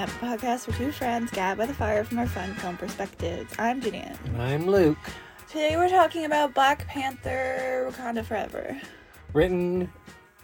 Camp, 0.00 0.22
a 0.22 0.24
podcast 0.24 0.64
for 0.64 0.72
two 0.78 0.90
friends 0.92 1.30
gab 1.30 1.58
by 1.58 1.66
the 1.66 1.74
fire 1.74 2.04
from 2.04 2.18
our 2.20 2.26
fun 2.26 2.54
film 2.54 2.74
perspectives. 2.78 3.52
I'm 3.58 3.82
Janine. 3.82 4.16
And 4.28 4.40
I'm 4.40 4.66
Luke. 4.66 4.96
Today 5.46 5.76
we're 5.76 5.90
talking 5.90 6.24
about 6.24 6.54
Black 6.54 6.86
Panther 6.86 7.86
Wakanda 7.86 8.24
Forever. 8.24 8.80
Written 9.34 9.92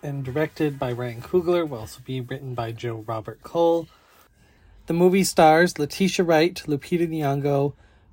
and 0.02 0.23
directed 0.23 0.78
by 0.78 0.92
Ryan 0.92 1.23
Coogler, 1.23 1.66
will 1.66 1.78
also 1.78 2.02
be 2.05 2.20
written 2.20 2.52
by 2.52 2.70
Joe 2.70 3.02
Robert 3.06 3.42
Cole. 3.42 3.88
The 4.88 4.92
movie 4.92 5.24
stars 5.24 5.78
Letitia 5.78 6.27
Wright, 6.27 6.62
Lupita 6.66 7.09
Nyong'o, 7.09 7.73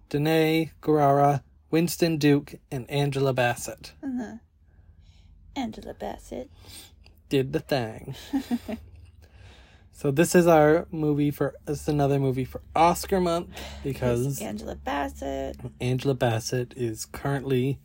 Danai 0.09 0.71
Gurira, 0.81 1.43
Winston 1.69 2.17
Duke, 2.17 2.55
and 2.71 2.89
Angela 2.89 3.33
Bassett. 3.33 3.91
Uh-huh. 4.01 4.37
Angela 5.57 5.93
Bassett. 5.93 6.49
Did 7.27 7.51
the 7.51 7.59
thing. 7.59 8.15
so 9.93 10.11
this 10.11 10.35
is 10.35 10.47
our 10.47 10.87
movie 10.91 11.31
for 11.31 11.53
this 11.65 11.81
is 11.83 11.87
another 11.87 12.19
movie 12.19 12.45
for 12.45 12.61
Oscar 12.75 13.21
month 13.21 13.49
because 13.83 14.41
Angela 14.41 14.75
Bassett. 14.75 15.57
Angela 15.79 16.13
Bassett 16.15 16.73
is 16.75 17.05
currently 17.05 17.79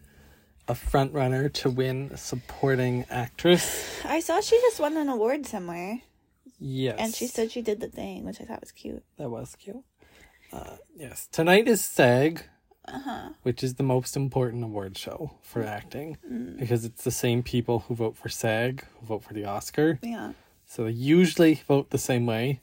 a 0.67 0.75
front 0.75 1.13
runner 1.13 1.49
to 1.49 1.71
win 1.71 2.15
supporting 2.17 3.05
actress. 3.11 4.01
I 4.05 4.21
saw 4.21 4.41
she 4.41 4.59
just 4.61 4.81
won 4.81 4.97
an 4.97 5.09
award 5.09 5.47
somewhere, 5.47 6.01
Yes. 6.59 6.97
and 6.99 7.15
she 7.15 7.27
said 7.27 7.51
she 7.53 7.63
did 7.63 7.81
the 7.81 7.89
thing, 7.89 8.25
which 8.25 8.41
I 8.41 8.45
thought 8.45 8.61
was 8.61 8.73
cute. 8.73 9.03
That 9.17 9.31
was 9.31 9.57
cute. 9.59 9.83
Uh, 10.53 10.77
yes. 10.97 11.27
Tonight 11.31 11.69
is 11.69 11.83
SAG, 11.85 12.43
Uh-huh. 12.87 13.31
which 13.43 13.63
is 13.63 13.75
the 13.75 13.83
most 13.83 14.17
important 14.17 14.65
award 14.65 14.97
show 14.99 15.33
for 15.43 15.63
acting 15.63 16.17
because 16.59 16.85
it's 16.85 17.05
the 17.05 17.11
same 17.11 17.43
people 17.43 17.81
who 17.81 17.95
vote 17.95 18.17
for 18.17 18.29
SAG 18.31 18.85
who 19.01 19.07
vote 19.07 19.23
for 19.25 19.35
the 19.35 19.45
Oscar. 19.45 19.99
Yeah. 20.03 20.33
So 20.69 20.85
they 20.85 20.91
usually 20.91 21.55
vote 21.67 21.91
the 21.91 21.99
same 21.99 22.27
way. 22.27 22.61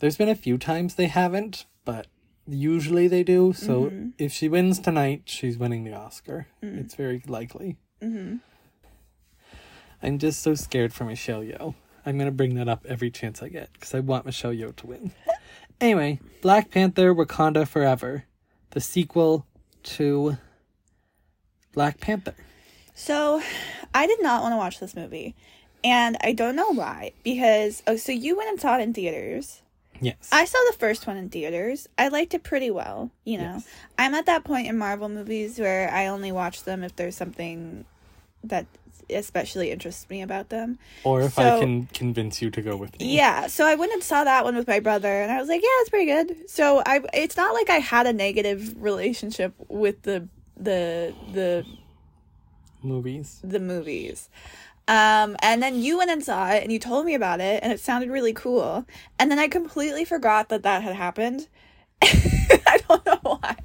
There's 0.00 0.16
been 0.16 0.28
a 0.28 0.34
few 0.34 0.58
times 0.58 0.96
they 0.96 1.06
haven't, 1.06 1.64
but 1.84 2.08
usually 2.46 3.08
they 3.08 3.22
do. 3.22 3.52
So 3.52 3.90
if 4.18 4.32
she 4.32 4.48
wins 4.48 4.80
tonight, 4.80 5.22
she's 5.26 5.56
winning 5.56 5.84
the 5.84 5.94
Oscar. 5.94 6.48
It's 6.60 6.94
very 6.96 7.22
likely. 7.26 7.76
Mm-hmm. 8.02 8.36
I'm 10.02 10.18
just 10.18 10.42
so 10.42 10.54
scared 10.54 10.92
for 10.92 11.04
Michelle 11.04 11.42
Yeoh. 11.42 11.74
I'm 12.04 12.18
gonna 12.18 12.30
bring 12.32 12.56
that 12.56 12.68
up 12.68 12.84
every 12.88 13.10
chance 13.10 13.42
I 13.42 13.48
get 13.48 13.72
because 13.72 13.94
I 13.94 14.00
want 14.00 14.26
Michelle 14.26 14.52
Yeoh 14.52 14.76
to 14.76 14.86
win. 14.86 15.12
Anyway, 15.80 16.18
Black 16.42 16.72
Panther: 16.72 17.14
Wakanda 17.14 17.64
Forever, 17.64 18.24
the 18.70 18.80
sequel 18.80 19.46
to 19.84 20.36
Black 21.72 22.00
Panther. 22.00 22.34
So, 22.94 23.40
I 23.94 24.08
did 24.08 24.20
not 24.20 24.42
want 24.42 24.54
to 24.54 24.56
watch 24.56 24.80
this 24.80 24.96
movie, 24.96 25.36
and 25.84 26.16
I 26.22 26.32
don't 26.32 26.56
know 26.56 26.70
why. 26.72 27.12
Because 27.22 27.82
oh, 27.86 27.96
so 27.96 28.12
you 28.12 28.36
went 28.36 28.50
and 28.50 28.60
saw 28.60 28.78
it 28.78 28.82
in 28.82 28.92
theaters. 28.94 29.62
Yes. 30.00 30.28
I 30.30 30.44
saw 30.44 30.58
the 30.70 30.76
first 30.78 31.06
one 31.08 31.16
in 31.16 31.28
theaters. 31.28 31.88
I 31.98 32.06
liked 32.08 32.32
it 32.34 32.44
pretty 32.44 32.70
well. 32.70 33.10
You 33.24 33.38
know, 33.38 33.52
Yes. 33.54 33.68
I'm 33.98 34.14
at 34.14 34.26
that 34.26 34.44
point 34.44 34.68
in 34.68 34.78
Marvel 34.78 35.08
movies 35.08 35.58
where 35.58 35.90
I 35.92 36.06
only 36.06 36.30
watch 36.30 36.62
them 36.62 36.84
if 36.84 36.94
there's 36.94 37.16
something 37.16 37.84
that 38.44 38.66
especially 39.10 39.70
interests 39.72 40.08
me 40.10 40.20
about 40.22 40.50
them. 40.50 40.78
or 41.02 41.22
if 41.22 41.32
so- 41.34 41.56
I 41.56 41.60
can 41.60 41.86
convince 41.86 42.40
you 42.42 42.50
to 42.50 42.62
go 42.62 42.76
with 42.76 42.98
me. 43.00 43.16
Yeah, 43.16 43.46
so 43.48 43.66
I 43.66 43.74
went 43.74 43.92
and 43.92 44.02
saw 44.04 44.22
that 44.22 44.44
one 44.44 44.54
with 44.54 44.68
my 44.68 44.78
brother, 44.80 45.08
and 45.22 45.32
I 45.32 45.40
was 45.40 45.48
like, 45.48 45.62
"Yeah, 45.62 45.68
it's 45.80 45.88
pretty 45.90 46.04
good." 46.06 46.48
So 46.50 46.82
I, 46.84 47.00
it's 47.14 47.36
not 47.36 47.54
like 47.54 47.68
I 47.70 47.78
had 47.78 48.06
a 48.06 48.12
negative 48.12 48.80
relationship 48.80 49.54
with 49.68 50.02
the 50.02 50.28
the 50.56 51.14
the 51.32 51.64
Movies. 52.82 53.40
the 53.42 53.58
movies. 53.58 54.28
Um, 54.88 55.36
and 55.40 55.62
then 55.62 55.80
you 55.82 55.98
went 55.98 56.10
and 56.10 56.24
saw 56.24 56.48
it 56.50 56.62
and 56.62 56.72
you 56.72 56.78
told 56.78 57.04
me 57.04 57.14
about 57.14 57.40
it 57.40 57.62
and 57.62 57.70
it 57.70 57.78
sounded 57.78 58.10
really 58.10 58.32
cool. 58.32 58.86
And 59.18 59.30
then 59.30 59.38
I 59.38 59.46
completely 59.46 60.06
forgot 60.06 60.48
that 60.48 60.62
that 60.62 60.82
had 60.82 60.96
happened. 60.96 61.46
I 62.02 62.78
don't 62.88 63.04
know 63.04 63.18
why. 63.22 63.56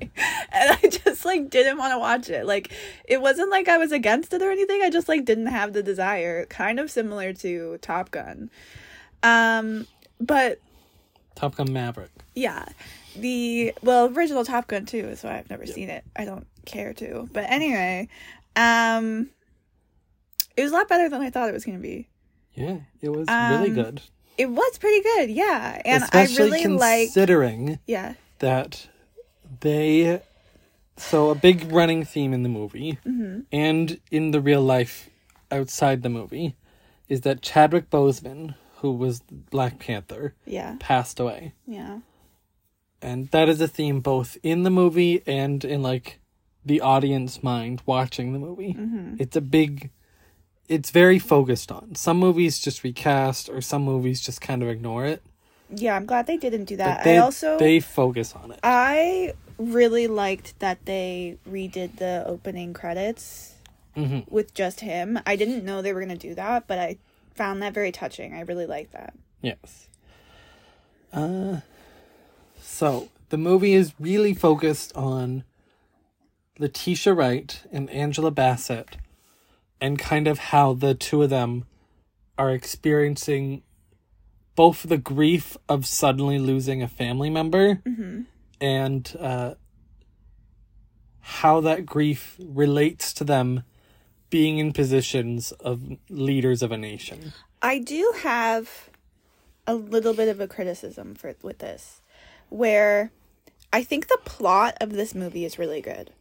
And 0.51 0.77
I 0.83 0.89
just 0.89 1.23
like 1.23 1.49
didn't 1.49 1.77
want 1.77 1.93
to 1.93 1.99
watch 1.99 2.29
it. 2.29 2.45
Like 2.45 2.73
it 3.05 3.21
wasn't 3.21 3.49
like 3.51 3.69
I 3.69 3.77
was 3.77 3.93
against 3.93 4.33
it 4.33 4.41
or 4.41 4.51
anything. 4.51 4.81
I 4.83 4.89
just 4.89 5.07
like 5.07 5.23
didn't 5.23 5.47
have 5.47 5.71
the 5.71 5.81
desire. 5.81 6.45
Kind 6.45 6.79
of 6.79 6.91
similar 6.91 7.31
to 7.33 7.77
Top 7.77 8.11
Gun. 8.11 8.49
Um, 9.23 9.87
but 10.19 10.59
Top 11.35 11.55
Gun 11.55 11.71
Maverick. 11.71 12.11
yeah. 12.35 12.65
The 13.15 13.73
well, 13.81 14.07
original 14.07 14.43
Top 14.43 14.67
Gun 14.67 14.85
too 14.85 15.07
is 15.07 15.23
why 15.23 15.37
I've 15.37 15.49
never 15.49 15.65
seen 15.65 15.89
it. 15.89 16.03
I 16.15 16.25
don't 16.25 16.47
care 16.65 16.93
to. 16.95 17.29
But 17.31 17.45
anyway, 17.47 18.09
um 18.57 19.29
it 20.57 20.63
was 20.63 20.71
a 20.71 20.75
lot 20.75 20.87
better 20.89 21.09
than 21.09 21.21
I 21.21 21.29
thought 21.29 21.49
it 21.49 21.53
was 21.53 21.65
going 21.65 21.77
to 21.77 21.81
be. 21.81 22.07
Yeah, 22.53 22.77
it 23.01 23.09
was 23.09 23.27
really 23.27 23.69
Um, 23.69 23.73
good. 23.75 24.01
It 24.37 24.49
was 24.49 24.77
pretty 24.79 25.01
good, 25.01 25.29
yeah. 25.31 25.81
And 25.85 26.03
Especially 26.03 26.43
I 26.43 26.45
really 26.63 26.67
like 26.77 27.07
considering 27.07 27.79
yeah. 27.87 28.13
that 28.39 28.87
they 29.61 30.21
so 30.97 31.29
a 31.31 31.35
big 31.35 31.71
running 31.71 32.03
theme 32.05 32.33
in 32.33 32.43
the 32.43 32.49
movie 32.49 32.99
Mm-hmm. 33.05 33.41
and 33.51 33.99
in 34.11 34.31
the 34.31 34.39
real 34.41 34.61
life 34.61 35.09
outside 35.51 36.01
the 36.03 36.09
movie 36.09 36.55
is 37.09 37.21
that 37.21 37.41
Chadwick 37.41 37.89
Boseman, 37.89 38.55
who 38.77 38.91
was 38.91 39.21
Black 39.21 39.79
Panther, 39.79 40.35
Yeah. 40.45 40.75
passed 40.79 41.19
away. 41.19 41.53
Yeah. 41.67 41.99
And 43.01 43.29
that 43.31 43.49
is 43.49 43.59
a 43.61 43.67
theme 43.67 43.99
both 43.99 44.37
in 44.43 44.63
the 44.63 44.69
movie 44.69 45.21
and 45.27 45.63
in 45.65 45.81
like 45.83 46.19
the 46.65 46.81
audience 46.81 47.43
mind 47.43 47.81
watching 47.85 48.33
the 48.33 48.39
movie. 48.39 48.73
Mm-hmm. 48.73 49.15
It's 49.19 49.35
a 49.35 49.41
big 49.41 49.89
it's 50.67 50.91
very 50.91 51.19
focused 51.19 51.71
on. 51.71 51.95
Some 51.95 52.17
movies 52.17 52.59
just 52.59 52.83
recast 52.83 53.49
or 53.49 53.61
some 53.61 53.83
movies 53.83 54.21
just 54.21 54.41
kind 54.41 54.63
of 54.63 54.69
ignore 54.69 55.05
it. 55.05 55.23
Yeah, 55.69 55.95
I'm 55.95 56.05
glad 56.05 56.27
they 56.27 56.37
didn't 56.37 56.65
do 56.65 56.77
that. 56.77 56.99
But 56.99 57.03
they 57.03 57.17
I 57.17 57.21
also 57.21 57.57
they 57.57 57.79
focus 57.79 58.33
on 58.35 58.51
it. 58.51 58.59
I 58.63 59.33
really 59.57 60.07
liked 60.07 60.59
that 60.59 60.85
they 60.85 61.37
redid 61.49 61.97
the 61.97 62.23
opening 62.25 62.73
credits 62.73 63.55
hmm 63.95 64.21
with 64.29 64.53
just 64.53 64.79
him. 64.79 65.19
I 65.25 65.35
didn't 65.35 65.63
know 65.63 65.81
they 65.81 65.93
were 65.93 66.03
going 66.03 66.17
to 66.17 66.27
do 66.27 66.35
that, 66.35 66.67
but 66.67 66.79
I 66.79 66.97
found 67.35 67.61
that 67.61 67.73
very 67.73 67.91
touching. 67.91 68.33
I 68.33 68.41
really 68.41 68.65
liked 68.65 68.93
that. 68.93 69.13
Yes. 69.41 69.87
Uh, 71.11 71.59
so 72.59 73.09
the 73.29 73.37
movie 73.37 73.73
is 73.73 73.93
really 73.99 74.33
focused 74.33 74.95
on 74.95 75.43
Letitia 76.57 77.13
Wright 77.13 77.61
and 77.71 77.89
Angela 77.89 78.31
Bassett, 78.31 78.97
and 79.83 79.99
kind 79.99 80.29
of 80.29 80.39
how 80.39 80.73
the 80.73 80.95
two 80.95 81.21
of 81.23 81.29
them 81.29 81.65
are 82.37 82.51
experiencing 82.51 83.61
both 84.55 84.83
the 84.83 84.97
grief 84.97 85.57
of 85.67 85.85
suddenly 85.85 86.39
losing 86.39 86.81
a 86.81 86.87
family 86.87 87.29
member 87.29 87.81
and 88.61 89.17
uh, 89.19 89.55
how 91.19 91.59
that 91.59 91.85
grief 91.85 92.37
relates 92.39 93.11
to 93.13 93.25
them 93.25 93.63
being 94.29 94.57
in 94.57 94.71
positions 94.71 95.51
of 95.59 95.97
leaders 96.09 96.63
of 96.63 96.71
a 96.71 96.77
nation. 96.77 97.33
I 97.61 97.79
do 97.79 98.13
have 98.19 98.89
a 99.67 99.75
little 99.75 100.13
bit 100.13 100.29
of 100.29 100.39
a 100.39 100.47
criticism 100.47 101.13
for 101.13 101.35
with 101.41 101.57
this, 101.57 102.01
where 102.47 103.11
I 103.73 103.83
think 103.83 104.07
the 104.07 104.19
plot 104.23 104.77
of 104.79 104.93
this 104.93 105.13
movie 105.13 105.43
is 105.43 105.59
really 105.59 105.81
good. 105.81 106.11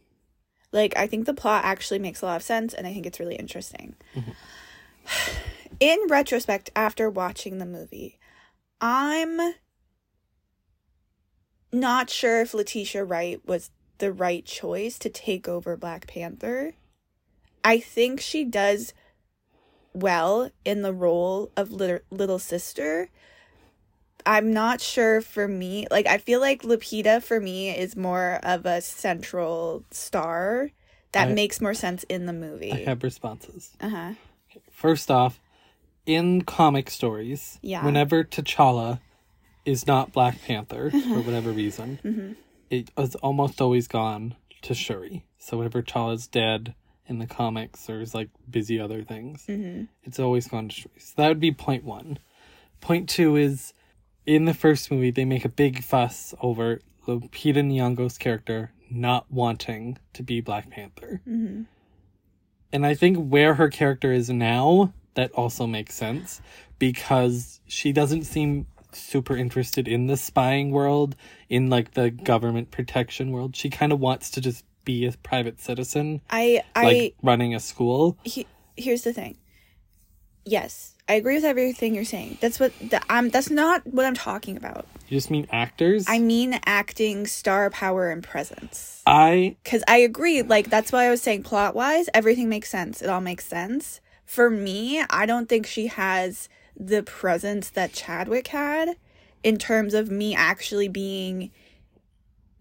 Like 0.73 0.97
I 0.97 1.07
think 1.07 1.25
the 1.25 1.33
plot 1.33 1.63
actually 1.63 1.99
makes 1.99 2.21
a 2.21 2.25
lot 2.25 2.35
of 2.35 2.43
sense, 2.43 2.73
and 2.73 2.85
I 2.85 2.93
think 2.93 3.05
it's 3.05 3.19
really 3.19 3.35
interesting. 3.35 3.95
Mm-hmm. 4.13 4.31
In 5.79 5.99
retrospect, 6.09 6.69
after 6.75 7.09
watching 7.09 7.57
the 7.57 7.65
movie, 7.65 8.19
I'm 8.81 9.39
not 11.71 12.09
sure 12.09 12.41
if 12.41 12.53
Letitia 12.53 13.03
Wright 13.03 13.39
was 13.45 13.71
the 13.97 14.11
right 14.11 14.45
choice 14.45 14.99
to 14.99 15.09
take 15.09 15.47
over 15.47 15.77
Black 15.77 16.07
Panther. 16.07 16.73
I 17.63 17.79
think 17.79 18.19
she 18.19 18.43
does 18.43 18.93
well 19.93 20.51
in 20.65 20.81
the 20.81 20.93
role 20.93 21.51
of 21.55 21.71
little, 21.71 21.99
little 22.11 22.39
sister. 22.39 23.09
I'm 24.25 24.53
not 24.53 24.81
sure 24.81 25.21
for 25.21 25.47
me. 25.47 25.87
Like 25.91 26.07
I 26.07 26.17
feel 26.17 26.39
like 26.39 26.63
Lupita 26.63 27.21
for 27.21 27.39
me 27.39 27.69
is 27.69 27.95
more 27.95 28.39
of 28.43 28.65
a 28.65 28.81
central 28.81 29.83
star 29.91 30.71
that 31.11 31.29
I- 31.29 31.33
makes 31.33 31.61
more 31.61 31.73
sense 31.73 32.03
in 32.03 32.25
the 32.25 32.33
movie. 32.33 32.71
I 32.71 32.83
have 32.85 33.03
responses. 33.03 33.71
uh-huh. 33.81 34.13
First 34.71 35.09
off, 35.11 35.39
in 36.05 36.41
comic 36.43 36.89
stories, 36.89 37.59
Yeah. 37.61 37.83
whenever 37.85 38.23
T'Challa 38.23 38.99
is 39.65 39.87
not 39.87 40.11
Black 40.11 40.41
Panther 40.43 40.89
for 40.91 41.21
whatever 41.21 41.51
reason, 41.51 41.99
Mm-hmm. 42.03 42.33
it 42.69 42.91
is 42.97 43.15
almost 43.15 43.61
always 43.61 43.87
gone 43.87 44.35
to 44.63 44.73
Shuri. 44.73 45.23
So 45.37 45.57
whenever 45.57 45.81
T'Challa's 45.81 46.27
dead 46.27 46.75
in 47.07 47.19
the 47.19 47.27
comics 47.27 47.89
or 47.89 48.01
is 48.01 48.13
like 48.13 48.29
busy 48.49 48.79
other 48.79 49.03
things, 49.03 49.45
Mm-hmm. 49.47 49.85
it's 50.03 50.19
always 50.19 50.47
gone 50.47 50.69
to 50.69 50.75
Shuri. 50.75 50.99
So 50.99 51.13
that 51.17 51.27
would 51.29 51.39
be 51.39 51.51
point 51.51 51.83
one. 51.83 52.19
Point 52.81 53.07
two 53.09 53.35
is 53.37 53.73
in 54.25 54.45
the 54.45 54.53
first 54.53 54.91
movie 54.91 55.11
they 55.11 55.25
make 55.25 55.45
a 55.45 55.49
big 55.49 55.83
fuss 55.83 56.33
over 56.41 56.79
Lupita 57.07 57.63
Nyong'o's 57.63 58.17
character 58.17 58.71
not 58.89 59.31
wanting 59.31 59.97
to 60.13 60.23
be 60.23 60.39
Black 60.39 60.69
Panther. 60.69 61.21
Mm-hmm. 61.27 61.63
And 62.71 62.85
I 62.85 62.93
think 62.93 63.17
where 63.17 63.55
her 63.55 63.69
character 63.69 64.11
is 64.11 64.29
now, 64.29 64.93
that 65.15 65.31
also 65.33 65.67
makes 65.67 65.93
sense 65.93 66.41
because 66.79 67.59
she 67.67 67.91
doesn't 67.91 68.23
seem 68.23 68.67
super 68.91 69.35
interested 69.35 69.87
in 69.87 70.07
the 70.07 70.17
spying 70.17 70.71
world, 70.71 71.15
in 71.49 71.69
like 71.69 71.91
the 71.91 72.09
government 72.09 72.71
protection 72.71 73.31
world. 73.31 73.55
She 73.55 73.69
kind 73.69 73.91
of 73.91 73.99
wants 73.99 74.31
to 74.31 74.41
just 74.41 74.65
be 74.85 75.05
a 75.05 75.11
private 75.11 75.61
citizen, 75.61 76.21
I 76.29 76.61
I 76.75 76.83
like 76.83 77.15
running 77.21 77.55
a 77.55 77.59
school. 77.59 78.17
he, 78.23 78.45
here's 78.75 79.03
the 79.03 79.13
thing. 79.13 79.37
Yes, 80.45 80.92
I 81.07 81.13
agree 81.15 81.35
with 81.35 81.43
everything 81.43 81.95
you're 81.95 82.05
saying. 82.05 82.37
That's 82.39 82.59
what 82.59 82.71
the, 82.79 83.01
I'm. 83.09 83.29
That's 83.29 83.49
not 83.49 83.85
what 83.85 84.05
I'm 84.05 84.13
talking 84.13 84.55
about. 84.55 84.85
You 85.09 85.17
just 85.17 85.29
mean 85.29 85.47
actors? 85.51 86.05
I 86.07 86.19
mean 86.19 86.59
acting, 86.65 87.27
star 87.27 87.69
power, 87.69 88.09
and 88.09 88.23
presence. 88.23 89.01
I 89.05 89.57
Because 89.63 89.83
I 89.87 89.97
agree. 89.97 90.41
Like 90.41 90.69
that's 90.69 90.91
why 90.91 91.05
I 91.05 91.09
was 91.09 91.21
saying 91.21 91.43
plot 91.43 91.75
wise, 91.75 92.09
everything 92.13 92.47
makes 92.47 92.69
sense. 92.69 93.01
It 93.01 93.09
all 93.09 93.21
makes 93.21 93.45
sense. 93.45 93.99
For 94.25 94.49
me, 94.49 95.03
I 95.09 95.25
don't 95.25 95.49
think 95.49 95.65
she 95.67 95.87
has 95.87 96.47
the 96.75 97.03
presence 97.03 97.69
that 97.71 97.93
Chadwick 97.93 98.47
had 98.47 98.95
in 99.43 99.57
terms 99.57 99.93
of 99.93 100.09
me 100.09 100.33
actually 100.33 100.87
being 100.87 101.51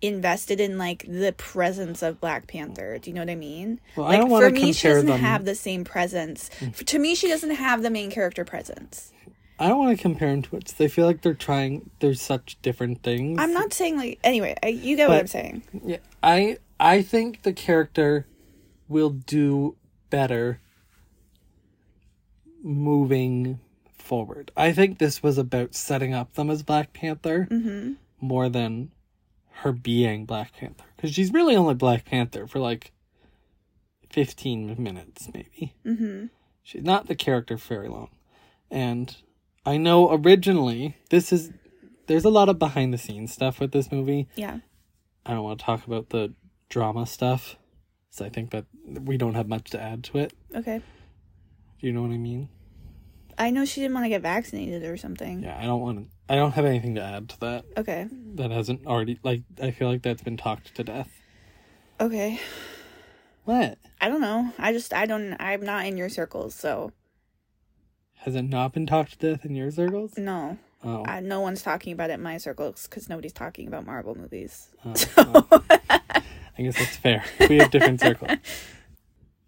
invested 0.03 0.61
in 0.61 0.77
like 0.77 1.07
the 1.09 1.33
presence 1.33 2.03
of 2.03 2.21
Black 2.21 2.47
Panther. 2.49 2.99
Do 2.99 3.09
you 3.09 3.15
know 3.15 3.23
what 3.23 3.31
I 3.31 3.37
mean? 3.37 3.81
Well, 3.97 4.07
I 4.07 4.19
like 4.19 4.29
wanna 4.29 4.49
for 4.49 4.53
me, 4.53 4.73
she 4.73 4.89
doesn't 4.89 5.07
them. 5.07 5.21
have 5.21 5.45
the 5.45 5.55
same 5.55 5.85
presence. 5.85 6.51
Mm. 6.61 6.69
F- 6.69 6.85
To 6.85 6.99
me, 6.99 7.15
she 7.15 7.29
doesn't 7.29 7.53
have 7.53 7.83
the 7.83 7.91
main 7.91 8.11
character 8.11 8.45
presence. 8.45 9.13
I 9.59 9.69
don't 9.69 9.79
want 9.79 9.97
to 9.97 10.03
compare 10.03 10.31
them 10.31 10.43
to 10.43 10.57
it. 10.57 10.75
I 10.81 10.89
feel 10.89 11.07
like 11.07 11.23
they're 11.23 11.35
trying. 11.35 11.89
They're 12.01 12.15
such 12.15 12.61
different 12.63 13.05
things. 13.05 13.39
I'm 13.41 13.53
not 13.53 13.73
saying 13.73 13.97
like 13.97 14.19
anyway. 14.25 14.57
I, 14.63 14.69
you 14.69 14.97
get 14.97 15.09
what 15.09 15.21
I'm 15.21 15.27
saying. 15.29 15.63
Yeah, 15.85 15.99
I 16.23 16.59
I 16.81 17.03
think 17.03 17.43
the 17.43 17.53
character 17.53 18.27
will 18.89 19.11
do 19.11 19.77
better 20.11 20.61
moving 22.63 23.61
forward. 23.97 24.51
I 24.57 24.73
think 24.73 24.99
this 24.99 25.23
was 25.23 25.39
about 25.39 25.75
setting 25.75 26.13
up 26.13 26.35
them 26.35 26.51
as 26.51 26.63
Black 26.63 26.93
Panther 26.93 27.47
mm-hmm. 27.51 27.93
more 28.21 28.49
than 28.49 28.91
her 29.61 29.73
being 29.73 30.25
Black 30.25 30.57
Panther 30.57 30.85
because 30.97 31.13
she's 31.13 31.33
really 31.33 31.55
only 31.55 31.75
Black 31.75 32.05
Panther 32.05 32.47
for 32.47 32.59
like 32.59 32.93
fifteen 34.11 34.75
minutes, 34.83 35.29
maybe. 35.33 35.75
Mm-hmm. 35.87 36.27
She's 36.63 36.83
not 36.83 37.07
the 37.07 37.15
character 37.15 37.59
for 37.59 37.75
very 37.75 37.89
long, 37.89 38.11
and 38.71 39.17
I 39.65 39.77
know 39.77 40.11
originally 40.13 40.97
this 41.11 41.33
is. 41.33 41.51
There's 42.09 42.25
a 42.25 42.31
lot 42.31 42.49
of 42.49 42.59
behind 42.59 42.93
the 42.93 42.99
scenes 42.99 43.33
stuff 43.33 43.61
with 43.61 43.71
this 43.71 43.93
movie. 43.93 44.29
Yeah. 44.35 44.59
I 45.25 45.35
don't 45.35 45.45
want 45.45 45.61
to 45.61 45.65
talk 45.65 45.87
about 45.87 46.11
the 46.11 46.35
drama 46.69 47.07
stuff. 47.07 47.57
So 48.11 48.25
I 48.25 48.29
think 48.29 48.51
that 48.51 48.67
we 48.85 49.17
don't 49.17 49.35
have 49.35 49.49
much 49.49 49.71
to 49.71 49.81
add 49.81 50.03
to 50.05 50.19
it. 50.19 50.33
Okay. 50.55 50.83
Do 51.81 51.87
you 51.87 51.93
know 51.93 52.03
what 52.03 52.11
I 52.11 52.19
mean? 52.19 52.49
I 53.39 53.51
know 53.51 53.65
she 53.65 53.81
didn't 53.81 53.95
want 53.95 54.05
to 54.05 54.11
get 54.11 54.21
vaccinated 54.21 54.83
or 54.83 54.97
something. 54.97 55.45
Yeah, 55.45 55.57
I 55.59 55.65
don't 55.65 55.81
want 55.81 55.99
to. 56.01 56.12
I 56.29 56.37
don't 56.37 56.53
have 56.53 56.65
anything 56.65 56.95
to 56.95 57.03
add 57.03 57.29
to 57.31 57.41
that. 57.41 57.65
Okay. 57.77 58.09
That 58.35 58.51
hasn't 58.51 58.87
already 58.87 59.19
like. 59.23 59.43
I 59.61 59.71
feel 59.71 59.89
like 59.89 60.03
that's 60.03 60.23
been 60.23 60.37
talked 60.37 60.75
to 60.77 60.85
death. 60.85 61.11
Okay. 62.01 62.41
What 63.45 63.79
I 64.01 64.09
don't 64.09 64.21
know. 64.21 64.53
I 64.59 64.73
just 64.73 64.95
I 64.95 65.07
don't 65.07 65.37
I'm 65.41 65.63
not 65.63 65.87
in 65.87 65.97
your 65.97 66.09
circles, 66.09 66.55
so 66.55 66.93
has 68.19 68.37
it 68.37 68.43
not 68.43 68.73
been 68.73 68.87
talked 68.87 69.19
to 69.19 69.31
death 69.31 69.45
in 69.45 69.55
your 69.55 69.71
circles? 69.71 70.17
no. 70.17 70.59
Oh, 70.85 71.05
I, 71.07 71.21
no 71.21 71.41
one's 71.41 71.63
talking 71.63 71.93
about 71.93 72.11
it 72.11 72.15
in 72.15 72.23
my 72.23 72.39
circles 72.39 72.89
because 72.89 73.09
nobody's 73.09 73.33
talking 73.33 73.69
about 73.69 73.87
Marvel 73.87 74.17
movies. 74.17 74.67
oh, 74.85 74.95
oh. 75.53 75.63
I 76.59 76.63
guess 76.63 76.77
that's 76.77 76.97
fair. 76.97 77.25
We 77.49 77.59
have 77.59 77.71
different 77.71 78.01
circles. 78.01 78.39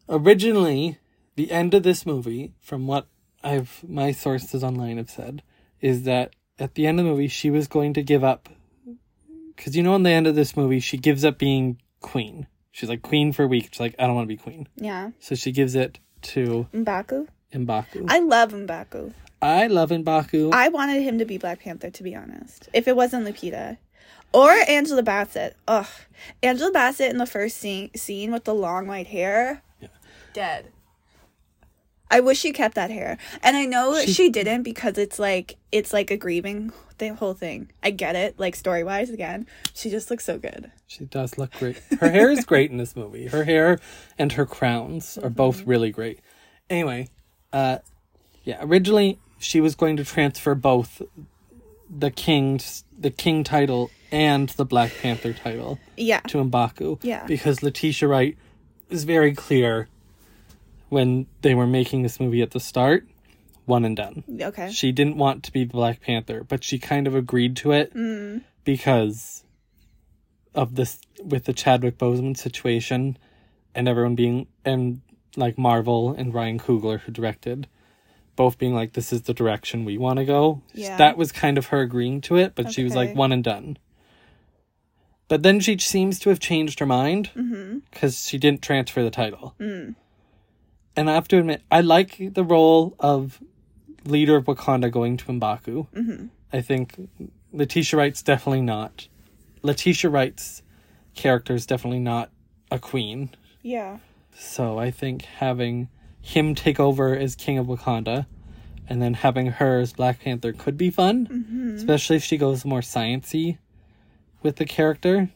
Originally, 0.08 0.98
the 1.34 1.50
end 1.50 1.74
of 1.74 1.82
this 1.82 2.06
movie, 2.06 2.52
from 2.60 2.86
what 2.86 3.08
I've 3.42 3.82
my 3.86 4.12
sources 4.12 4.62
online 4.62 4.98
have 4.98 5.10
said, 5.10 5.42
is 5.80 6.04
that 6.04 6.34
at 6.58 6.74
the 6.74 6.86
end 6.86 6.98
of 7.00 7.06
the 7.06 7.10
movie 7.10 7.28
she 7.28 7.50
was 7.50 7.66
going 7.68 7.92
to 7.94 8.02
give 8.02 8.22
up 8.24 8.48
because 9.56 9.76
you 9.76 9.82
know 9.82 9.94
in 9.96 10.02
the 10.02 10.10
end 10.10 10.26
of 10.26 10.34
this 10.34 10.56
movie 10.56 10.80
she 10.80 10.96
gives 10.96 11.24
up 11.24 11.38
being 11.38 11.78
queen. 12.00 12.46
She's 12.72 12.88
like 12.88 13.02
queen 13.02 13.32
for 13.32 13.44
a 13.44 13.46
week. 13.46 13.68
She's 13.72 13.80
like 13.80 13.94
I 13.98 14.06
don't 14.06 14.14
want 14.16 14.24
to 14.28 14.34
be 14.34 14.40
queen, 14.40 14.68
Yeah. 14.76 15.10
so 15.20 15.34
she 15.34 15.52
gives 15.52 15.74
it 15.74 15.98
to 16.22 16.66
M'Baku. 16.74 17.28
Mbaku. 17.52 18.06
I, 18.10 18.16
I 18.16 18.18
love 18.20 18.50
M'Baku. 18.52 19.12
I 19.40 19.66
love 19.68 19.90
Mbaku. 19.90 20.52
I 20.52 20.68
wanted 20.68 21.02
him 21.02 21.18
to 21.18 21.24
be 21.24 21.38
Black 21.38 21.60
Panther, 21.60 21.90
to 21.90 22.02
be 22.02 22.16
honest. 22.16 22.68
If 22.72 22.88
it 22.88 22.96
wasn't 22.96 23.26
Lupita. 23.26 23.76
Or 24.32 24.50
Angela 24.50 25.02
Bassett. 25.04 25.54
Ugh. 25.68 25.86
Angela 26.42 26.72
Bassett 26.72 27.10
in 27.12 27.18
the 27.18 27.26
first 27.26 27.58
scene, 27.58 27.90
scene 27.94 28.32
with 28.32 28.44
the 28.44 28.54
long 28.54 28.88
white 28.88 29.06
hair. 29.06 29.62
Yeah. 29.80 29.88
Dead. 30.32 30.72
I 32.10 32.20
wish 32.20 32.38
she 32.38 32.52
kept 32.52 32.74
that 32.76 32.90
hair. 32.90 33.18
And 33.42 33.56
I 33.56 33.64
know 33.64 33.98
She- 34.00 34.12
she, 34.12 34.28
didn't 34.30 34.62
because 34.62 34.98
it's 34.98 35.18
like 35.18 35.56
it's 35.72 35.92
like 35.92 36.10
a 36.10 36.16
grieving 36.16 36.72
the 36.98 37.08
whole 37.14 37.34
thing. 37.34 37.70
I 37.82 37.90
get 37.90 38.14
it, 38.14 38.38
like 38.38 38.54
story 38.54 38.84
wise 38.84 39.10
again. 39.10 39.46
She 39.74 39.90
just 39.90 40.10
looks 40.10 40.24
so 40.24 40.38
good. 40.38 40.70
She 40.86 41.04
does 41.06 41.36
look 41.38 41.52
great. 41.52 41.78
Her 42.00 42.10
hair 42.10 42.30
is 42.30 42.44
great 42.44 42.70
in 42.70 42.76
this 42.76 42.94
movie. 42.94 43.26
Her 43.26 43.44
hair 43.44 43.80
and 44.18 44.30
her 44.32 44.46
crowns 44.46 45.18
are 45.18 45.30
both 45.30 45.66
really 45.66 45.90
great. 45.90 46.20
Anyway, 46.70 47.08
uh 47.52 47.78
yeah, 48.44 48.58
originally 48.60 49.18
she 49.38 49.60
was 49.60 49.74
going 49.74 49.96
to 49.96 50.04
transfer 50.04 50.54
both 50.54 51.02
the 51.90 52.10
king's 52.10 52.84
the 52.96 53.10
king 53.10 53.42
title 53.44 53.90
and 54.12 54.50
the 54.50 54.64
Black 54.64 54.92
Panther 55.02 55.32
title 55.32 55.78
Yeah. 55.96 56.20
to 56.20 56.38
Mbaku. 56.38 57.00
Yeah. 57.02 57.26
Because 57.26 57.62
Letitia 57.62 58.06
Wright 58.08 58.38
is 58.88 59.02
very 59.04 59.34
clear 59.34 59.88
when 60.88 61.26
they 61.42 61.54
were 61.54 61.66
making 61.66 62.02
this 62.02 62.20
movie 62.20 62.42
at 62.42 62.52
the 62.52 62.60
start, 62.60 63.06
one 63.66 63.84
and 63.84 63.96
done. 63.96 64.24
Okay. 64.40 64.70
She 64.70 64.92
didn't 64.92 65.16
want 65.16 65.42
to 65.44 65.52
be 65.52 65.64
the 65.64 65.72
Black 65.72 66.00
Panther, 66.00 66.44
but 66.44 66.62
she 66.62 66.78
kind 66.78 67.06
of 67.06 67.14
agreed 67.14 67.56
to 67.56 67.72
it 67.72 67.94
mm. 67.94 68.42
because 68.64 69.44
of 70.54 70.74
this 70.76 71.00
with 71.22 71.44
the 71.44 71.52
Chadwick 71.52 71.98
Boseman 71.98 72.36
situation 72.36 73.18
and 73.74 73.88
everyone 73.88 74.14
being 74.14 74.46
and 74.64 75.00
like 75.36 75.58
Marvel 75.58 76.14
and 76.16 76.32
Ryan 76.32 76.60
Coogler 76.60 77.00
who 77.00 77.10
directed 77.12 77.66
both 78.36 78.58
being 78.58 78.74
like 78.74 78.92
this 78.92 79.12
is 79.12 79.22
the 79.22 79.34
direction 79.34 79.84
we 79.84 79.98
want 79.98 80.18
to 80.18 80.24
go. 80.24 80.62
Yeah. 80.72 80.96
That 80.96 81.16
was 81.16 81.32
kind 81.32 81.58
of 81.58 81.66
her 81.66 81.80
agreeing 81.80 82.20
to 82.22 82.36
it, 82.36 82.54
but 82.54 82.72
she 82.72 82.84
was 82.84 82.94
like 82.94 83.14
one 83.14 83.32
and 83.32 83.44
done. 83.44 83.78
But 85.28 85.42
then 85.42 85.60
she 85.60 85.78
seems 85.78 86.18
to 86.20 86.28
have 86.30 86.40
changed 86.40 86.80
her 86.80 86.86
mind 86.86 87.30
mm-hmm. 87.34 87.78
because 87.90 88.26
she 88.26 88.38
didn't 88.38 88.62
transfer 88.62 89.02
the 89.02 89.10
title. 89.10 89.54
Mm. 89.58 89.94
And 90.96 91.10
I 91.10 91.14
have 91.14 91.28
to 91.28 91.38
admit, 91.38 91.62
I 91.70 91.80
like 91.80 92.34
the 92.34 92.44
role 92.44 92.94
of 92.98 93.42
leader 94.04 94.36
of 94.36 94.44
Wakanda 94.44 94.90
going 94.90 95.16
to 95.16 95.24
Mbaku. 95.24 95.88
Mm-hmm. 95.88 96.26
I 96.52 96.60
think 96.60 97.08
Letitia 97.52 97.98
Wright's 97.98 98.22
definitely 98.22 98.60
not. 98.60 99.08
Letitia 99.62 100.10
Wright's 100.10 100.62
character 101.14 101.54
is 101.54 101.66
definitely 101.66 102.00
not 102.00 102.30
a 102.70 102.78
queen. 102.78 103.30
Yeah. 103.62 103.98
So 104.36 104.78
I 104.78 104.90
think 104.90 105.22
having 105.22 105.88
him 106.20 106.54
take 106.54 106.78
over 106.78 107.16
as 107.16 107.34
King 107.34 107.58
of 107.58 107.66
Wakanda 107.66 108.26
and 108.88 109.00
then 109.00 109.14
having 109.14 109.46
her 109.46 109.80
as 109.80 109.92
Black 109.92 110.20
Panther 110.20 110.52
could 110.52 110.76
be 110.76 110.90
fun, 110.90 111.74
especially 111.76 112.16
if 112.16 112.24
she 112.24 112.36
goes 112.36 112.64
more 112.64 112.80
sciency 112.80 113.58
with 114.42 114.56
the 114.56 114.64
character. 114.64 115.30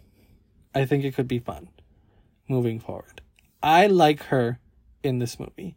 I 0.74 0.84
think 0.84 1.04
it 1.04 1.14
could 1.14 1.28
be 1.28 1.38
fun 1.38 1.68
moving 2.48 2.78
forward. 2.78 3.22
I 3.62 3.86
like 3.86 4.24
her 4.24 4.58
in 5.02 5.18
this 5.18 5.38
movie. 5.38 5.76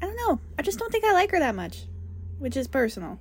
I 0.00 0.06
don't 0.06 0.16
know. 0.16 0.40
I 0.58 0.62
just 0.62 0.78
don't 0.78 0.90
think 0.90 1.04
I 1.04 1.12
like 1.12 1.30
her 1.30 1.38
that 1.38 1.54
much, 1.54 1.86
which 2.38 2.56
is 2.56 2.68
personal. 2.68 3.18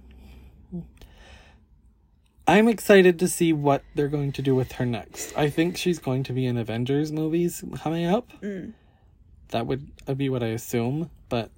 I'm 2.48 2.68
excited 2.68 3.20
to 3.20 3.28
see 3.28 3.54
what 3.54 3.84
they're 3.96 4.08
going 4.08 4.32
to 4.34 4.42
do 4.42 4.56
with 4.56 4.74
her 4.74 4.86
next. 4.86 5.38
I 5.38 5.50
think 5.50 5.78
she's 5.78 6.00
going 6.00 6.24
to 6.24 6.34
be 6.34 6.46
in 6.46 6.58
Avengers 6.58 7.12
movies 7.12 7.64
coming 7.78 8.08
up. 8.08 8.30
That 9.50 9.68
would 9.68 9.90
uh, 10.08 10.16
be 10.16 10.30
what 10.30 10.44
I 10.44 10.48
assume, 10.48 11.10
but 11.30 11.52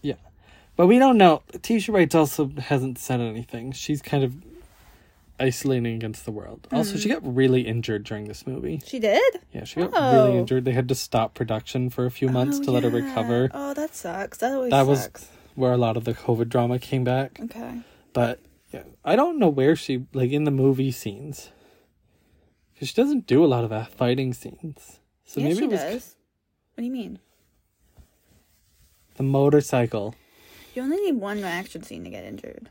yeah. 0.00 0.14
But 0.74 0.86
we 0.86 0.98
don't 0.98 1.18
know. 1.18 1.42
Tisha 1.52 1.92
Wright 1.92 2.12
also 2.14 2.50
hasn't 2.56 2.98
said 2.98 3.20
anything. 3.20 3.72
She's 3.72 4.00
kind 4.00 4.24
of 4.24 4.34
isolating 5.40 5.94
against 5.94 6.24
the 6.24 6.30
world. 6.30 6.66
Also, 6.72 6.96
she 6.96 7.08
hmm. 7.08 7.14
got 7.14 7.36
really 7.36 7.62
injured 7.62 8.04
during 8.04 8.26
this 8.26 8.46
movie. 8.46 8.80
She 8.86 8.98
did? 8.98 9.40
Yeah, 9.52 9.64
she 9.64 9.80
got 9.80 9.90
Oh. 9.94 10.12
really 10.12 10.38
injured. 10.38 10.64
They 10.64 10.72
had 10.72 10.88
to 10.88 10.94
stop 10.94 11.34
production 11.34 11.90
for 11.90 12.06
a 12.06 12.10
few 12.10 12.28
months 12.28 12.58
Oh, 12.60 12.64
to 12.64 12.70
let 12.70 12.82
her 12.82 12.90
oh, 12.90 12.92
recover. 12.92 13.50
Oh, 13.52 13.74
that 13.74 13.94
sucks. 13.94 14.38
That 14.38 14.52
always 14.52 14.70
That 14.70 14.86
was 14.86 15.08
where 15.54 15.72
a 15.72 15.76
lot 15.76 15.96
of 15.96 16.04
the 16.04 16.14
COVID 16.14 16.48
drama 16.48 16.78
came 16.78 17.04
back. 17.04 17.38
Okay. 17.40 17.80
But 18.12 18.40
yeah, 18.72 18.84
I 19.04 19.16
don't 19.16 19.38
know 19.38 19.48
where 19.48 19.76
she 19.76 20.06
like 20.12 20.30
in 20.30 20.44
the 20.44 20.50
movie 20.50 20.92
scenes 20.92 21.50
because 22.74 22.88
she 22.88 22.94
doesn't 22.94 23.26
do 23.26 23.44
a 23.44 23.46
lot 23.46 23.64
of 23.64 23.88
fighting 23.88 24.32
scenes. 24.32 25.00
So 25.24 25.40
yeah, 25.40 25.48
maybe 25.48 25.58
she 25.58 25.64
it 25.64 25.70
was 25.70 25.80
does. 25.80 26.16
What 26.74 26.82
do 26.82 26.84
you 26.84 26.92
mean? 26.92 27.18
the 29.18 29.22
motorcycle. 29.24 30.14
You 30.74 30.82
only 30.82 30.96
need 30.96 31.16
one 31.16 31.42
action 31.44 31.82
scene 31.82 32.04
to 32.04 32.10
get 32.10 32.24
injured. 32.24 32.70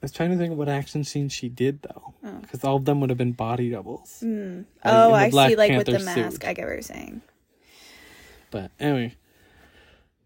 I 0.00 0.04
was 0.04 0.12
trying 0.12 0.30
to 0.30 0.36
think 0.36 0.52
of 0.52 0.58
what 0.58 0.68
action 0.68 1.02
scene 1.02 1.28
she 1.28 1.48
did 1.48 1.82
though, 1.82 2.14
Oh. 2.24 2.38
because 2.40 2.62
all 2.62 2.76
of 2.76 2.84
them 2.84 3.00
would 3.00 3.10
have 3.10 3.18
been 3.18 3.32
body 3.32 3.70
doubles. 3.70 4.20
oh, 4.22 4.26
in 4.26 4.64
the 4.82 4.88
I 4.88 5.30
Black 5.30 5.50
see. 5.50 5.56
Like 5.56 5.72
with 5.76 5.86
the 5.86 5.98
mask. 5.98 6.32
suit. 6.32 6.44
I 6.44 6.52
get 6.54 6.64
what 6.66 6.72
you're 6.74 6.82
saying. 6.82 7.22
But 8.50 8.70
anyway, 8.78 9.14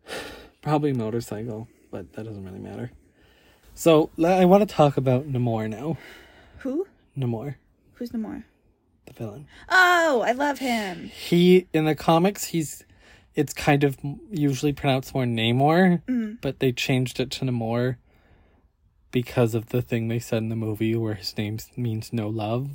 probably 0.62 0.92
motorcycle, 0.92 1.68
but 1.90 2.12
that 2.14 2.24
doesn't 2.24 2.44
really 2.44 2.58
matter. 2.58 2.90
So 3.74 4.10
I 4.22 4.44
want 4.44 4.68
to 4.68 4.74
talk 4.74 4.96
about 4.96 5.26
Namor 5.30 5.68
now. 5.68 5.96
Who? 6.58 6.86
Namor, 7.16 7.56
Who's 7.94 8.10
Namor? 8.10 8.44
the 9.06 9.12
villain. 9.14 9.46
Oh, 9.68 10.22
I 10.26 10.32
love 10.32 10.58
him. 10.58 11.04
He 11.08 11.66
in 11.72 11.84
the 11.86 11.94
comics, 11.94 12.44
he's 12.44 12.84
it's 13.34 13.54
kind 13.54 13.82
of 13.84 13.96
usually 14.30 14.72
pronounced 14.74 15.14
more 15.14 15.24
Namor, 15.24 16.02
Mm. 16.04 16.38
but 16.42 16.60
they 16.60 16.72
changed 16.72 17.18
it 17.18 17.30
to 17.32 17.44
Namor 17.46 17.96
because 19.12 19.54
of 19.54 19.66
the 19.68 19.80
thing 19.82 20.08
they 20.08 20.18
said 20.18 20.38
in 20.38 20.48
the 20.48 20.56
movie 20.56 20.96
where 20.96 21.14
his 21.14 21.36
name 21.38 21.58
means 21.76 22.12
no 22.12 22.28
love. 22.28 22.70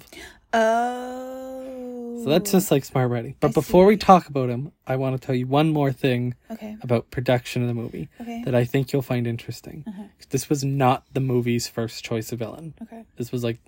Oh. 0.54 2.22
So 2.24 2.30
that's 2.30 2.52
just 2.52 2.72
like 2.72 2.84
smart 2.86 3.10
writing. 3.12 3.36
But 3.40 3.50
I 3.50 3.52
before 3.54 3.86
we 3.86 3.96
talk 3.98 4.28
about 4.28 4.50
him, 4.50 4.72
I 4.86 4.96
want 4.96 5.20
to 5.20 5.26
tell 5.26 5.36
you 5.36 5.46
one 5.48 5.70
more 5.72 5.92
thing 5.92 6.36
Okay. 6.50 6.76
about 6.82 7.12
production 7.12 7.62
of 7.62 7.68
the 7.68 7.74
movie 7.74 8.10
Okay. 8.20 8.42
that 8.46 8.56
I 8.56 8.64
think 8.66 8.92
you'll 8.92 9.02
find 9.02 9.28
interesting. 9.28 9.84
Uh-huh. 9.88 10.04
This 10.30 10.50
was 10.50 10.64
not 10.64 11.06
the 11.14 11.20
movie's 11.20 11.68
first 11.68 12.04
choice 12.04 12.32
of 12.32 12.40
villain. 12.40 12.74
Okay. 12.82 13.04
This 13.18 13.32
was 13.32 13.44
like 13.44 13.60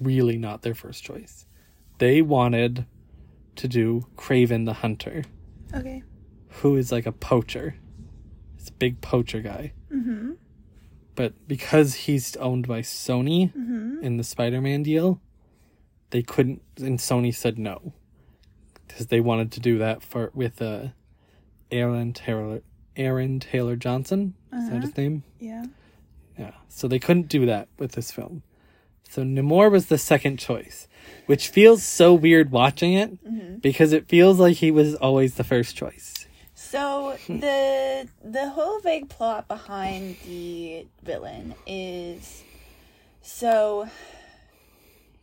really 0.00 0.36
not 0.38 0.62
their 0.62 0.74
first 0.74 1.04
choice. 1.04 1.46
They 1.98 2.22
wanted 2.22 2.86
to 3.56 3.68
do 3.68 4.06
Kraven 4.16 4.64
the 4.64 4.72
Hunter, 4.74 5.24
Okay. 5.74 6.02
who 6.48 6.76
is 6.76 6.90
like 6.90 7.06
a 7.06 7.12
poacher. 7.12 7.76
It's 8.58 8.70
a 8.70 8.72
big 8.72 9.00
poacher 9.00 9.40
guy. 9.40 9.72
Mm-hmm. 9.92 10.32
But 11.14 11.46
because 11.46 11.94
he's 11.94 12.36
owned 12.36 12.66
by 12.66 12.80
Sony 12.80 13.52
Mm-hmm. 13.52 13.98
in 14.02 14.16
the 14.16 14.24
Spider-Man 14.24 14.82
deal, 14.82 15.20
they 16.10 16.22
couldn't 16.22 16.62
and 16.78 16.98
Sony 16.98 17.34
said 17.34 17.58
no. 17.58 17.92
Because 18.88 19.06
they 19.08 19.20
wanted 19.20 19.52
to 19.52 19.60
do 19.60 19.78
that 19.78 20.02
for 20.02 20.30
with 20.34 20.60
uh 20.62 20.88
Aaron 21.70 22.12
Taylor 22.12 22.62
Aaron 22.96 23.40
Taylor 23.40 23.76
Johnson. 23.76 24.34
Is 24.52 24.68
that 24.68 24.76
Uh-huh. 24.76 24.80
his 24.86 24.96
name? 24.96 25.22
Yeah. 25.38 25.64
Yeah. 26.38 26.52
So 26.68 26.88
they 26.88 26.98
couldn't 26.98 27.28
do 27.28 27.46
that 27.46 27.68
with 27.78 27.92
this 27.92 28.10
film. 28.10 28.42
So 29.08 29.22
Namor 29.22 29.70
was 29.70 29.86
the 29.86 29.98
second 29.98 30.38
choice, 30.38 30.88
which 31.26 31.48
feels 31.48 31.82
so 31.82 32.14
weird 32.14 32.50
watching 32.50 32.94
it 32.94 33.22
Mm-hmm. 33.24 33.56
because 33.56 33.92
it 33.92 34.08
feels 34.08 34.38
like 34.38 34.56
he 34.58 34.70
was 34.70 34.94
always 34.96 35.34
the 35.34 35.44
first 35.44 35.76
choice. 35.76 36.21
So 36.72 37.18
the 37.28 38.08
the 38.24 38.48
whole 38.48 38.80
vague 38.80 39.10
plot 39.10 39.46
behind 39.46 40.16
the 40.24 40.86
villain 41.02 41.54
is 41.66 42.42
so 43.20 43.90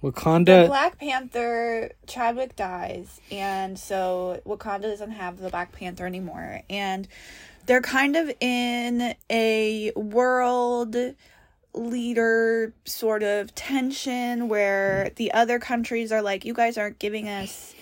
the 0.03 0.11
Wakanda 0.11 0.67
Black 0.67 0.99
Panther 0.99 1.93
Chadwick 2.05 2.55
dies, 2.55 3.19
and 3.31 3.79
so 3.79 4.39
Wakanda 4.45 4.83
doesn't 4.83 5.09
have 5.09 5.39
the 5.39 5.49
Black 5.49 5.71
Panther 5.71 6.05
anymore, 6.05 6.61
and 6.69 7.07
they're 7.65 7.81
kind 7.81 8.15
of 8.15 8.31
in 8.39 9.15
a 9.31 9.91
world 9.95 10.95
leader 11.73 12.73
sort 12.85 13.23
of 13.23 13.55
tension 13.55 14.49
where 14.49 15.11
the 15.15 15.31
other 15.33 15.57
countries 15.57 16.11
are 16.11 16.21
like, 16.21 16.45
you 16.45 16.53
guys 16.53 16.77
aren't 16.77 16.99
giving 16.99 17.27
us 17.27 17.73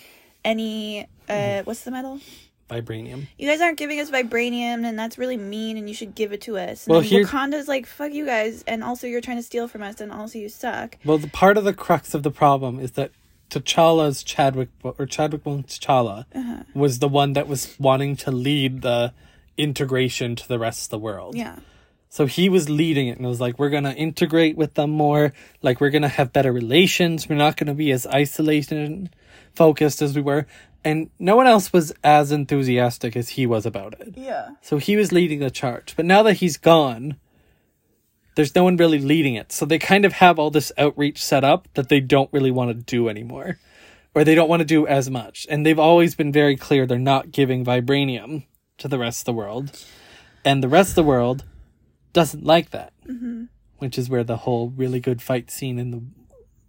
any 0.42 1.06
uh 1.28 1.62
what's 1.64 1.82
the 1.82 1.90
metal? 1.90 2.18
Vibranium. 2.68 3.26
You 3.38 3.48
guys 3.48 3.60
aren't 3.60 3.78
giving 3.78 3.98
us 4.00 4.10
vibranium 4.10 4.84
and 4.86 4.98
that's 4.98 5.18
really 5.18 5.36
mean 5.36 5.76
and 5.78 5.88
you 5.88 5.94
should 5.94 6.14
give 6.14 6.32
it 6.32 6.42
to 6.42 6.58
us. 6.58 6.86
And 6.86 6.92
Well, 6.92 7.00
here- 7.00 7.24
Wakanda's 7.24 7.68
like, 7.68 7.86
fuck 7.86 8.12
you 8.12 8.26
guys 8.26 8.62
and 8.66 8.84
also 8.84 9.06
you're 9.06 9.20
trying 9.20 9.38
to 9.38 9.42
steal 9.42 9.68
from 9.68 9.82
us 9.82 10.00
and 10.00 10.12
also 10.12 10.38
you 10.38 10.48
suck. 10.48 10.96
Well, 11.04 11.18
the 11.18 11.28
part 11.28 11.56
of 11.56 11.64
the 11.64 11.72
crux 11.74 12.14
of 12.14 12.22
the 12.22 12.30
problem 12.30 12.78
is 12.78 12.92
that 12.92 13.10
T'Challa's 13.50 14.22
Chadwick 14.22 14.68
or 14.82 15.06
Chadwick 15.06 15.42
T'Challa 15.44 16.26
Uh-huh. 16.34 16.62
was 16.74 16.98
the 16.98 17.08
one 17.08 17.32
that 17.32 17.48
was 17.48 17.74
wanting 17.78 18.14
to 18.16 18.30
lead 18.30 18.82
the 18.82 19.14
integration 19.56 20.36
to 20.36 20.46
the 20.48 20.58
rest 20.58 20.84
of 20.86 20.90
the 20.90 20.98
world. 20.98 21.34
Yeah. 21.34 21.56
So 22.10 22.26
he 22.26 22.48
was 22.48 22.70
leading 22.70 23.08
it 23.08 23.18
and 23.18 23.26
was 23.26 23.40
like, 23.40 23.58
we're 23.58 23.68
going 23.70 23.84
to 23.84 23.94
integrate 23.94 24.56
with 24.56 24.74
them 24.74 24.90
more. 24.90 25.32
Like, 25.60 25.78
we're 25.80 25.90
going 25.90 26.02
to 26.02 26.08
have 26.08 26.32
better 26.32 26.52
relations. 26.52 27.28
We're 27.28 27.36
not 27.36 27.56
going 27.58 27.66
to 27.66 27.74
be 27.74 27.90
as 27.92 28.06
isolated 28.06 28.78
and 28.78 29.10
focused 29.54 30.00
as 30.00 30.16
we 30.16 30.22
were. 30.22 30.46
And 30.88 31.10
no 31.18 31.36
one 31.36 31.46
else 31.46 31.70
was 31.70 31.92
as 32.02 32.32
enthusiastic 32.32 33.14
as 33.14 33.28
he 33.30 33.46
was 33.46 33.66
about 33.66 34.00
it. 34.00 34.14
Yeah. 34.16 34.52
So 34.62 34.78
he 34.78 34.96
was 34.96 35.12
leading 35.12 35.40
the 35.40 35.50
charge. 35.50 35.92
But 35.94 36.06
now 36.06 36.22
that 36.22 36.38
he's 36.38 36.56
gone, 36.56 37.16
there's 38.36 38.54
no 38.54 38.64
one 38.64 38.78
really 38.78 38.98
leading 38.98 39.34
it. 39.34 39.52
So 39.52 39.66
they 39.66 39.78
kind 39.78 40.06
of 40.06 40.14
have 40.14 40.38
all 40.38 40.50
this 40.50 40.72
outreach 40.78 41.22
set 41.22 41.44
up 41.44 41.68
that 41.74 41.90
they 41.90 42.00
don't 42.00 42.32
really 42.32 42.50
want 42.50 42.70
to 42.70 42.74
do 42.74 43.10
anymore. 43.10 43.58
Or 44.14 44.24
they 44.24 44.34
don't 44.34 44.48
want 44.48 44.60
to 44.60 44.64
do 44.64 44.86
as 44.86 45.10
much. 45.10 45.46
And 45.50 45.66
they've 45.66 45.78
always 45.78 46.14
been 46.14 46.32
very 46.32 46.56
clear 46.56 46.86
they're 46.86 46.98
not 46.98 47.32
giving 47.32 47.66
vibranium 47.66 48.46
to 48.78 48.88
the 48.88 48.98
rest 48.98 49.20
of 49.20 49.24
the 49.26 49.34
world. 49.34 49.84
And 50.42 50.62
the 50.62 50.70
rest 50.70 50.92
of 50.92 50.94
the 50.94 51.02
world 51.02 51.44
doesn't 52.14 52.44
like 52.44 52.70
that. 52.70 52.94
Mm-hmm. 53.06 53.44
Which 53.76 53.98
is 53.98 54.08
where 54.08 54.24
the 54.24 54.38
whole 54.38 54.70
really 54.70 55.00
good 55.00 55.20
fight 55.20 55.50
scene 55.50 55.78
in 55.78 55.90
the 55.90 56.02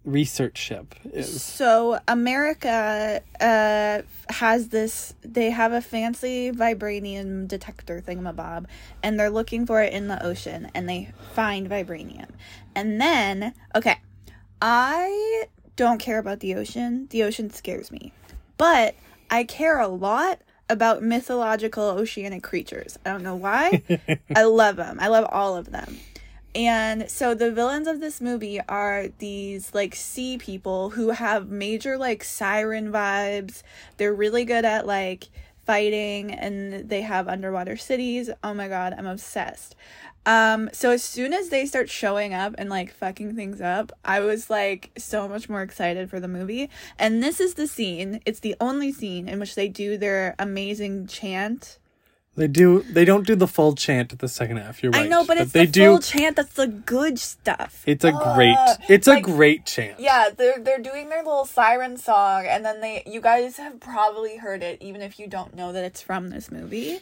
research 0.04 0.58
ship 0.58 0.94
is. 1.04 1.42
So 1.42 1.98
America 2.08 3.22
uh 3.40 4.02
has 4.32 4.68
this 4.68 5.14
they 5.22 5.50
have 5.50 5.72
a 5.72 5.80
fancy 5.80 6.50
vibranium 6.50 7.46
detector 7.46 8.00
thingamabob 8.00 8.66
and 9.02 9.18
they're 9.18 9.30
looking 9.30 9.66
for 9.66 9.82
it 9.82 9.92
in 9.92 10.08
the 10.08 10.24
ocean 10.24 10.70
and 10.74 10.88
they 10.88 11.12
find 11.34 11.68
vibranium. 11.68 12.30
And 12.74 13.00
then 13.00 13.54
okay, 13.74 13.98
I 14.62 15.44
don't 15.76 15.98
care 15.98 16.18
about 16.18 16.40
the 16.40 16.54
ocean. 16.54 17.06
The 17.10 17.22
ocean 17.22 17.50
scares 17.50 17.90
me. 17.90 18.12
But 18.56 18.94
I 19.30 19.44
care 19.44 19.78
a 19.78 19.88
lot 19.88 20.40
about 20.68 21.02
mythological 21.02 21.84
oceanic 21.84 22.42
creatures. 22.42 22.98
I 23.04 23.10
don't 23.10 23.22
know 23.22 23.34
why. 23.34 23.82
I 24.36 24.44
love 24.44 24.76
them. 24.76 24.98
I 25.00 25.08
love 25.08 25.26
all 25.30 25.56
of 25.56 25.70
them. 25.70 25.98
And 26.54 27.08
so 27.08 27.34
the 27.34 27.52
villains 27.52 27.86
of 27.86 28.00
this 28.00 28.20
movie 28.20 28.60
are 28.68 29.06
these 29.18 29.72
like 29.72 29.94
sea 29.94 30.36
people 30.36 30.90
who 30.90 31.10
have 31.10 31.48
major 31.48 31.96
like 31.96 32.24
siren 32.24 32.90
vibes. 32.90 33.62
They're 33.98 34.14
really 34.14 34.44
good 34.44 34.64
at 34.64 34.86
like 34.86 35.28
fighting 35.64 36.32
and 36.32 36.88
they 36.88 37.02
have 37.02 37.28
underwater 37.28 37.76
cities. 37.76 38.30
Oh 38.42 38.52
my 38.52 38.66
god, 38.66 38.94
I'm 38.98 39.06
obsessed. 39.06 39.76
Um 40.26 40.68
so 40.72 40.90
as 40.90 41.04
soon 41.04 41.32
as 41.32 41.50
they 41.50 41.66
start 41.66 41.88
showing 41.88 42.34
up 42.34 42.54
and 42.58 42.68
like 42.68 42.92
fucking 42.92 43.36
things 43.36 43.60
up, 43.60 43.92
I 44.04 44.18
was 44.18 44.50
like 44.50 44.90
so 44.98 45.28
much 45.28 45.48
more 45.48 45.62
excited 45.62 46.10
for 46.10 46.18
the 46.18 46.28
movie. 46.28 46.68
And 46.98 47.22
this 47.22 47.38
is 47.38 47.54
the 47.54 47.68
scene. 47.68 48.20
It's 48.26 48.40
the 48.40 48.56
only 48.60 48.90
scene 48.90 49.28
in 49.28 49.38
which 49.38 49.54
they 49.54 49.68
do 49.68 49.96
their 49.96 50.34
amazing 50.38 51.06
chant. 51.06 51.78
They 52.36 52.46
do. 52.46 52.82
They 52.82 53.04
don't 53.04 53.26
do 53.26 53.34
the 53.34 53.48
full 53.48 53.74
chant 53.74 54.12
at 54.12 54.20
the 54.20 54.28
second 54.28 54.58
half. 54.58 54.82
You're 54.82 54.92
right. 54.92 55.06
I 55.06 55.08
know, 55.08 55.24
but 55.26 55.36
it's 55.36 55.52
they 55.52 55.66
the 55.66 55.72
do. 55.72 55.84
full 55.86 55.98
chant 55.98 56.36
that's 56.36 56.54
the 56.54 56.68
good 56.68 57.18
stuff. 57.18 57.82
It's 57.86 58.04
a 58.04 58.12
great. 58.12 58.56
It's 58.88 59.08
a 59.08 59.20
great 59.20 59.66
chant. 59.66 59.98
Yeah, 59.98 60.30
they're 60.36 60.58
they're 60.58 60.78
doing 60.78 61.08
their 61.08 61.24
little 61.24 61.44
siren 61.44 61.96
song, 61.96 62.46
and 62.46 62.64
then 62.64 62.80
they 62.80 63.02
you 63.04 63.20
guys 63.20 63.56
have 63.56 63.80
probably 63.80 64.36
heard 64.36 64.62
it, 64.62 64.80
even 64.80 65.02
if 65.02 65.18
you 65.18 65.26
don't 65.26 65.54
know 65.56 65.72
that 65.72 65.84
it's 65.84 66.00
from 66.00 66.30
this 66.30 66.50
movie. 66.50 67.00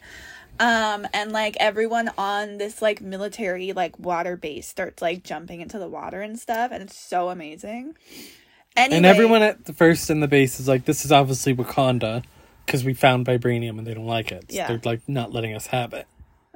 Um, 0.61 1.07
and 1.15 1.31
like 1.31 1.57
everyone 1.61 2.11
on 2.19 2.59
this 2.59 2.83
like 2.83 3.01
military 3.01 3.73
like 3.73 3.97
water 3.99 4.37
base 4.37 4.67
starts 4.67 5.01
like 5.01 5.23
jumping 5.23 5.61
into 5.61 5.79
the 5.79 5.89
water 5.89 6.21
and 6.21 6.39
stuff, 6.39 6.73
and 6.73 6.83
it's 6.83 6.97
so 6.99 7.29
amazing. 7.29 7.95
Anyway, 8.77 8.97
And 8.97 9.07
everyone 9.07 9.43
at 9.43 9.67
the 9.67 9.73
first 9.73 10.09
in 10.11 10.21
the 10.21 10.27
base 10.29 10.59
is 10.59 10.67
like, 10.69 10.85
"This 10.85 11.05
is 11.05 11.13
obviously 11.13 11.55
Wakanda, 11.55 12.25
because 12.69 12.85
we 12.85 12.93
found 12.93 13.25
vibranium 13.25 13.79
and 13.79 13.87
they 13.87 13.95
don't 13.95 14.07
like 14.07 14.31
it. 14.31 14.53
So 14.53 14.57
Yeah. 14.57 14.67
they're 14.69 14.81
like 14.85 15.09
not 15.09 15.33
letting 15.33 15.55
us 15.55 15.69
have 15.69 15.95
it." 15.95 16.07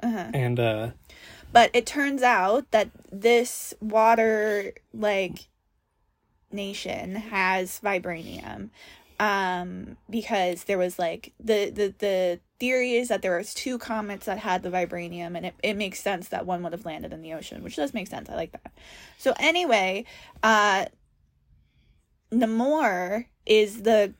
Uh-huh. 0.03 0.29
And 0.31 0.59
uh, 0.59 0.91
But 1.51 1.71
it 1.73 1.87
turns 1.87 2.21
out 2.21 2.69
that 2.69 2.91
this 3.11 3.73
water 3.81 4.73
like 4.93 5.47
nation 6.51 7.15
has 7.15 7.79
vibranium 7.83 8.69
um 9.19 9.97
because 10.07 10.65
there 10.65 10.77
was 10.77 10.99
like 10.99 11.33
the 11.39 11.71
the 11.71 11.95
the 11.97 12.39
theory 12.59 12.93
is 12.93 13.07
that 13.07 13.23
there 13.23 13.35
was 13.37 13.55
two 13.55 13.79
comets 13.79 14.27
that 14.27 14.37
had 14.37 14.61
the 14.61 14.69
vibranium 14.69 15.35
and 15.35 15.47
it, 15.47 15.55
it 15.63 15.73
makes 15.75 15.99
sense 15.99 16.27
that 16.29 16.45
one 16.45 16.61
would 16.61 16.71
have 16.71 16.85
landed 16.85 17.11
in 17.11 17.23
the 17.23 17.33
ocean 17.33 17.63
which 17.63 17.75
does 17.75 17.93
make 17.93 18.07
sense 18.07 18.29
i 18.29 18.35
like 18.35 18.51
that 18.51 18.71
so 19.17 19.33
anyway 19.39 20.05
uh 20.43 20.85
namor 22.31 23.25
is 23.45 23.81
the 23.83 24.13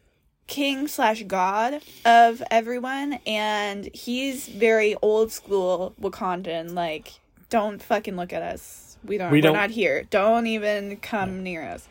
king 0.48 0.88
slash 0.88 1.24
god 1.24 1.82
of 2.06 2.44
everyone 2.52 3.20
and 3.26 3.90
he's 3.94 4.48
very 4.48 4.96
old 5.02 5.32
school 5.32 5.94
wakandan 6.02 6.74
like 6.74 7.14
don't 7.50 7.82
fucking 7.82 8.16
look 8.16 8.34
at 8.34 8.42
us 8.42 8.98
we 9.06 9.18
don't 9.18 9.32
We 9.32 9.42
don't- 9.42 9.56
are 9.56 9.60
not 9.62 9.70
here 9.72 10.04
don't 10.10 10.48
even 10.48 10.98
come 10.98 11.44
near 11.44 11.64
us 11.64 11.88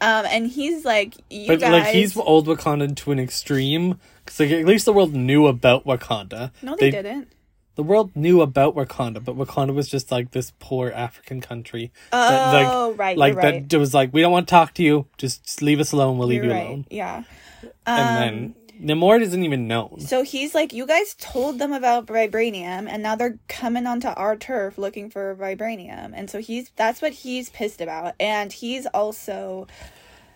um 0.00 0.24
and 0.26 0.46
he's 0.46 0.84
like 0.84 1.14
you 1.30 1.48
but 1.48 1.60
guys 1.60 1.72
like 1.72 1.94
he's 1.94 2.16
old 2.16 2.46
Wakanda 2.46 2.94
to 2.96 3.12
an 3.12 3.18
extreme. 3.18 3.98
Because 4.24 4.40
like, 4.40 4.50
at 4.50 4.64
least 4.66 4.84
the 4.84 4.92
world 4.92 5.14
knew 5.14 5.46
about 5.46 5.84
Wakanda. 5.86 6.50
no 6.62 6.76
they, 6.76 6.90
didn't 6.90 7.28
The 7.76 7.82
world 7.82 8.10
knew 8.14 8.40
about 8.42 8.74
Wakanda, 8.74 9.24
but 9.24 9.36
Wakanda 9.38 9.72
was 9.74 9.88
just 9.88 10.10
like 10.10 10.32
this 10.32 10.52
poor 10.58 10.90
African 10.90 11.40
country. 11.40 11.92
that, 12.12 12.52
like, 12.52 12.66
oh 12.68 12.92
right 12.94 13.16
like 13.16 13.34
you're 13.34 13.42
right 13.42 13.68
that 13.68 13.78
was 13.78 13.94
like, 13.94 14.12
we 14.12 14.20
don't 14.20 14.32
want 14.32 14.48
to 14.48 14.50
talk 14.50 14.74
to 14.74 14.82
you. 14.82 15.06
Just, 15.16 15.44
just 15.44 15.62
leave 15.62 15.80
us 15.80 15.92
alone. 15.92 16.18
We'll 16.18 16.28
leave 16.28 16.44
you're 16.44 16.52
you 16.52 16.58
right 16.58 16.66
alone. 16.66 16.86
yeah 16.90 17.22
And 17.62 17.74
Um, 17.86 18.14
then 18.16 18.54
Namor 18.98 19.18
doesn't 19.20 19.42
even 19.42 19.66
know. 19.66 19.96
So 20.00 20.22
he's 20.22 20.54
like, 20.54 20.72
you 20.74 20.86
guys 20.86 21.14
told 21.18 21.58
them 21.58 21.72
about 21.72 22.06
vibranium, 22.06 22.86
and 22.88 23.02
now 23.02 23.16
they're 23.16 23.38
coming 23.48 23.86
onto 23.86 24.08
our 24.08 24.36
turf 24.36 24.76
looking 24.76 25.08
for 25.08 25.34
vibranium, 25.34 26.12
and 26.14 26.28
so 26.28 26.40
he's 26.40 26.70
that's 26.76 27.00
what 27.00 27.12
he's 27.12 27.48
pissed 27.50 27.80
about, 27.80 28.14
and 28.20 28.52
he's 28.52 28.84
also 28.86 29.66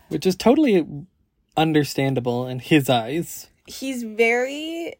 Which 0.08 0.24
is 0.26 0.36
totally 0.36 0.86
understandable 1.56 2.46
in 2.46 2.58
his 2.60 2.88
eyes. 2.88 3.48
he's 3.66 4.02
very 4.02 4.94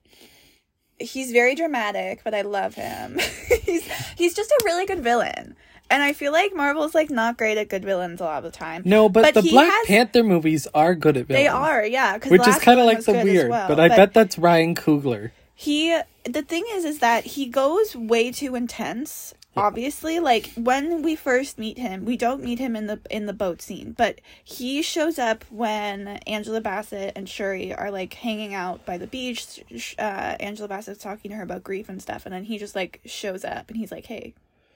he's 0.99 1.33
very 1.33 1.55
dramatic, 1.55 2.21
but 2.25 2.35
I 2.35 2.43
love 2.43 2.75
him. 2.75 3.19
he's 3.65 3.89
he's 4.17 4.35
just 4.35 4.50
a 4.50 4.61
really 4.65 4.85
good 4.85 5.00
villain. 5.00 5.57
And 5.91 6.03
I 6.03 6.13
feel 6.13 6.33
like 6.33 6.55
Marvel's 6.55 6.95
like 6.95 7.11
not 7.11 7.37
great 7.37 7.59
at 7.59 7.69
good 7.69 7.85
villains 7.85 8.21
a 8.21 8.25
lot 8.25 8.39
of 8.39 8.45
the 8.45 8.57
time. 8.57 8.83
No, 8.85 9.09
but, 9.09 9.35
But 9.35 9.43
the 9.43 9.51
Black 9.51 9.71
has- 9.71 9.87
Panther 9.87 10.23
movies 10.23 10.69
are 10.73 10.95
good 10.95 11.17
at 11.17 11.27
villains. 11.27 11.45
They 11.45 11.49
are, 11.49 11.85
yeah. 11.85 12.15
Which 12.15 12.43
the 12.43 12.49
is 12.51 12.59
kind 12.59 12.79
of 12.79 12.87
like 12.87 12.99
was 12.99 13.07
so 13.07 13.13
good 13.13 13.19
as 13.21 13.25
weird. 13.25 13.51
well, 13.51 13.69
but 13.69 13.81
I 13.81 13.89
bet 13.89 14.15
that's 14.15 14.39
Ryan 14.39 14.75
Coogler. 14.77 15.33
he 15.55 15.99
the 16.25 16.43
thing 16.43 16.65
is 16.73 16.85
is 16.85 16.99
that 17.01 17.25
he 17.25 17.47
goes 17.47 17.97
way 17.97 18.31
too 18.31 18.55
intense 18.55 19.35
obviously 19.57 20.21
like 20.21 20.51
when 20.55 21.03
we 21.03 21.17
first 21.17 21.59
meet 21.59 21.77
him 21.77 22.05
we 22.05 22.17
don't 22.17 22.43
meet 22.43 22.59
him 22.59 22.77
in 22.77 22.87
the 22.87 23.01
in 23.11 23.27
the 23.27 23.33
boat 23.33 23.61
scene 23.61 23.93
but 23.99 24.21
he 24.45 24.81
shows 24.81 25.19
up 25.19 25.45
when 25.51 26.07
angela 26.27 26.61
bassett 26.61 27.13
and 27.17 27.29
shuri 27.29 27.75
are 27.75 27.91
like 27.91 28.15
hanging 28.15 28.55
out 28.55 28.85
by 28.87 28.97
the 28.97 29.07
beach 29.09 29.61
uh 29.99 30.37
angela 30.39 30.69
bassett's 30.69 31.03
talking 31.03 31.31
to 31.31 31.37
her 31.37 31.43
about 31.43 31.65
grief 31.65 31.89
and 31.89 32.01
stuff 32.01 32.25
and 32.27 32.35
then 32.35 32.45
he 32.45 32.59
just 32.59 32.77
like 32.77 33.01
shows 33.05 33.45
up 33.45 33.69
and 33.69 33.77
he's 33.77 33.91
like 33.91 34.07
hey 34.07 34.33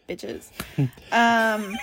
bitches. 0.09 0.49
Um 1.13 1.75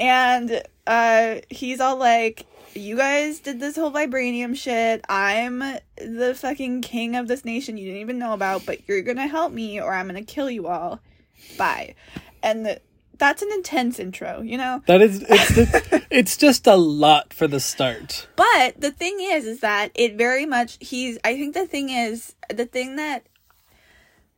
and 0.00 0.62
uh 0.86 1.36
he's 1.50 1.80
all 1.80 1.96
like 1.96 2.46
you 2.74 2.96
guys 2.96 3.40
did 3.40 3.60
this 3.60 3.76
whole 3.76 3.90
vibranium 3.92 4.56
shit. 4.56 5.04
I'm 5.08 5.58
the 5.96 6.34
fucking 6.34 6.80
king 6.80 7.16
of 7.16 7.28
this 7.28 7.44
nation 7.44 7.76
you 7.76 7.84
didn't 7.86 8.00
even 8.00 8.18
know 8.18 8.32
about 8.32 8.64
but 8.64 8.88
you're 8.88 9.02
gonna 9.02 9.26
help 9.26 9.52
me 9.52 9.80
or 9.80 9.92
i'm 9.92 10.06
gonna 10.06 10.22
kill 10.22 10.50
you 10.50 10.66
all. 10.68 11.00
Bye. 11.58 11.94
And 12.42 12.64
the, 12.64 12.80
that's 13.18 13.42
an 13.42 13.50
intense 13.52 14.00
intro 14.00 14.40
you 14.40 14.56
know? 14.56 14.82
That 14.86 15.02
is, 15.02 15.24
it's 15.28 16.06
it's 16.10 16.36
just 16.36 16.66
a 16.66 16.74
lot 16.76 17.32
for 17.32 17.46
the 17.46 17.60
start. 17.60 18.26
but 18.36 18.80
the 18.80 18.90
thing 18.90 19.18
is 19.20 19.44
is 19.44 19.60
that 19.60 19.90
it 19.94 20.16
very 20.16 20.46
much 20.46 20.78
he's 20.80 21.18
i 21.24 21.34
think 21.34 21.54
the 21.54 21.66
thing 21.66 21.90
is 21.90 22.34
the 22.48 22.66
thing 22.66 22.96
that 22.96 23.26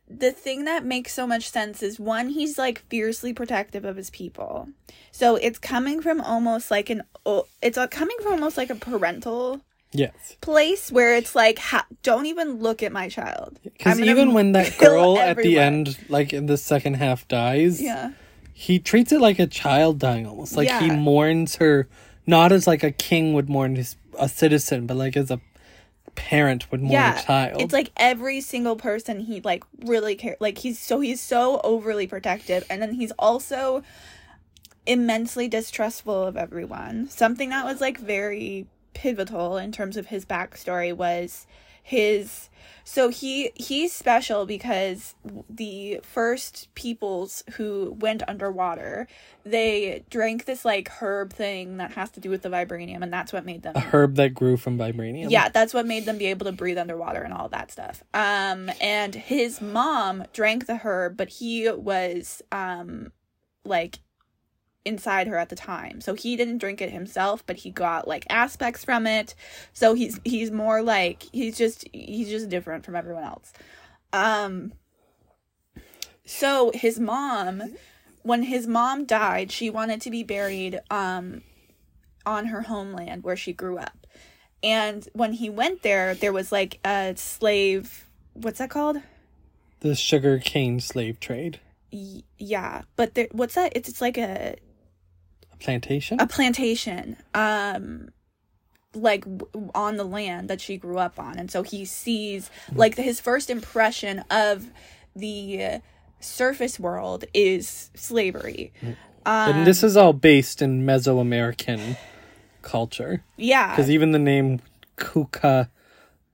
the 0.07 0.31
thing 0.31 0.65
that 0.65 0.85
makes 0.85 1.13
so 1.13 1.25
much 1.25 1.49
sense 1.49 1.81
is 1.81 1.99
one 1.99 2.29
he's 2.29 2.57
like 2.57 2.79
fiercely 2.89 3.33
protective 3.33 3.85
of 3.85 3.95
his 3.95 4.09
people. 4.09 4.69
So 5.11 5.35
it's 5.35 5.59
coming 5.59 6.01
from 6.01 6.21
almost 6.21 6.69
like 6.69 6.89
an 6.89 7.03
it's 7.61 7.77
uh, 7.77 7.87
coming 7.87 8.17
from 8.21 8.33
almost 8.33 8.57
like 8.57 8.69
a 8.69 8.75
parental 8.75 9.61
Yes, 9.91 10.35
place 10.41 10.91
where 10.91 11.15
it's 11.15 11.35
like 11.35 11.57
ha- 11.57 11.87
don't 12.03 12.25
even 12.25 12.59
look 12.59 12.83
at 12.83 12.91
my 12.91 13.07
child. 13.07 13.59
Because 13.63 13.99
even 14.01 14.33
when 14.33 14.51
that 14.51 14.77
girl 14.77 15.17
at 15.17 15.37
the 15.37 15.57
end, 15.57 15.97
like 16.09 16.33
in 16.33 16.47
the 16.47 16.57
second 16.57 16.95
half, 16.95 17.25
dies, 17.29 17.81
yeah. 17.81 18.11
he 18.53 18.77
treats 18.77 19.13
it 19.13 19.21
like 19.21 19.39
a 19.39 19.47
child 19.47 19.99
dying 19.99 20.27
almost. 20.27 20.57
Like 20.57 20.69
he 20.81 20.91
mourns 20.91 21.55
her, 21.57 21.87
not 22.27 22.51
as 22.51 22.67
like 22.67 22.83
a 22.83 22.91
king 22.91 23.33
would 23.33 23.49
mourn 23.49 23.77
his 23.77 23.95
a 24.19 24.27
citizen, 24.27 24.85
but 24.85 24.97
like 24.97 25.15
as 25.15 25.31
a 25.31 25.39
parent 26.15 26.71
would 26.71 26.81
mourn 26.81 26.93
yeah 26.93 27.19
a 27.19 27.23
child. 27.23 27.61
it's 27.61 27.73
like 27.73 27.91
every 27.97 28.41
single 28.41 28.75
person 28.75 29.19
he 29.19 29.41
like 29.41 29.63
really 29.85 30.15
care 30.15 30.37
like 30.39 30.57
he's 30.59 30.79
so 30.79 30.99
he's 30.99 31.21
so 31.21 31.59
overly 31.63 32.07
protective 32.07 32.63
and 32.69 32.81
then 32.81 32.93
he's 32.93 33.11
also 33.19 33.83
immensely 34.85 35.47
distrustful 35.47 36.23
of 36.23 36.37
everyone 36.37 37.07
something 37.09 37.49
that 37.49 37.65
was 37.65 37.81
like 37.81 37.97
very 37.97 38.65
pivotal 38.93 39.57
in 39.57 39.71
terms 39.71 39.97
of 39.97 40.07
his 40.07 40.25
backstory 40.25 40.95
was 40.95 41.45
his 41.83 42.49
so 42.85 43.09
he 43.09 43.51
he's 43.55 43.91
special 43.91 44.45
because 44.45 45.15
the 45.49 45.99
first 46.01 46.73
peoples 46.73 47.43
who 47.57 47.97
went 47.99 48.23
underwater 48.27 49.07
they 49.43 50.05
drank 50.09 50.45
this 50.45 50.63
like 50.63 50.89
herb 51.01 51.33
thing 51.33 51.77
that 51.77 51.91
has 51.91 52.09
to 52.11 52.21
do 52.21 52.29
with 52.29 52.41
the 52.41 52.49
vibranium 52.49 53.01
and 53.03 53.11
that's 53.11 53.33
what 53.33 53.45
made 53.45 53.61
them 53.61 53.73
a 53.75 53.79
herb 53.79 54.15
that 54.15 54.33
grew 54.33 54.55
from 54.55 54.77
vibranium. 54.77 55.29
yeah, 55.29 55.49
that's 55.49 55.73
what 55.73 55.85
made 55.85 56.05
them 56.05 56.17
be 56.17 56.27
able 56.27 56.45
to 56.45 56.51
breathe 56.51 56.77
underwater 56.77 57.21
and 57.21 57.33
all 57.33 57.49
that 57.49 57.71
stuff. 57.71 58.03
Um, 58.13 58.69
and 58.81 59.15
his 59.15 59.61
mom 59.61 60.25
drank 60.33 60.67
the 60.67 60.77
herb, 60.77 61.17
but 61.17 61.29
he 61.29 61.69
was 61.69 62.41
um, 62.51 63.11
like 63.63 63.99
inside 64.85 65.27
her 65.27 65.37
at 65.37 65.49
the 65.49 65.55
time, 65.55 65.99
so 66.01 66.13
he 66.13 66.35
didn't 66.35 66.59
drink 66.59 66.81
it 66.81 66.91
himself, 66.91 67.43
but 67.45 67.57
he 67.57 67.71
got 67.71 68.07
like 68.07 68.25
aspects 68.29 68.85
from 68.85 69.07
it. 69.07 69.35
So 69.73 69.93
he's 69.93 70.19
he's 70.23 70.51
more 70.51 70.81
like 70.81 71.23
he's 71.31 71.57
just 71.57 71.87
he's 71.91 72.29
just 72.29 72.49
different 72.49 72.85
from 72.85 72.95
everyone 72.95 73.23
else. 73.23 73.51
Um, 74.13 74.73
so 76.25 76.71
his 76.73 76.99
mom, 76.99 77.75
when 78.23 78.43
his 78.43 78.67
mom 78.67 79.05
died, 79.05 79.51
she 79.51 79.69
wanted 79.69 80.01
to 80.01 80.09
be 80.09 80.23
buried 80.23 80.79
um 80.89 81.41
on 82.25 82.47
her 82.47 82.61
homeland 82.61 83.23
where 83.23 83.37
she 83.37 83.53
grew 83.53 83.77
up. 83.77 84.07
And 84.63 85.07
when 85.13 85.33
he 85.33 85.49
went 85.49 85.83
there, 85.83 86.15
there 86.15 86.33
was 86.33 86.51
like 86.51 86.79
a 86.85 87.13
slave. 87.15 88.05
What's 88.33 88.59
that 88.59 88.69
called? 88.69 88.97
the 89.85 89.95
sugar 89.95 90.39
cane 90.39 90.79
slave 90.79 91.19
trade, 91.19 91.59
yeah, 92.37 92.81
but 92.95 93.13
there, 93.13 93.27
what's 93.31 93.53
that? 93.55 93.73
It's 93.75 93.87
it's 93.87 94.01
like 94.01 94.17
a 94.17 94.55
a 94.57 94.57
plantation. 95.65 96.19
a 96.19 96.27
plantation. 96.27 97.17
Um, 97.33 98.09
like 98.93 99.25
w- 99.25 99.71
on 99.75 99.97
the 99.97 100.05
land 100.05 100.49
that 100.49 100.61
she 100.61 100.77
grew 100.77 100.97
up 100.97 101.19
on, 101.19 101.37
and 101.37 101.51
so 101.51 101.63
he 101.63 101.83
sees 101.85 102.49
like 102.73 102.95
his 102.95 103.19
first 103.19 103.49
impression 103.49 104.19
of 104.31 104.67
the 105.15 105.81
surface 106.21 106.79
world 106.79 107.25
is 107.33 107.89
slavery. 107.93 108.71
and 109.25 109.67
this 109.67 109.83
is 109.83 109.97
all 109.97 110.13
based 110.13 110.61
in 110.61 110.85
Mesoamerican 110.85 111.97
culture. 112.61 113.23
Yeah, 113.35 113.71
Because 113.71 113.89
even 113.91 114.11
the 114.11 114.19
name 114.19 114.61
Kuka 114.97 115.69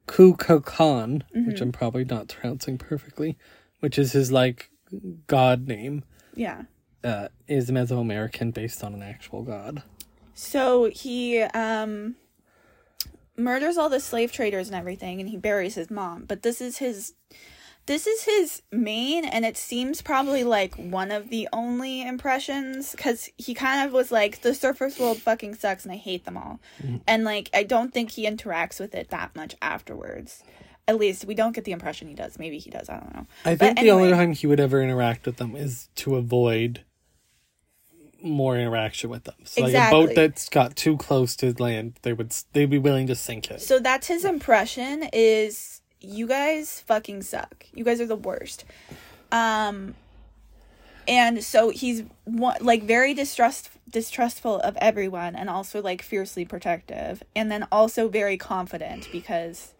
Kukulkan, 0.08 1.24
Mm-hmm. 1.36 1.48
which 1.48 1.62
I'm 1.62 1.72
probably 1.72 2.06
not 2.06 2.28
pronouncing 2.28 2.78
perfectly, 2.78 3.38
which 3.80 3.98
is 3.98 4.12
his 4.12 4.32
like 4.32 4.70
god 5.28 5.67
name, 5.67 6.04
yeah. 6.36 6.63
Uh, 7.04 7.28
is 7.48 7.70
Mesoamerican 7.72 8.54
based 8.54 8.84
on 8.84 8.94
an 8.94 9.02
actual 9.02 9.44
god. 9.44 9.84
So 10.34 10.86
he 10.86 11.42
um 11.42 12.16
murders 13.38 13.78
all 13.78 13.90
the 13.90 14.00
slave 14.00 14.32
traders 14.32 14.68
and 14.68 14.76
everything 14.76 15.20
and 15.20 15.30
he 15.30 15.38
buries 15.38 15.76
his 15.76 15.90
mom. 15.90 16.26
But 16.26 16.42
this 16.44 16.62
is 16.62 16.78
his 16.78 17.14
this 17.88 18.06
is 18.06 18.24
his 18.24 18.62
main 18.72 19.26
and 19.26 19.44
it 19.44 19.58
seems 19.58 20.02
probably 20.02 20.44
like 20.44 20.76
one 20.76 21.12
of 21.12 21.30
the 21.30 21.50
only 21.52 22.02
impressions 22.02 22.96
cuz 22.98 23.30
he 23.38 23.54
kind 23.54 23.86
of 23.86 23.94
was 23.94 24.12
like 24.12 24.42
the 24.42 24.54
surface 24.54 25.00
world 25.00 25.18
fucking 25.18 25.56
sucks 25.56 25.84
and 25.84 25.92
I 25.92 25.98
hate 25.98 26.26
them 26.26 26.38
all. 26.38 26.60
And 27.08 27.24
like 27.24 27.50
I 27.54 27.64
don't 27.64 27.94
think 27.94 28.12
he 28.12 28.26
interacts 28.26 28.80
with 28.80 28.96
it 28.96 29.10
that 29.10 29.36
much 29.36 29.56
afterwards. 29.62 30.44
At 30.88 30.98
least 30.98 31.26
we 31.26 31.36
don't 31.36 31.54
get 31.54 31.64
the 31.64 31.72
impression 31.72 32.08
he 32.08 32.16
does. 32.16 32.38
Maybe 32.40 32.58
he 32.58 32.70
does. 32.70 32.90
I 32.90 33.00
don't 33.00 33.14
know. 33.14 33.28
I 33.46 33.56
think 33.56 33.80
the 33.80 33.92
only 33.92 34.12
time 34.12 34.34
he 34.34 34.48
would 34.48 34.60
ever 34.60 34.82
interact 34.82 35.26
with 35.26 35.38
them 35.38 35.56
is 35.56 35.90
to 35.96 36.16
avoid 36.16 36.84
more 38.24 38.58
interaction 38.58 39.10
with 39.10 39.24
them. 39.24 39.36
So 39.44 39.62
like 39.64 39.74
a 39.74 39.90
boat 39.90 40.12
that's 40.16 40.50
got 40.50 40.76
too 40.76 40.98
close 40.98 41.36
to 41.38 41.54
land, 41.54 41.94
they 42.02 42.14
would 42.14 42.36
they'd 42.54 42.70
be 42.70 42.78
willing 42.78 43.08
to 43.08 43.16
sink 43.16 43.52
it. 43.52 43.62
So 43.62 43.80
that's 43.80 44.08
his 44.08 44.26
impression 44.26 45.08
is 45.14 45.82
you 46.00 46.28
guys 46.28 46.82
fucking 46.82 47.24
suck. 47.24 47.66
You 47.74 47.84
guys 47.84 48.02
are 48.02 48.06
the 48.06 48.16
worst. 48.16 48.66
Um 49.32 49.96
and 51.08 51.44
so 51.44 51.70
he's 51.70 52.04
one, 52.26 52.58
like 52.62 52.84
very 52.84 53.14
distrust 53.14 53.70
distrustful 53.90 54.60
of 54.62 54.78
everyone 54.78 55.36
and 55.36 55.50
also 55.50 55.82
like 55.82 56.02
fiercely 56.02 56.46
protective 56.46 57.22
and 57.36 57.52
then 57.52 57.68
also 57.72 58.08
very 58.08 58.38
confident 58.38 59.10
because 59.12 59.74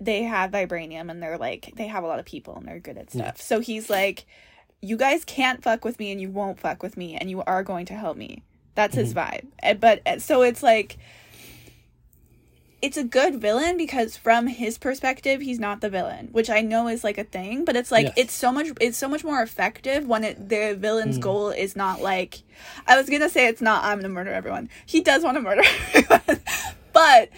they 0.00 0.22
have 0.22 0.52
vibranium 0.52 1.10
and 1.10 1.22
they're 1.22 1.38
like 1.38 1.72
they 1.76 1.88
have 1.88 2.04
a 2.04 2.06
lot 2.06 2.18
of 2.18 2.24
people 2.24 2.56
and 2.56 2.66
they're 2.68 2.78
good 2.78 2.96
at 2.96 3.10
stuff. 3.10 3.40
So 3.40 3.60
he's 3.60 3.90
like 3.90 4.26
you 4.80 4.96
guys 4.96 5.24
can't 5.24 5.62
fuck 5.62 5.84
with 5.84 5.98
me 5.98 6.12
and 6.12 6.20
you 6.20 6.30
won't 6.30 6.58
fuck 6.60 6.82
with 6.82 6.96
me 6.96 7.16
and 7.16 7.28
you 7.30 7.42
are 7.42 7.62
going 7.62 7.86
to 7.86 7.94
help 7.94 8.16
me. 8.16 8.42
That's 8.74 8.94
his 8.94 9.12
vibe. 9.12 9.46
Eh, 9.62 9.74
But 9.74 10.02
eh, 10.06 10.18
so 10.18 10.42
it's 10.42 10.62
like 10.62 10.98
it's 12.80 12.96
a 12.96 13.02
good 13.02 13.40
villain 13.40 13.76
because 13.76 14.16
from 14.16 14.46
his 14.46 14.78
perspective 14.78 15.40
he's 15.40 15.58
not 15.58 15.80
the 15.80 15.90
villain 15.90 16.28
which 16.30 16.48
i 16.48 16.60
know 16.60 16.86
is 16.86 17.02
like 17.02 17.18
a 17.18 17.24
thing 17.24 17.64
but 17.64 17.74
it's 17.74 17.90
like 17.90 18.04
Yes. 18.06 18.14
it's 18.16 18.32
so 18.32 18.52
much 18.52 18.68
it's 18.80 18.96
so 18.96 19.08
much 19.08 19.24
more 19.24 19.42
effective 19.42 20.06
when 20.06 20.22
it 20.22 20.48
the 20.48 20.76
villain's 20.78 21.18
goal 21.18 21.50
is 21.50 21.74
not 21.74 22.00
like 22.00 22.42
i 22.86 22.96
was 22.96 23.10
gonna 23.10 23.28
say 23.28 23.48
it's 23.48 23.60
not 23.60 23.82
i'm 23.82 23.98
gonna 23.98 24.08
murder 24.08 24.32
everyone 24.32 24.68
he 24.86 25.00
does 25.00 25.24
want 25.24 25.34
to 25.36 25.40
murder 25.40 25.62
everyone 25.94 26.40
but 26.92 27.30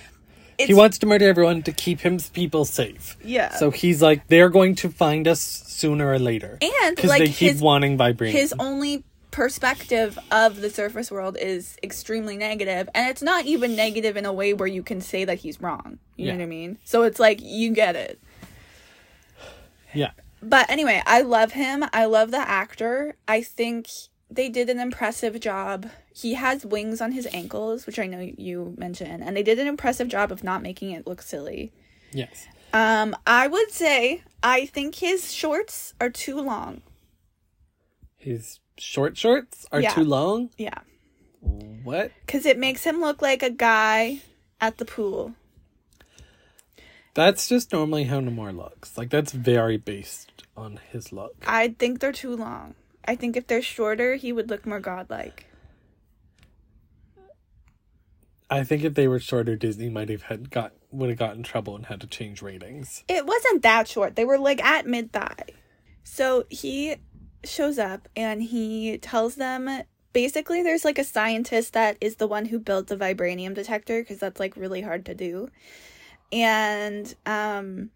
he 0.68 0.74
wants 0.74 0.98
to 0.98 1.06
murder 1.06 1.28
everyone 1.28 1.62
to 1.62 1.72
keep 1.72 2.00
his 2.00 2.28
people 2.28 2.64
safe. 2.64 3.16
yeah 3.24 3.50
So 3.56 3.70
he's 3.70 4.00
like, 4.02 4.26
they're 4.28 4.48
going 4.50 4.74
to 4.76 4.88
find 4.90 5.26
us 5.28 5.40
sooner 5.40 6.10
or 6.12 6.18
later. 6.18 6.58
and 6.60 6.96
Because 6.96 7.10
like 7.10 7.20
they 7.20 7.26
keep 7.28 7.52
his 7.52 7.60
wanting 7.62 7.96
vibranium. 7.98 8.32
his 8.32 8.54
only 8.58 9.04
perspective 9.30 10.18
of 10.32 10.60
the 10.60 10.68
surface 10.68 11.08
world 11.10 11.36
is 11.40 11.76
extremely 11.84 12.36
negative 12.36 12.88
and 12.94 13.08
it's 13.08 13.22
not 13.22 13.44
even 13.46 13.76
negative 13.76 14.16
in 14.16 14.26
a 14.26 14.32
way 14.32 14.52
where 14.52 14.66
you 14.66 14.82
can 14.82 15.00
say 15.00 15.24
that 15.24 15.38
he's 15.38 15.60
wrong 15.60 15.98
you 16.16 16.26
know 16.26 16.32
what 16.36 16.42
i 16.42 16.46
mean 16.46 16.76
so 16.84 17.04
it's 17.04 17.20
like 17.20 17.38
you 17.40 17.70
get 17.72 17.94
it 17.94 18.18
Yeah. 19.94 20.10
but 20.42 20.68
anyway 20.68 21.00
i 21.06 21.20
love 21.22 21.52
him 21.52 21.84
i 21.92 22.06
love 22.06 22.32
the 22.32 22.38
actor 22.40 23.14
i 23.28 23.40
think 23.40 23.86
they 24.30 24.48
did 24.48 24.70
an 24.70 24.78
impressive 24.78 25.40
job 25.40 25.90
he 26.14 26.34
has 26.34 26.64
wings 26.64 27.00
on 27.00 27.12
his 27.12 27.26
ankles 27.32 27.86
which 27.86 27.98
i 27.98 28.06
know 28.06 28.20
you 28.38 28.74
mentioned 28.78 29.22
and 29.22 29.36
they 29.36 29.42
did 29.42 29.58
an 29.58 29.66
impressive 29.66 30.08
job 30.08 30.30
of 30.30 30.44
not 30.44 30.62
making 30.62 30.90
it 30.92 31.06
look 31.06 31.20
silly 31.22 31.72
Yes. 32.12 32.46
um 32.72 33.16
i 33.26 33.46
would 33.46 33.70
say 33.70 34.22
i 34.42 34.66
think 34.66 34.94
his 34.96 35.32
shorts 35.32 35.94
are 36.00 36.10
too 36.10 36.40
long 36.40 36.82
His 38.16 38.60
short 38.78 39.16
shorts 39.16 39.66
are 39.72 39.80
Yeah. 39.80 39.94
too 39.94 40.04
long. 40.04 40.50
yeah 40.56 40.78
What? 41.40 42.12
because 42.26 42.46
it 42.46 42.58
makes 42.58 42.84
him 42.84 43.00
look 43.00 43.20
like 43.22 43.42
a 43.42 43.50
guy 43.50 44.20
at 44.60 44.78
the 44.78 44.84
pool 44.84 45.34
That's 47.14 47.48
just 47.48 47.72
normally 47.72 48.04
how 48.04 48.20
Namor 48.20 48.56
looks. 48.56 48.96
Like 48.96 49.10
that's 49.10 49.32
very 49.32 49.76
based 49.76 50.44
on 50.56 50.78
his 50.92 51.12
look. 51.12 51.34
I 51.44 51.74
think 51.76 51.98
they're 51.98 52.12
too 52.12 52.36
long. 52.36 52.74
I 53.04 53.16
think 53.16 53.36
if 53.36 53.46
they're 53.46 53.62
shorter, 53.62 54.16
he 54.16 54.32
would 54.32 54.50
look 54.50 54.66
more 54.66 54.80
godlike. 54.80 55.46
I 58.50 58.64
think 58.64 58.82
if 58.82 58.94
they 58.94 59.06
were 59.06 59.20
shorter, 59.20 59.54
Disney 59.54 59.88
might 59.88 60.08
have 60.08 60.22
had 60.22 60.50
got 60.50 60.72
would 60.90 61.08
have 61.08 61.18
got 61.18 61.36
in 61.36 61.44
trouble 61.44 61.76
and 61.76 61.86
had 61.86 62.00
to 62.00 62.06
change 62.08 62.42
ratings. 62.42 63.04
It 63.08 63.24
wasn't 63.24 63.62
that 63.62 63.86
short. 63.86 64.16
They 64.16 64.24
were 64.24 64.38
like 64.38 64.62
at 64.62 64.86
mid 64.86 65.12
thigh. 65.12 65.44
So 66.02 66.44
he 66.50 66.96
shows 67.44 67.78
up 67.78 68.08
and 68.16 68.42
he 68.42 68.98
tells 68.98 69.36
them 69.36 69.84
basically 70.12 70.62
there's 70.62 70.84
like 70.84 70.98
a 70.98 71.04
scientist 71.04 71.72
that 71.74 71.96
is 72.00 72.16
the 72.16 72.26
one 72.26 72.46
who 72.46 72.58
built 72.58 72.88
the 72.88 72.96
vibranium 72.96 73.54
detector 73.54 74.02
because 74.02 74.18
that's 74.18 74.40
like 74.40 74.56
really 74.56 74.80
hard 74.80 75.06
to 75.06 75.14
do. 75.14 75.48
And 76.32 77.14
um 77.26 77.90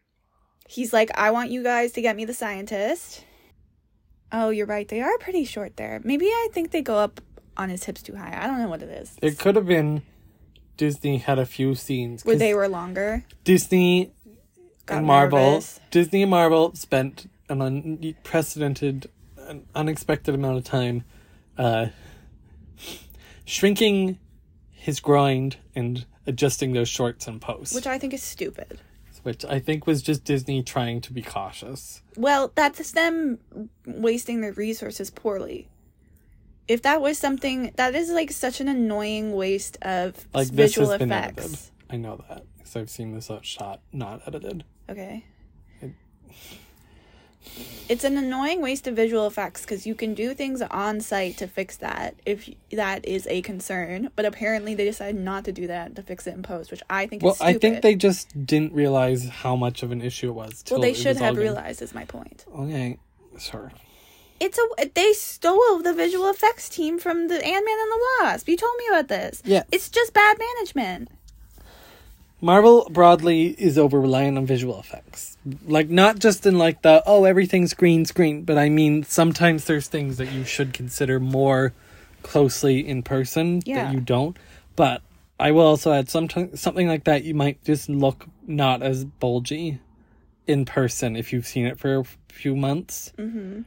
he's 0.69 0.93
like 0.93 1.11
I 1.19 1.33
want 1.33 1.51
you 1.51 1.65
guys 1.65 1.93
to 1.93 2.01
get 2.01 2.15
me 2.15 2.25
the 2.25 2.35
scientist. 2.35 3.25
Oh, 4.37 4.51
you're 4.51 4.67
right. 4.67 4.89
They 4.89 5.01
are 5.01 5.17
pretty 5.19 5.45
short 5.45 5.77
there. 5.77 6.01
Maybe 6.03 6.27
I 6.27 6.49
think 6.53 6.73
they 6.73 6.83
go 6.83 6.99
up 6.99 7.21
on 7.57 7.69
his 7.69 7.85
hips 7.85 8.03
too 8.03 8.17
high. 8.17 8.37
I 8.37 8.49
don't 8.49 8.59
know 8.59 8.69
what 8.69 8.83
it 8.83 8.89
is. 8.89 9.17
It 9.23 9.39
could 9.39 9.55
have 9.55 9.67
been 9.67 10.03
Disney 10.77 11.19
had 11.19 11.39
a 11.39 11.47
few 11.47 11.77
scenes 11.77 12.25
where 12.25 12.35
they 12.35 12.53
were 12.53 12.67
longer. 12.69 13.25
Disney 13.45 14.13
Got 14.87 14.99
and 14.99 15.07
Marvel. 15.07 15.39
nervous. 15.39 15.79
Disney 15.93 16.23
and 16.23 16.31
Marvel 16.33 16.75
spent 16.75 17.31
an 17.49 17.63
unprecedented, 17.63 19.09
an 19.39 19.67
unexpected 19.73 20.35
amount 20.35 20.59
of 20.59 20.65
time 20.65 21.05
uh, 21.57 21.87
shrinking 23.45 24.19
his 24.73 24.99
grind 24.99 25.59
and 25.77 26.07
adjusting 26.27 26.73
those 26.73 26.89
shorts 26.89 27.29
and 27.29 27.41
posts, 27.41 27.73
Which 27.73 27.87
I 27.87 27.99
think 27.99 28.13
is 28.13 28.23
stupid. 28.23 28.81
Which 29.25 29.45
I 29.45 29.59
think 29.59 29.87
was 29.87 30.03
just 30.03 30.23
Disney 30.25 30.63
trying 30.63 31.01
to 31.03 31.13
be 31.13 31.23
cautious. 31.23 32.03
Well, 32.17 32.53
that's 32.55 32.93
them 32.93 33.39
wasting 33.87 34.41
their 34.41 34.53
resources 34.53 35.11
poorly. 35.11 35.69
If 36.69 36.83
that 36.83 37.01
was 37.01 37.19
something 37.19 37.73
that 37.77 37.95
is 37.95 38.11
like 38.11 38.31
such 38.31 38.61
an 38.61 38.69
annoying 38.69 39.33
waste 39.33 39.77
of 39.83 40.27
Like 40.33 40.49
visual 40.49 40.93
effects. 40.93 41.73
I 41.91 41.97
know 41.97 42.23
that 42.29 42.45
because 42.57 42.77
I've 42.77 42.91
seen 42.91 43.13
this 43.13 43.31
shot 43.43 43.81
not 43.93 44.23
edited. 44.27 44.65
Okay. 44.89 45.25
It- 45.81 45.93
It's 47.89 48.05
an 48.05 48.17
annoying 48.17 48.63
waste 48.63 48.87
of 48.87 48.97
visual 48.97 49.27
effects 49.27 49.61
because 49.61 49.87
you 49.87 49.95
can 49.95 50.15
do 50.15 50.33
things 50.33 50.63
on 50.63 51.01
site 51.01 51.37
to 51.39 51.47
fix 51.47 51.77
that 51.77 52.15
if 52.25 52.49
that 52.73 53.05
is 53.05 53.27
a 53.27 53.43
concern. 53.43 54.11
But 54.17 54.25
apparently, 54.25 54.75
they 54.75 54.85
decided 54.85 55.21
not 55.21 55.45
to 55.45 55.53
do 55.53 55.67
that 55.67 55.95
to 55.97 56.03
fix 56.03 56.27
it 56.27 56.35
in 56.35 56.43
post, 56.43 56.71
which 56.71 56.83
I 56.89 57.07
think 57.07 57.23
Well. 57.23 57.37
I 57.41 57.55
think 57.55 57.83
they 57.83 57.95
just 57.95 58.47
didn't 58.47 58.73
realize 58.73 59.29
how 59.29 59.55
much 59.55 59.83
of 59.83 59.93
an 59.93 60.01
issue 60.01 60.31
it 60.31 60.35
was. 60.35 60.65
well, 60.71 60.81
they 60.81 60.95
should 60.95 61.19
have 61.19 61.37
realized. 61.37 61.83
Is 61.83 61.95
my 61.95 62.05
point. 62.05 62.45
Okay, 62.57 62.99
sorry 63.39 63.71
It's 64.41 64.59
a 64.59 64.89
they 64.95 65.13
stole 65.13 65.83
the 65.83 65.93
visual 65.93 66.29
effects 66.29 66.69
team 66.69 66.99
from 66.99 67.29
the 67.29 67.35
Ant 67.35 67.65
Man 67.65 67.79
and 67.79 67.93
the 67.93 68.01
Wasp. 68.23 68.49
You 68.49 68.57
told 68.57 68.77
me 68.79 68.85
about 68.89 69.09
this. 69.09 69.43
Yeah. 69.45 69.65
It's 69.71 69.91
just 69.91 70.15
bad 70.15 70.39
management. 70.39 71.09
Marvel 72.41 72.89
broadly 72.91 73.49
is 73.59 73.79
over 73.79 74.01
reliant 74.01 74.37
on 74.37 74.47
visual 74.47 74.79
effects. 74.79 75.34
Like 75.67 75.91
not 75.91 76.19
just 76.19 76.47
in 76.47 76.57
like 76.59 76.83
the 76.83 77.03
oh 77.07 77.25
everything's 77.25 77.75
green 77.75 78.05
screen, 78.07 78.43
but 78.45 78.57
I 78.57 78.69
mean 78.69 79.03
sometimes 79.05 79.65
there's 79.67 79.89
things 79.89 80.17
that 80.17 80.33
you 80.33 80.45
should 80.45 80.73
consider 80.73 81.21
more 81.21 81.73
closely 82.23 82.87
in 82.87 83.03
person 83.03 83.61
Yeah. 83.67 83.85
that 83.85 83.95
you 83.95 84.01
don't. 84.01 84.37
But 84.77 85.03
I 85.39 85.51
will 85.51 85.67
also 85.67 85.93
add 85.93 86.09
sometimes 86.09 86.61
something 86.61 86.89
like 86.89 87.05
that 87.05 87.25
you 87.25 87.35
might 87.35 87.63
just 87.65 87.89
look 87.89 88.27
not 88.47 88.83
as 88.83 89.05
bulgy 89.05 89.81
in 90.47 90.65
person 90.65 91.17
if 91.17 91.33
you've 91.33 91.47
seen 91.47 91.67
it 91.67 91.79
for 91.79 91.97
a 91.99 92.05
few 92.31 92.57
months. 92.57 93.13
Mm-hmm. 93.19 93.63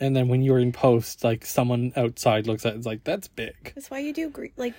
And 0.00 0.16
then 0.16 0.26
when 0.26 0.42
you're 0.42 0.58
in 0.58 0.72
post, 0.72 1.22
like 1.22 1.46
someone 1.46 1.92
outside 1.94 2.48
looks 2.48 2.66
at 2.66 2.74
it, 2.74 2.78
it's 2.78 2.86
like 2.86 3.04
that's 3.04 3.28
big. 3.28 3.72
That's 3.74 3.90
why 3.90 4.00
you 4.00 4.12
do 4.12 4.28
gre- 4.30 4.46
like, 4.56 4.74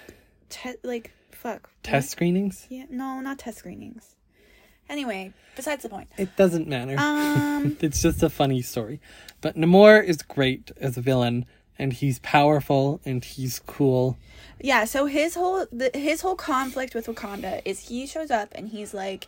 te- 0.50 0.76
like 0.84 1.12
fuck 1.32 1.70
Test 1.84 2.10
screenings? 2.12 2.68
Yeah, 2.70 2.86
no, 2.90 3.22
not 3.22 3.40
test 3.40 3.60
screenings. 3.60 4.16
Anyway, 4.90 5.34
besides 5.56 5.84
the 5.84 5.90
point. 5.90 6.10
It 6.18 6.36
doesn't 6.36 6.68
matter. 6.68 6.96
Um, 6.98 7.78
It's 7.82 8.02
just 8.02 8.22
a 8.24 8.30
funny 8.30 8.62
story. 8.62 9.00
But 9.42 9.56
Namor 9.56 10.04
is 10.04 10.22
great 10.22 10.72
as 10.78 10.98
a 10.98 11.02
villain, 11.02 11.46
and 11.80 11.94
he's 11.94 12.20
powerful 12.20 13.02
and 13.06 13.24
he's 13.24 13.60
cool. 13.66 14.18
yeah. 14.62 14.86
So 14.86 15.06
his 15.08 15.36
whole 15.36 15.66
the, 15.72 15.90
his 15.94 16.22
whole 16.22 16.36
conflict 16.36 16.94
with 16.96 17.08
Wakanda 17.08 17.62
is 17.66 17.88
he 17.90 18.06
shows 18.06 18.30
up 18.32 18.50
and 18.54 18.68
he's 18.70 18.94
like, 18.94 19.28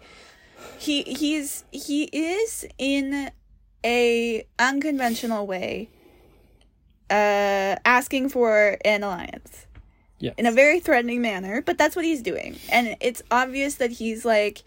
he 0.78 1.04
he's 1.04 1.64
he 1.72 2.04
is 2.14 2.66
in 2.78 3.32
a 3.84 4.46
unconventional 4.60 5.46
way, 5.48 5.90
uh, 7.10 7.76
asking 7.86 8.30
for 8.30 8.78
an 8.86 9.04
alliance. 9.04 9.62
Yes. 10.18 10.34
in 10.38 10.46
a 10.46 10.52
very 10.54 10.80
threatening 10.80 11.22
manner 11.22 11.62
but 11.62 11.78
that's 11.78 11.94
what 11.94 12.06
he's 12.06 12.22
doing 12.22 12.58
and 12.72 12.96
it's 13.02 13.22
obvious 13.32 13.76
that 13.76 13.92
he's 13.92 14.24
like 14.24 14.64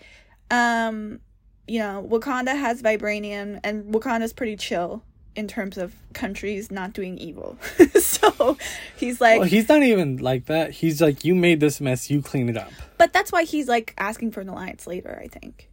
um 0.50 1.20
you 1.66 1.78
know 1.78 2.06
wakanda 2.10 2.58
has 2.58 2.82
vibranium 2.82 3.60
and 3.62 3.92
wakanda's 3.94 4.32
pretty 4.32 4.56
chill 4.56 5.02
in 5.36 5.46
terms 5.46 5.78
of 5.78 5.94
countries 6.14 6.70
not 6.70 6.92
doing 6.92 7.16
evil 7.18 7.56
so 8.00 8.56
he's 8.96 9.20
like 9.20 9.38
well, 9.40 9.48
he's 9.48 9.68
not 9.68 9.82
even 9.82 10.16
like 10.16 10.46
that. 10.46 10.72
He's 10.72 11.00
like, 11.00 11.24
you 11.24 11.32
made 11.34 11.60
this 11.60 11.80
mess, 11.80 12.10
you 12.10 12.22
clean 12.22 12.48
it 12.48 12.56
up. 12.56 12.72
but 12.96 13.12
that's 13.12 13.30
why 13.30 13.44
he's 13.44 13.68
like 13.68 13.94
asking 13.98 14.32
for 14.32 14.40
an 14.40 14.48
alliance 14.48 14.86
later 14.86 15.20
i 15.22 15.28
think 15.28 15.68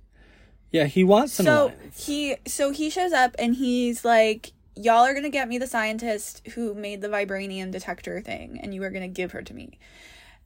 Yeah, 0.71 0.85
he 0.85 1.03
wants 1.03 1.39
an 1.39 1.45
so 1.45 1.63
alliance. 1.67 2.05
he 2.05 2.35
so 2.45 2.71
he 2.71 2.89
shows 2.89 3.13
up 3.13 3.35
and 3.39 3.55
he's 3.55 4.03
like 4.05 4.51
y'all 4.75 5.05
are 5.05 5.13
gonna 5.13 5.29
get 5.29 5.47
me 5.47 5.57
the 5.57 5.67
scientist 5.67 6.45
who 6.53 6.73
made 6.75 6.99
the 7.01 7.07
vibranium 7.07 7.71
detector 7.71 8.19
thing 8.21 8.59
and 8.61 8.75
you 8.75 8.83
are 8.83 8.89
gonna 8.91 9.07
give 9.07 9.31
her 9.31 9.41
to 9.41 9.53
me 9.53 9.79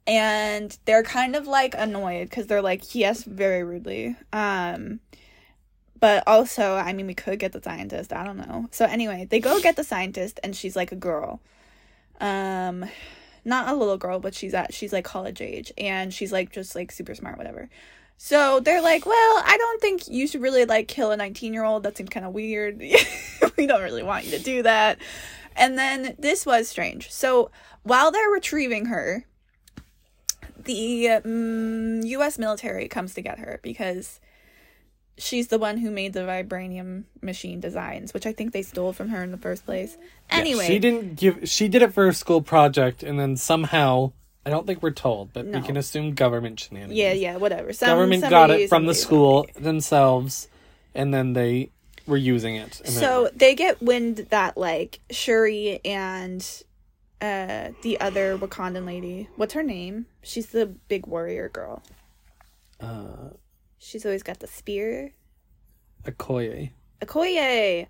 and 0.06 0.78
they're 0.84 1.02
kind 1.02 1.36
of 1.36 1.46
like 1.46 1.74
annoyed 1.76 2.28
because 2.28 2.46
they're 2.46 2.62
like 2.62 2.94
yes 2.94 3.24
very 3.24 3.62
rudely 3.62 4.16
um 4.32 5.00
but 5.98 6.22
also 6.26 6.74
i 6.74 6.92
mean 6.92 7.06
we 7.06 7.14
could 7.14 7.38
get 7.38 7.52
the 7.52 7.62
scientist 7.62 8.12
i 8.12 8.24
don't 8.24 8.36
know 8.36 8.66
so 8.70 8.84
anyway 8.86 9.26
they 9.30 9.40
go 9.40 9.60
get 9.60 9.76
the 9.76 9.84
scientist 9.84 10.40
and 10.42 10.56
she's 10.56 10.76
like 10.76 10.92
a 10.92 10.96
girl 10.96 11.40
um 12.20 12.84
not 13.44 13.68
a 13.68 13.74
little 13.74 13.98
girl 13.98 14.18
but 14.18 14.34
she's 14.34 14.54
at 14.54 14.72
she's 14.72 14.92
like 14.92 15.04
college 15.04 15.40
age 15.40 15.72
and 15.78 16.12
she's 16.12 16.32
like 16.32 16.50
just 16.50 16.74
like 16.74 16.90
super 16.90 17.14
smart 17.14 17.38
whatever 17.38 17.68
so 18.22 18.60
they're 18.60 18.82
like, 18.82 19.06
well, 19.06 19.42
I 19.46 19.56
don't 19.56 19.80
think 19.80 20.06
you 20.06 20.26
should 20.26 20.42
really 20.42 20.66
like 20.66 20.88
kill 20.88 21.10
a 21.10 21.16
19 21.16 21.54
year 21.54 21.64
old. 21.64 21.84
That 21.84 21.96
seems 21.96 22.10
kind 22.10 22.26
of 22.26 22.34
weird. 22.34 22.78
we 23.56 23.66
don't 23.66 23.80
really 23.80 24.02
want 24.02 24.26
you 24.26 24.32
to 24.32 24.38
do 24.38 24.62
that. 24.62 24.98
And 25.56 25.78
then 25.78 26.16
this 26.18 26.44
was 26.44 26.68
strange. 26.68 27.10
So 27.10 27.50
while 27.82 28.10
they're 28.10 28.28
retrieving 28.28 28.86
her, 28.86 29.24
the 30.74 31.08
um, 31.24 32.00
US 32.02 32.38
military 32.38 32.88
comes 32.88 33.14
to 33.14 33.22
get 33.22 33.38
her 33.38 33.60
because 33.62 34.20
she's 35.18 35.48
the 35.48 35.58
one 35.58 35.78
who 35.78 35.90
made 35.90 36.12
the 36.12 36.20
vibranium 36.20 37.04
machine 37.20 37.60
designs, 37.60 38.14
which 38.14 38.26
I 38.26 38.32
think 38.32 38.52
they 38.52 38.62
stole 38.62 38.92
from 38.92 39.08
her 39.08 39.22
in 39.22 39.30
the 39.32 39.38
first 39.38 39.64
place. 39.66 39.96
Yeah, 40.30 40.38
Anyway, 40.38 40.66
she 40.66 40.78
didn't 40.78 41.16
give. 41.16 41.48
She 41.48 41.68
did 41.68 41.82
it 41.82 41.92
for 41.92 42.06
a 42.08 42.14
school 42.14 42.40
project, 42.42 43.02
and 43.02 43.18
then 43.18 43.36
somehow 43.36 44.12
I 44.46 44.50
don't 44.50 44.66
think 44.66 44.82
we're 44.82 44.90
told, 44.90 45.32
but 45.32 45.46
we 45.46 45.60
can 45.60 45.76
assume 45.76 46.14
government 46.14 46.60
shenanigans. 46.60 46.96
yeah, 46.98 47.12
yeah, 47.12 47.36
whatever. 47.36 47.72
Some, 47.72 47.88
government 47.88 48.28
got 48.28 48.50
it 48.50 48.68
from 48.68 48.86
the 48.86 48.94
somebody- 48.94 48.98
school 48.98 49.46
themselves, 49.60 50.48
and 50.94 51.12
then 51.12 51.34
they 51.34 51.70
were 52.06 52.16
using 52.16 52.56
it. 52.56 52.80
So 52.84 53.30
they 53.34 53.54
get 53.54 53.82
wind 53.82 54.26
that 54.30 54.56
like 54.56 55.00
Shuri 55.10 55.80
and 55.84 56.44
uh 57.20 57.70
the 57.82 58.00
other 58.00 58.36
Wakandan 58.38 58.86
lady, 58.86 59.28
what's 59.36 59.54
her 59.54 59.62
name? 59.62 60.06
She's 60.22 60.46
the 60.46 60.66
big 60.66 61.06
warrior 61.06 61.48
girl. 61.48 61.82
uh, 62.80 63.30
She's 63.78 64.04
always 64.04 64.22
got 64.22 64.40
the 64.40 64.46
spear. 64.46 65.12
Okoye. 66.04 66.70
Okoye. 67.02 67.86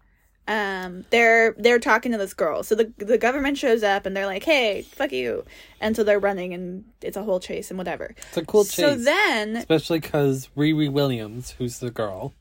um 0.49 1.05
they're 1.11 1.55
they're 1.59 1.79
talking 1.79 2.11
to 2.13 2.19
this 2.19 2.35
girl 2.35 2.63
so 2.63 2.75
the 2.75 2.93
the 2.99 3.19
government 3.19 3.57
shows 3.59 3.83
up 3.83 4.07
and 4.07 4.17
they're 4.17 4.27
like 4.27 4.43
hey 4.45 4.83
fuck 4.83 5.13
you 5.13 5.45
and 5.81 5.95
so 5.95 6.03
they're 6.03 6.19
running 6.19 6.55
and 6.55 6.85
it's 7.03 7.17
a 7.17 7.23
whole 7.23 7.39
chase 7.41 7.71
and 7.71 7.79
whatever 7.79 8.15
It's 8.29 8.37
a 8.39 8.45
cool 8.45 8.65
chase. 8.65 8.75
so 8.75 8.95
then 8.97 9.57
Especially 9.57 10.01
because 10.01 10.49
Riri 10.57 10.91
Williams, 10.91 11.53
who's 11.53 11.79
the 11.79 11.91
girl, 11.91 12.35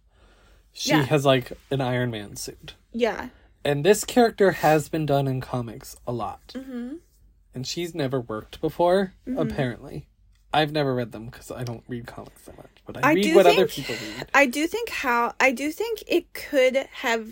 she 0.71 0.89
Yeah. 0.91 1.04
has 1.04 1.25
like 1.25 1.52
an 1.71 1.82
Iron 1.82 2.10
Man 2.10 2.36
suit. 2.36 2.73
yeah 2.93 3.30
And 3.65 3.84
this 3.84 4.04
character 4.06 4.52
has 4.52 4.89
been 4.89 5.06
done 5.06 5.28
in 5.28 5.41
comics 5.41 5.95
a 6.08 6.12
lot. 6.13 6.48
Mm-hmm. 6.56 6.95
And 7.54 7.67
she's 7.67 7.93
never 7.93 8.22
worked 8.22 8.62
before, 8.62 9.13
Mm-hmm. 9.28 9.38
apparently. 9.38 10.08
I've 10.52 10.72
never 10.72 10.95
read 10.95 11.12
them 11.12 11.26
because 11.28 11.52
I 11.52 11.63
don't 11.63 11.84
read 11.88 12.08
comics 12.08 12.43
that 12.45 12.58
much, 12.58 12.72
but 12.86 12.98
I, 13.06 13.12
I 13.12 13.13
read 13.13 13.36
what 13.36 13.45
other 13.45 13.67
think- 13.67 13.86
people 13.88 13.95
read. 14.17 14.30
I 14.34 14.48
do 14.48 14.65
think 14.65 14.89
how 14.89 15.34
I 15.39 15.52
do 15.52 15.72
think 15.72 16.04
it 16.08 16.34
could 16.34 16.76
have 16.91 17.28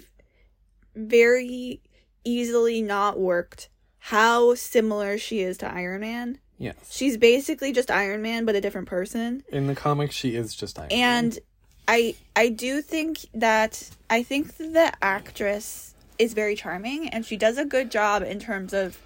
very 0.95 1.81
easily 2.23 2.81
not 2.81 3.19
worked 3.19 3.69
how 3.99 4.55
similar 4.55 5.17
she 5.17 5.39
is 5.41 5.57
to 5.59 5.71
Iron 5.71 6.01
Man. 6.01 6.39
Yes. 6.59 6.75
She's 6.89 7.17
basically 7.17 7.71
just 7.71 7.91
Iron 7.91 8.21
Man 8.21 8.45
but 8.45 8.55
a 8.55 8.61
different 8.61 8.87
person. 8.87 9.43
In 9.49 9.67
the 9.67 9.75
comics, 9.75 10.15
she 10.15 10.35
is 10.35 10.55
just 10.55 10.77
Iron 10.79 10.89
Man. 10.89 10.99
And 11.25 11.39
I 11.87 12.15
I 12.35 12.49
do 12.49 12.81
think 12.81 13.25
that 13.33 13.89
I 14.09 14.23
think 14.23 14.57
the 14.57 14.91
actress 15.01 15.95
is 16.19 16.33
very 16.33 16.55
charming 16.55 17.09
and 17.09 17.25
she 17.25 17.37
does 17.37 17.57
a 17.57 17.65
good 17.65 17.91
job 17.91 18.23
in 18.23 18.39
terms 18.39 18.73
of 18.73 18.97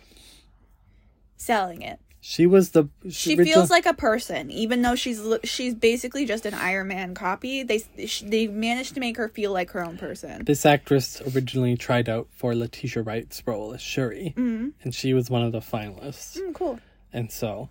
selling 1.38 1.82
it. 1.82 2.00
She 2.24 2.46
was 2.46 2.70
the. 2.70 2.88
She 3.10 3.32
original- 3.32 3.46
feels 3.62 3.70
like 3.72 3.88
a 3.88 3.96
person, 3.96 4.52
even 4.52 4.84
though 4.84 4.94
she's 4.94 5.20
she's 5.44 5.74
basically 5.74 6.28
just 6.28 6.46
an 6.46 6.54
Iron 6.54 6.90
Man 6.90 7.16
copy. 7.16 7.64
They 7.64 7.80
they 8.24 8.46
managed 8.46 8.94
to 8.94 9.00
make 9.00 9.18
her 9.18 9.28
feel 9.28 9.52
like 9.52 9.72
her 9.72 9.84
own 9.84 9.98
person. 9.98 10.46
This 10.46 10.64
actress 10.64 11.20
originally 11.36 11.76
tried 11.76 12.08
out 12.08 12.28
for 12.30 12.54
Letitia 12.54 13.02
Wright's 13.02 13.42
role 13.48 13.74
as 13.74 13.82
Shuri, 13.82 14.36
Mm-hmm. 14.38 14.70
and 14.84 14.94
she 14.94 15.16
was 15.16 15.32
one 15.32 15.42
of 15.42 15.52
the 15.52 15.62
finalists. 15.62 16.38
Mm, 16.38 16.54
cool. 16.54 16.80
And 17.12 17.32
so, 17.32 17.70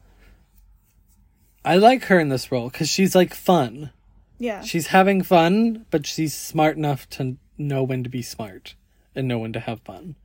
I 1.64 1.76
like 1.76 2.04
her 2.06 2.18
in 2.18 2.28
this 2.28 2.50
role 2.50 2.70
because 2.70 2.88
she's 2.88 3.14
like 3.14 3.34
fun. 3.34 3.90
Yeah. 4.38 4.62
She's 4.62 4.88
having 4.88 5.22
fun, 5.22 5.86
but 5.92 6.06
she's 6.08 6.34
smart 6.34 6.76
enough 6.76 7.08
to 7.10 7.36
know 7.56 7.84
when 7.84 8.02
to 8.02 8.10
be 8.10 8.22
smart 8.22 8.74
and 9.20 9.28
know 9.28 9.38
when 9.38 9.52
to 9.52 9.60
have 9.60 9.80
fun. 9.82 10.16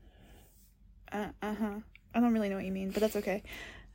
Uh 1.12 1.28
huh. 1.42 1.80
I 2.14 2.20
don't 2.20 2.34
really 2.34 2.50
know 2.50 2.56
what 2.56 2.66
you 2.66 2.72
mean, 2.72 2.92
but 2.92 3.02
that's 3.02 3.16
okay. 3.16 3.44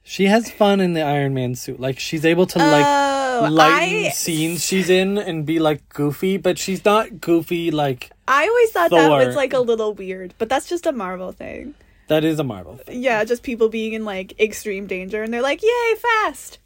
She 0.02 0.26
has 0.26 0.50
fun 0.50 0.80
in 0.80 0.94
the 0.94 1.02
Iron 1.02 1.34
Man 1.34 1.54
suit. 1.54 1.78
Like 1.80 1.98
she's 1.98 2.24
able 2.24 2.46
to 2.46 2.58
like 2.58 2.84
oh, 2.86 3.48
lighten 3.50 4.06
I 4.06 4.08
scenes 4.10 4.64
she's 4.64 4.88
in 4.88 5.18
and 5.18 5.44
be 5.44 5.58
like 5.58 5.88
goofy, 5.88 6.36
but 6.36 6.58
she's 6.58 6.84
not 6.84 7.20
goofy 7.20 7.70
like 7.70 8.10
I 8.26 8.46
always 8.46 8.70
thought 8.70 8.90
that 8.90 9.10
was 9.10 9.36
like 9.36 9.52
a 9.52 9.60
little 9.60 9.92
weird, 9.92 10.34
but 10.38 10.48
that's 10.48 10.68
just 10.68 10.86
a 10.86 10.92
Marvel 10.92 11.32
thing. 11.32 11.74
that 12.08 12.24
is 12.24 12.38
a 12.38 12.44
Marvel 12.44 12.76
thing. 12.76 13.02
Yeah, 13.02 13.24
just 13.24 13.42
people 13.42 13.68
being 13.68 13.92
in 13.92 14.04
like 14.04 14.38
extreme 14.40 14.86
danger, 14.86 15.22
and 15.22 15.32
they're 15.34 15.42
like, 15.42 15.62
"Yay, 15.62 15.94
fast! 15.96 16.58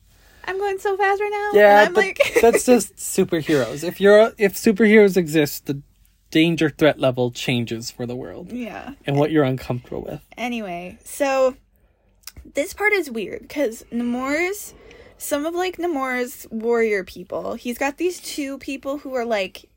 I'm 0.44 0.58
going 0.58 0.78
so 0.78 0.96
fast 0.96 1.20
right 1.20 1.30
now." 1.32 1.58
Yeah, 1.58 1.78
and 1.80 1.88
I'm 1.88 1.94
but 1.94 2.04
like, 2.04 2.36
that's 2.40 2.66
just 2.66 2.96
superheroes. 2.96 3.82
If 3.82 4.00
you're 4.00 4.32
if 4.38 4.54
superheroes 4.54 5.16
exist, 5.16 5.66
the 5.66 5.82
danger 6.34 6.68
threat 6.68 6.98
level 6.98 7.30
changes 7.30 7.92
for 7.92 8.06
the 8.06 8.16
world 8.16 8.50
yeah. 8.50 8.94
and 9.06 9.16
what 9.16 9.30
you're 9.30 9.44
uncomfortable 9.44 10.02
with. 10.02 10.20
Anyway, 10.36 10.98
so 11.04 11.54
this 12.54 12.74
part 12.74 12.92
is 12.92 13.08
weird 13.08 13.42
because 13.42 13.84
Namor's 13.92 14.74
some 15.16 15.46
of 15.46 15.54
like 15.54 15.76
Namor's 15.76 16.48
warrior 16.50 17.04
people. 17.04 17.54
He's 17.54 17.78
got 17.78 17.98
these 17.98 18.18
two 18.18 18.58
people 18.58 18.98
who 18.98 19.14
are 19.14 19.24
like 19.24 19.70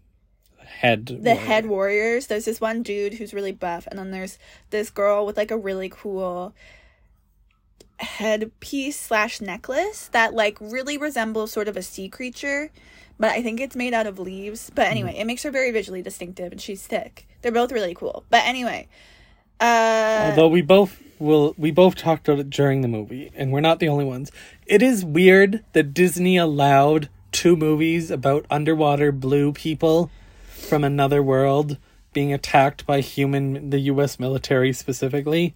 Head 0.66 1.06
the 1.06 1.14
warrior. 1.14 1.36
head 1.36 1.66
warriors. 1.68 2.26
There's 2.26 2.46
this 2.46 2.60
one 2.60 2.82
dude 2.82 3.14
who's 3.14 3.36
really 3.36 3.52
buff, 3.52 3.88
and 3.88 4.00
then 4.00 4.10
there's 4.10 4.40
this 4.72 4.90
girl 4.90 5.28
with 5.28 5.38
like 5.38 5.52
a 5.52 5.58
really 5.58 5.90
cool 5.90 6.56
headpiece 8.00 9.00
slash 9.00 9.42
necklace 9.42 10.08
that 10.08 10.34
like 10.34 10.58
really 10.60 10.98
resembles 10.98 11.52
sort 11.52 11.68
of 11.68 11.78
a 11.78 11.84
sea 11.84 12.10
creature, 12.10 12.72
but 13.20 13.32
I 13.32 13.42
think 13.42 13.60
it's 13.60 13.76
made 13.76 13.94
out 13.94 14.08
of 14.08 14.20
leaves. 14.20 14.72
But 14.74 14.88
anyway, 14.88 15.16
it 15.18 15.26
makes 15.26 15.44
her 15.44 15.52
very 15.52 15.72
visually 15.72 16.02
distinctive, 16.02 16.52
and 16.52 16.62
she's 16.62 16.86
thick. 16.86 17.28
They're 17.42 17.52
both 17.52 17.72
really 17.72 17.94
cool. 17.94 18.24
But 18.30 18.44
anyway, 18.46 18.88
uh, 19.60 20.30
Although 20.30 20.50
we 20.50 20.62
both 20.62 21.02
will 21.20 21.56
we 21.58 21.72
both 21.72 21.96
talked 21.96 22.28
about 22.28 22.40
it 22.40 22.50
during 22.50 22.82
the 22.82 22.88
movie, 22.88 23.32
and 23.36 23.52
we're 23.52 23.62
not 23.62 23.80
the 23.80 23.88
only 23.90 24.06
ones. 24.06 24.32
It 24.66 24.82
is 24.82 25.04
weird 25.04 25.64
that 25.74 25.94
Disney 25.94 26.38
allowed 26.38 27.10
two 27.32 27.56
movies 27.56 28.10
about 28.12 28.46
underwater 28.50 29.12
blue 29.12 29.52
people 29.52 30.10
from 30.48 30.84
another 30.84 31.22
world 31.24 31.78
being 32.14 32.34
attacked 32.34 32.86
by 32.86 33.00
human 33.02 33.70
the 33.70 33.80
US 33.92 34.20
military 34.20 34.74
specifically 34.74 35.54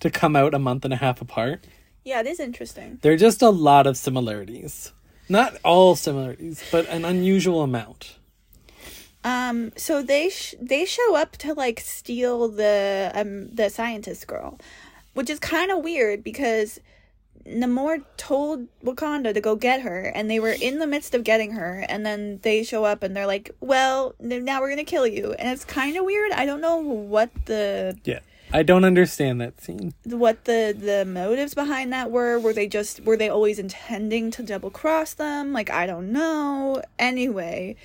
to 0.00 0.10
come 0.10 0.34
out 0.36 0.54
a 0.54 0.58
month 0.58 0.84
and 0.84 0.94
a 0.94 0.96
half 0.96 1.20
apart. 1.20 1.66
yeah, 2.04 2.20
it 2.20 2.26
is 2.26 2.40
interesting. 2.40 2.98
There 3.02 3.12
are 3.12 3.18
just 3.18 3.42
a 3.42 3.50
lot 3.50 3.86
of 3.86 3.96
similarities. 3.96 4.92
Not 5.28 5.56
all 5.64 5.94
similarities, 5.96 6.62
but 6.70 6.88
an 6.88 7.04
unusual 7.04 7.62
amount. 7.62 8.16
Um, 9.24 9.72
so 9.76 10.02
they 10.02 10.30
sh- 10.30 10.54
they 10.60 10.84
show 10.84 11.16
up 11.16 11.36
to 11.38 11.52
like 11.52 11.80
steal 11.80 12.48
the 12.48 13.10
um 13.14 13.54
the 13.54 13.68
scientist 13.68 14.26
girl, 14.26 14.58
which 15.14 15.28
is 15.28 15.38
kind 15.38 15.70
of 15.70 15.82
weird 15.84 16.22
because 16.24 16.80
Namor 17.46 18.04
told 18.16 18.66
Wakanda 18.84 19.32
to 19.34 19.40
go 19.40 19.56
get 19.56 19.80
her, 19.82 20.00
and 20.02 20.30
they 20.30 20.38
were 20.38 20.52
in 20.52 20.78
the 20.78 20.86
midst 20.86 21.14
of 21.14 21.24
getting 21.24 21.52
her, 21.52 21.84
and 21.88 22.04
then 22.06 22.40
they 22.42 22.62
show 22.62 22.84
up 22.84 23.02
and 23.02 23.16
they're 23.16 23.26
like, 23.26 23.50
"Well, 23.60 24.14
now 24.20 24.60
we're 24.60 24.70
gonna 24.70 24.84
kill 24.84 25.06
you," 25.06 25.32
and 25.38 25.48
it's 25.48 25.64
kind 25.64 25.96
of 25.96 26.04
weird. 26.04 26.32
I 26.32 26.46
don't 26.46 26.60
know 26.60 26.76
what 26.76 27.30
the 27.46 27.98
Yeah. 28.04 28.20
I 28.52 28.62
don't 28.62 28.84
understand 28.84 29.40
that 29.40 29.60
scene. 29.60 29.94
what 30.04 30.44
the 30.44 30.74
the 30.78 31.04
motives 31.04 31.54
behind 31.54 31.92
that 31.92 32.10
were. 32.10 32.38
Were 32.38 32.52
they 32.52 32.66
just 32.66 33.00
were 33.04 33.16
they 33.16 33.28
always 33.28 33.58
intending 33.58 34.30
to 34.32 34.42
double 34.42 34.70
cross 34.70 35.14
them? 35.14 35.52
Like 35.52 35.70
I 35.70 35.86
don't 35.86 36.12
know. 36.12 36.82
Anyway, 36.98 37.76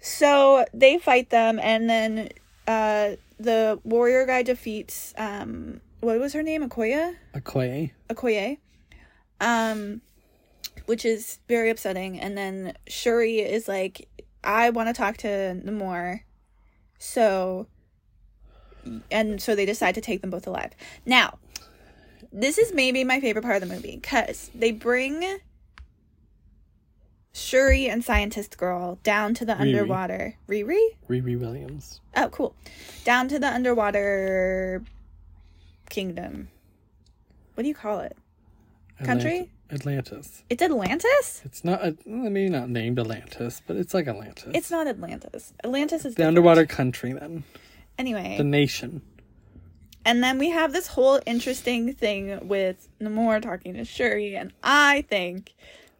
so 0.00 0.64
they 0.72 0.98
fight 0.98 1.30
them, 1.30 1.58
and 1.58 1.88
then 1.88 2.30
uh 2.66 3.16
the 3.38 3.80
warrior 3.84 4.26
guy 4.26 4.42
defeats 4.42 5.14
um 5.16 5.80
what 6.00 6.18
was 6.18 6.32
her 6.32 6.42
name 6.42 6.68
Akoya. 6.68 7.16
Okoye. 7.34 7.90
Okoye, 8.08 8.58
um, 9.40 10.00
which 10.86 11.04
is 11.04 11.38
very 11.48 11.70
upsetting. 11.70 12.18
And 12.18 12.36
then 12.36 12.74
Shuri 12.88 13.40
is 13.40 13.68
like, 13.68 14.08
I 14.42 14.70
want 14.70 14.88
to 14.88 14.94
talk 14.94 15.18
to 15.18 15.28
Namor, 15.28 16.20
so 16.98 17.66
and 19.10 19.40
so 19.40 19.54
they 19.54 19.66
decide 19.66 19.94
to 19.94 20.00
take 20.00 20.20
them 20.20 20.30
both 20.30 20.46
alive. 20.46 20.72
Now, 21.06 21.38
this 22.32 22.58
is 22.58 22.72
maybe 22.72 23.04
my 23.04 23.20
favorite 23.20 23.42
part 23.42 23.62
of 23.62 23.68
the 23.68 23.74
movie 23.74 23.96
because 23.96 24.50
they 24.54 24.70
bring 24.72 25.38
Shuri 27.32 27.88
and 27.88 28.04
Scientist 28.04 28.58
Girl 28.58 28.98
down 29.02 29.34
to 29.34 29.44
the 29.44 29.54
Riri. 29.54 29.60
underwater. 29.60 30.34
Riri? 30.48 30.84
Riri 31.08 31.38
Williams. 31.38 32.00
Oh, 32.16 32.28
cool. 32.28 32.54
Down 33.04 33.28
to 33.28 33.38
the 33.38 33.46
underwater 33.48 34.82
kingdom. 35.88 36.48
What 37.54 37.62
do 37.62 37.68
you 37.68 37.74
call 37.74 38.00
it? 38.00 38.16
Country? 39.04 39.50
Atlant- 39.70 39.72
Atlantis. 39.72 40.42
It's 40.50 40.62
Atlantis? 40.62 41.42
It's 41.44 41.64
not, 41.64 41.80
uh, 41.82 41.92
maybe 42.04 42.48
not 42.48 42.68
named 42.68 42.98
Atlantis, 42.98 43.62
but 43.66 43.76
it's 43.76 43.94
like 43.94 44.08
Atlantis. 44.08 44.50
It's 44.52 44.70
not 44.70 44.88
Atlantis. 44.88 45.52
Atlantis 45.62 45.98
is 45.98 46.02
the 46.02 46.08
different. 46.10 46.28
underwater 46.28 46.66
country 46.66 47.12
then. 47.12 47.44
Anyway, 48.00 48.36
The 48.38 48.44
nation. 48.44 49.02
and 50.06 50.22
then 50.24 50.38
we 50.38 50.48
have 50.50 50.72
this 50.72 50.86
whole 50.86 51.20
interesting 51.26 51.92
thing 51.92 52.48
with 52.48 52.88
Namor 52.98 53.42
talking 53.42 53.74
to 53.74 53.84
Shuri, 53.84 54.34
and 54.36 54.52
I 54.62 55.02
think 55.08 55.54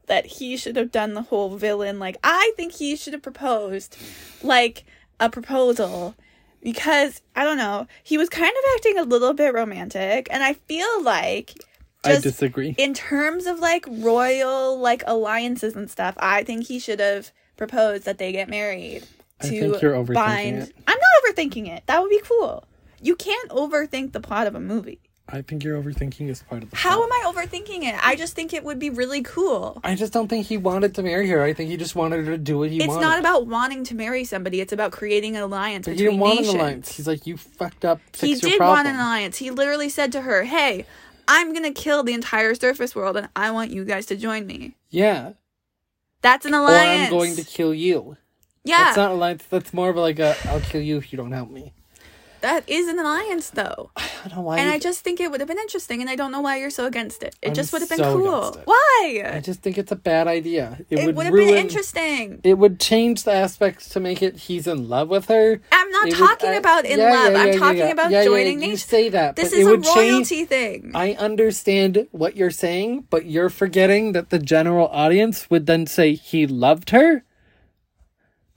that 0.07 0.25
he 0.25 0.57
should 0.57 0.77
have 0.77 0.91
done 0.91 1.13
the 1.13 1.23
whole 1.23 1.57
villain. 1.57 1.99
Like, 1.99 2.17
I 2.25 2.53
think 2.57 2.73
he 2.73 2.97
should 2.97 3.13
have 3.13 3.23
proposed, 3.23 3.97
like, 4.43 4.85
a 5.21 5.29
proposal. 5.29 6.15
Because, 6.63 7.21
I 7.37 7.45
don't 7.45 7.59
know, 7.59 7.87
he 8.03 8.17
was 8.19 8.29
kind 8.29 8.51
of 8.51 8.65
acting 8.77 8.99
a 8.99 9.03
little 9.03 9.35
bit 9.35 9.53
romantic, 9.53 10.27
and 10.31 10.43
I 10.43 10.55
feel 10.55 11.03
like 11.03 11.53
I 12.05 12.17
disagree. 12.19 12.75
in 12.79 12.95
terms 12.95 13.45
of 13.47 13.61
like 13.61 13.85
royal 13.89 14.79
like 14.79 15.03
alliances 15.07 15.77
and 15.77 15.91
stuff, 15.91 16.15
I 16.19 16.45
think 16.45 16.67
he 16.67 16.79
should 16.79 17.01
have 17.01 17.31
proposed 17.59 18.05
that 18.07 18.17
they 18.19 18.33
get 18.33 18.49
married 18.49 19.05
to 19.43 19.49
think 19.49 19.83
you're 19.83 19.95
overthinking 19.95 20.15
bind. 20.15 20.59
it. 20.59 20.73
I'm 20.87 20.99
not 20.99 21.37
overthinking 21.37 21.69
it. 21.69 21.83
That 21.87 22.01
would 22.03 22.11
be 22.11 22.21
cool. 22.25 22.65
You 23.01 23.17
can't 23.17 23.49
overthink 23.51 24.13
the 24.13 24.21
plot 24.21 24.47
of 24.47 24.55
a 24.55 24.61
movie. 24.61 25.01
I 25.33 25.43
think 25.43 25.63
you're 25.63 25.81
overthinking 25.81 26.29
is 26.29 26.43
part 26.43 26.65
of 26.65 26.71
the 26.71 26.77
How 26.77 26.97
plot. 26.97 27.05
am 27.05 27.13
I 27.13 27.33
overthinking 27.33 27.85
it? 27.85 27.95
I 28.05 28.17
just 28.17 28.35
think 28.35 28.53
it 28.53 28.65
would 28.65 28.81
be 28.81 28.91
really 28.91 29.23
cool. 29.23 29.81
I 29.85 29.95
just 29.95 30.13
don't 30.13 30.27
think 30.27 30.47
he 30.47 30.57
wanted 30.57 30.97
to 30.97 31.05
marry 31.05 31.29
her. 31.29 31.41
I 31.41 31.53
think 31.53 31.71
he 31.71 31.77
just 31.77 31.95
wanted 31.95 32.27
her 32.27 32.33
to 32.33 32.39
do 32.39 32.59
what 32.59 32.71
he 32.71 32.79
wanted. 32.81 32.85
It's 32.85 32.95
wanted. 32.97 33.07
not 33.07 33.19
about 33.21 33.47
wanting 33.47 33.85
to 33.85 33.95
marry 33.95 34.25
somebody. 34.25 34.61
It's 34.61 34.73
about 34.73 34.91
creating 34.91 35.37
an 35.37 35.43
alliance 35.43 35.87
But 35.87 35.93
he 35.93 35.99
didn't 35.99 36.19
want 36.19 36.35
nations. 36.41 36.55
an 36.55 36.61
alliance. 36.61 36.97
He's 36.97 37.07
like, 37.07 37.29
you 37.29 37.37
fucked 37.37 37.85
up. 37.85 38.01
Fix 38.13 38.21
he 38.23 38.35
did 38.51 38.57
problem. 38.59 38.77
want 38.79 38.89
an 38.89 38.97
alliance. 38.97 39.37
He 39.37 39.53
literally 39.53 39.89
said 39.89 40.11
to 40.13 40.23
her, 40.23 40.43
"Hey, 40.43 40.85
I'm 41.29 41.55
gonna 41.55 41.71
kill 41.73 42.03
the 42.03 42.13
entire 42.13 42.57
surface 42.57 42.97
world, 42.97 43.17
and 43.17 43.29
I 43.37 43.53
want 43.53 43.71
you 43.71 43.85
guys 43.85 44.07
to 44.07 44.17
join 44.17 44.47
me." 44.49 44.75
Yeah. 44.91 45.35
That's 46.23 46.45
an 46.45 46.55
alliance. 46.55 46.73
Or 46.73 46.83
alliance. 46.83 47.05
I'm 47.13 47.19
going 47.19 47.37
to 47.37 47.45
kill 47.45 47.73
you. 47.73 48.17
Yeah. 48.65 48.85
That's 48.85 48.97
not 48.97 49.11
alliance. 49.13 49.45
That's 49.49 49.73
more 49.73 49.91
of 49.91 49.97
like 49.97 50.19
a 50.19 50.37
I'll 50.47 50.61
kill 50.61 50.83
you 50.83 50.97
if 50.99 51.13
you 51.13 51.17
don't 51.17 51.33
help 51.33 51.51
me. 51.51 51.73
That 52.43 52.67
is 52.71 52.89
an 52.89 52.99
alliance, 52.99 53.51
though. 53.51 53.91
I 53.97 54.09
don't 54.29 54.37
know 54.37 54.43
why. 54.43 54.59
And 54.59 54.69
you- 54.69 54.73
I 54.75 54.79
just 54.79 55.01
think 55.05 55.21
it 55.21 55.31
would 55.31 55.41
have 55.41 55.49
been 55.49 55.59
interesting, 55.59 56.01
and 56.01 56.09
I 56.09 56.17
don't 56.17 56.33
know 56.33 56.41
why 56.41 56.57
you're 56.57 56.71
so 56.71 56.87
against 56.87 57.23
it. 57.23 57.37
It 57.43 57.49
I'm 57.49 57.55
just 57.55 57.71
would 57.73 57.83
have 57.83 57.89
been 57.91 57.99
so 57.99 58.17
cool. 58.17 58.63
Why? 58.65 59.23
I 59.35 59.41
just 59.41 59.61
think 59.61 59.77
it's 59.77 59.93
a 59.93 59.97
bad 59.97 60.27
idea. 60.27 60.79
It, 60.89 61.01
it 61.01 61.05
would 61.07 61.17
would 61.17 61.27
have 61.27 61.35
been 61.35 61.55
interesting. 61.59 62.41
It 62.43 62.55
would 62.57 62.81
change 62.81 63.25
the 63.25 63.33
aspects 63.33 63.91
to 63.91 64.01
make 64.01 64.23
it 64.23 64.37
he's 64.37 64.67
in 64.67 64.89
love 64.89 65.09
with 65.11 65.27
her. 65.27 65.61
I'm 65.71 65.91
not 65.91 66.09
It 66.09 66.19
would- 66.19 66.27
talking 66.29 66.49
I- 66.51 66.55
about 66.55 66.87
in 66.87 66.99
yeah, 66.99 67.13
love. 67.13 67.33
yeah, 67.33 67.39
I'm 67.41 67.59
talking 67.59 67.79
yeah. 67.79 67.89
about 67.89 68.11
Yeah, 68.11 68.19
yeah, 68.21 68.25
joining 68.25 68.61
You 68.63 68.69
nature. 68.69 68.77
say 68.79 69.09
that, 69.11 69.37
This 69.37 69.53
is 69.53 69.67
a 69.67 69.71
would 69.71 69.85
royalty 69.85 70.25
change. 70.37 70.49
thing. 70.49 70.93
I 70.95 71.13
understand 71.15 72.07
what 72.11 72.37
you're 72.37 72.51
saying, 72.51 73.07
but 73.11 73.27
you're 73.27 73.51
forgetting 73.51 74.13
that 74.13 74.31
the 74.31 74.39
general 74.39 74.89
audience 74.89 75.51
would 75.51 75.67
then 75.67 75.87
say 75.87 76.15
he 76.15 76.47
loved 76.47 76.89
her. 76.91 77.23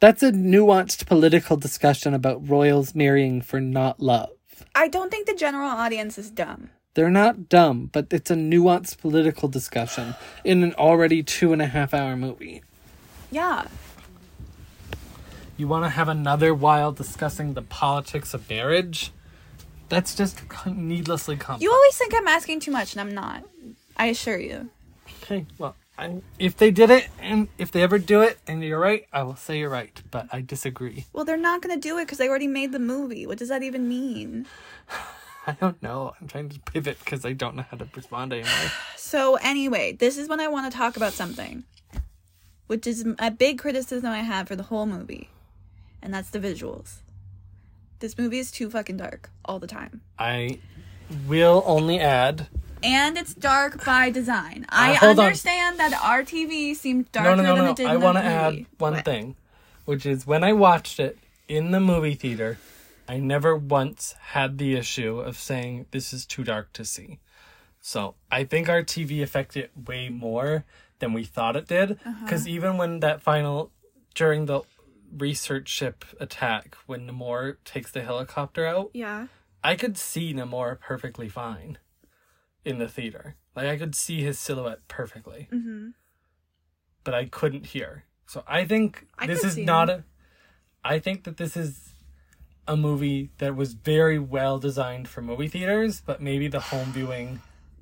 That's 0.03 0.21
a 0.21 0.33
nuanced 0.33 1.05
political 1.05 1.55
discussion 1.55 2.13
about 2.13 2.49
royals 2.49 2.93
marrying 2.93 3.39
for 3.39 3.61
not 3.61 4.01
love. 4.01 4.31
I 4.75 4.89
don't 4.89 5.09
think 5.09 5.27
the 5.27 5.33
general 5.33 5.69
audience 5.69 6.17
is 6.17 6.29
dumb. 6.29 6.71
They're 6.93 7.09
not 7.09 7.47
dumb, 7.47 7.89
but 7.93 8.07
it's 8.11 8.29
a 8.29 8.35
nuanced 8.35 8.97
political 8.97 9.47
discussion 9.47 10.15
in 10.43 10.61
an 10.61 10.73
already 10.73 11.23
two 11.23 11.53
and 11.53 11.61
a 11.61 11.67
half 11.67 11.93
hour 11.93 12.17
movie. 12.17 12.63
Yeah. 13.31 13.67
You 15.55 15.69
want 15.69 15.85
to 15.85 15.89
have 15.89 16.09
another 16.09 16.53
while 16.53 16.91
discussing 16.91 17.53
the 17.53 17.61
politics 17.61 18.33
of 18.33 18.49
marriage? 18.49 19.13
That's 19.87 20.15
just 20.15 20.41
needlessly 20.65 21.37
complex. 21.37 21.63
You 21.63 21.71
always 21.71 21.95
think 21.95 22.13
I'm 22.13 22.27
asking 22.27 22.59
too 22.59 22.71
much, 22.71 22.91
and 22.91 22.99
I'm 22.99 23.15
not. 23.15 23.45
I 23.95 24.07
assure 24.07 24.37
you. 24.37 24.69
Okay, 25.23 25.45
well, 25.57 25.77
I, 25.97 26.21
if 26.39 26.57
they 26.57 26.71
did 26.71 26.89
it, 26.89 27.07
and 27.19 27.47
if 27.57 27.71
they 27.71 27.83
ever 27.83 27.99
do 27.99 28.21
it, 28.21 28.39
and 28.47 28.63
you're 28.63 28.79
right, 28.79 29.05
I 29.13 29.23
will 29.23 29.35
say 29.35 29.59
you're 29.59 29.69
right, 29.69 30.01
but 30.09 30.27
I 30.31 30.41
disagree. 30.41 31.05
Well, 31.13 31.23
they're 31.23 31.37
not 31.37 31.61
going 31.61 31.75
to 31.75 31.79
do 31.79 31.97
it 31.99 32.05
because 32.05 32.17
they 32.17 32.27
already 32.27 32.47
made 32.47 32.71
the 32.71 32.79
movie. 32.79 33.27
What 33.27 33.37
does 33.37 33.49
that 33.49 33.61
even 33.61 33.87
mean? 33.87 34.47
I 35.47 35.51
don't 35.51 35.81
know. 35.83 36.13
I'm 36.19 36.27
trying 36.27 36.49
to 36.49 36.59
pivot 36.61 36.97
because 36.99 37.25
I 37.25 37.33
don't 37.33 37.55
know 37.55 37.65
how 37.69 37.77
to 37.77 37.87
respond 37.95 38.33
anymore. 38.33 38.51
So, 38.95 39.35
anyway, 39.35 39.91
this 39.91 40.17
is 40.17 40.27
when 40.27 40.39
I 40.39 40.47
want 40.47 40.71
to 40.71 40.75
talk 40.75 40.97
about 40.97 41.13
something, 41.13 41.65
which 42.65 42.87
is 42.87 43.05
a 43.19 43.29
big 43.29 43.59
criticism 43.59 44.09
I 44.09 44.21
have 44.21 44.47
for 44.47 44.55
the 44.55 44.63
whole 44.63 44.87
movie, 44.87 45.29
and 46.01 46.11
that's 46.11 46.31
the 46.31 46.39
visuals. 46.39 47.01
This 47.99 48.17
movie 48.17 48.39
is 48.39 48.49
too 48.49 48.71
fucking 48.71 48.97
dark 48.97 49.29
all 49.45 49.59
the 49.59 49.67
time. 49.67 50.01
I 50.17 50.59
will 51.27 51.61
only 51.67 51.99
add. 51.99 52.47
And 52.83 53.17
it's 53.17 53.33
dark 53.33 53.83
by 53.85 54.09
design. 54.09 54.65
I 54.69 54.93
Uh, 54.93 54.95
hold 54.97 55.19
on. 55.19 55.25
understand 55.25 55.79
that 55.79 55.93
TV 55.93 56.75
seemed 56.75 57.11
darker 57.11 57.29
No, 57.29 57.35
no, 57.35 57.43
no, 57.43 57.55
than 57.55 57.65
no. 57.65 57.71
it 57.71 57.77
did 57.77 57.85
I 57.87 57.97
want 57.97 58.17
to 58.17 58.23
add 58.23 58.65
one 58.77 58.93
What? 58.95 59.05
thing, 59.05 59.35
which 59.85 60.05
is 60.05 60.27
when 60.27 60.43
I 60.43 60.53
watched 60.53 60.99
it 60.99 61.17
in 61.47 61.71
the 61.71 61.79
movie 61.79 62.15
theater, 62.15 62.57
I 63.07 63.17
never 63.19 63.55
once 63.55 64.15
had 64.31 64.57
the 64.57 64.75
issue 64.75 65.19
of 65.19 65.37
saying 65.37 65.85
this 65.91 66.13
is 66.13 66.25
too 66.25 66.43
dark 66.43 66.71
to 66.73 66.85
see. 66.85 67.19
So 67.81 68.15
I 68.31 68.43
think 68.45 68.69
our 68.69 68.81
TV 68.83 69.21
affected 69.21 69.65
it 69.65 69.87
way 69.87 70.09
more 70.09 70.63
than 70.99 71.11
we 71.13 71.23
thought 71.25 71.55
it 71.55 71.67
did. 71.67 71.91
Uh-huh. 72.05 72.13
Because 72.23 72.47
even 72.47 72.77
when 72.77 72.99
that 73.01 73.21
final, 73.21 73.71
during 74.15 74.45
the 74.45 74.61
research 75.17 75.67
ship 75.69 76.05
attack, 76.19 76.75
when 76.85 77.07
Namor 77.07 77.57
takes 77.65 77.91
the 77.91 78.01
helicopter 78.03 78.65
out, 78.65 78.89
Yeah. 78.93 79.27
I 79.63 79.75
could 79.75 79.97
see 79.97 80.33
Namor 80.33 80.79
perfectly 80.79 81.29
fine 81.29 81.77
in 82.65 82.77
the 82.79 82.87
theater. 82.87 83.35
Like 83.55 83.67
I 83.67 83.77
could 83.77 83.95
see 83.95 84.21
his 84.21 84.39
silhouette 84.39 84.87
perfectly, 84.87 85.47
Mm-hmm. 85.51 85.89
but 87.03 87.13
I 87.13 87.25
couldn't 87.25 87.67
hear. 87.67 88.05
So 88.27 88.43
I 88.47 88.65
think 88.65 89.05
I 89.17 89.27
this 89.27 89.43
is 89.43 89.57
not 89.57 89.89
him. 89.89 90.03
a. 90.83 90.87
I 90.87 90.99
think 90.99 91.23
that 91.25 91.37
this 91.37 91.55
is 91.55 91.89
a 92.67 92.75
movie 92.77 93.31
that 93.39 93.55
was 93.55 93.73
very 93.73 94.17
well 94.19 94.57
designed 94.59 95.07
for 95.07 95.21
movie 95.21 95.47
theaters, 95.49 96.01
but 96.05 96.21
maybe 96.21 96.47
the 96.47 96.59
home 96.59 96.91
viewing 96.93 97.41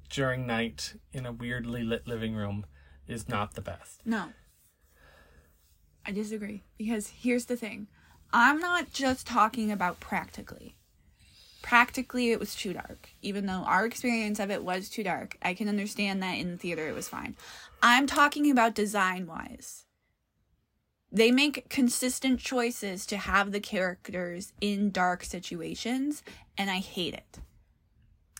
during 0.10 0.46
night 0.48 0.96
in 1.14 1.26
a 1.26 1.32
weirdly 1.32 1.84
lit 1.84 2.08
living 2.08 2.36
room 2.36 2.66
is 3.08 3.30
not 3.30 3.54
the 3.54 3.62
best. 3.62 4.02
No. 4.06 4.30
I 6.06 6.12
disagree 6.12 6.64
because 6.78 7.08
here's 7.10 7.46
the 7.46 7.56
thing. 7.56 7.88
I'm 8.34 8.60
not 8.60 8.92
just 8.92 9.28
talking 9.28 9.72
about 9.72 10.00
practically. 10.00 10.76
Practically, 11.62 12.32
it 12.32 12.40
was 12.40 12.56
too 12.56 12.74
dark. 12.74 13.10
Even 13.22 13.46
though 13.46 13.64
our 13.66 13.86
experience 13.86 14.40
of 14.40 14.50
it 14.50 14.64
was 14.64 14.90
too 14.90 15.04
dark, 15.04 15.38
I 15.42 15.54
can 15.54 15.70
understand 15.70 16.22
that 16.24 16.38
in 16.38 16.52
the 16.52 16.58
theater 16.58 16.88
it 16.88 16.96
was 16.96 17.08
fine. 17.08 17.36
I'm 17.82 18.08
talking 18.08 18.50
about 18.50 18.76
design 18.76 19.28
wise. 19.28 19.86
They 21.12 21.32
make 21.32 21.70
consistent 21.70 22.40
choices 22.40 23.06
to 23.08 23.18
have 23.18 23.52
the 23.52 23.60
characters 23.60 24.54
in 24.62 24.92
dark 24.92 25.24
situations, 25.24 26.24
and 26.58 26.72
I 26.72 26.78
hate 26.78 27.14
it. 27.14 27.40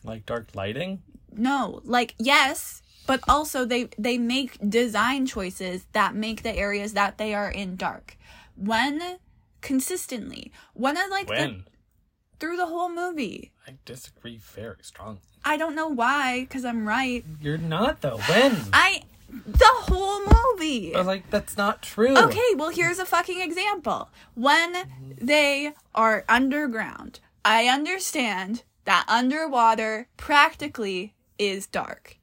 Like 0.04 0.26
dark 0.26 0.50
lighting. 0.56 1.04
No, 1.34 1.82
like 1.84 2.16
yes, 2.18 2.82
but 3.06 3.22
also 3.28 3.66
they 3.66 3.90
they 3.98 4.18
make 4.18 4.58
design 4.68 5.26
choices 5.26 5.86
that 5.94 6.16
make 6.16 6.44
the 6.44 6.56
areas 6.56 6.94
that 6.94 7.18
they 7.18 7.34
are 7.34 7.52
in 7.52 7.76
dark. 7.76 8.18
When 8.56 9.18
consistently, 9.62 10.52
when 10.74 10.98
I 10.98 11.08
like 11.08 11.28
the, 11.28 11.34
When 11.34 11.66
through 12.42 12.58
the 12.58 12.66
whole 12.66 12.90
movie. 12.90 13.54
I 13.66 13.76
disagree 13.86 14.38
very 14.38 14.78
strongly. 14.82 15.22
I 15.46 15.56
don't 15.56 15.76
know 15.76 15.88
why, 15.88 16.42
because 16.42 16.66
I'm 16.66 16.86
right. 16.86 17.24
You're 17.40 17.58
not 17.58 18.02
though. 18.02 18.18
When 18.28 18.58
I 18.74 19.04
the 19.30 19.70
whole 19.72 20.20
movie. 20.20 20.94
I 20.94 20.98
was 20.98 21.08
like, 21.08 21.30
that's 21.30 21.56
not 21.56 21.82
true. 21.82 22.18
Okay, 22.18 22.56
well, 22.56 22.70
here's 22.70 23.00
a 23.00 23.06
fucking 23.06 23.40
example. 23.40 24.10
When 24.34 24.76
they 25.18 25.74
are 25.96 26.26
underground, 26.28 27.22
I 27.46 27.68
understand 27.68 28.64
that 28.84 29.06
underwater 29.08 30.08
practically 30.18 31.14
is 31.40 31.66
dark. 31.66 32.18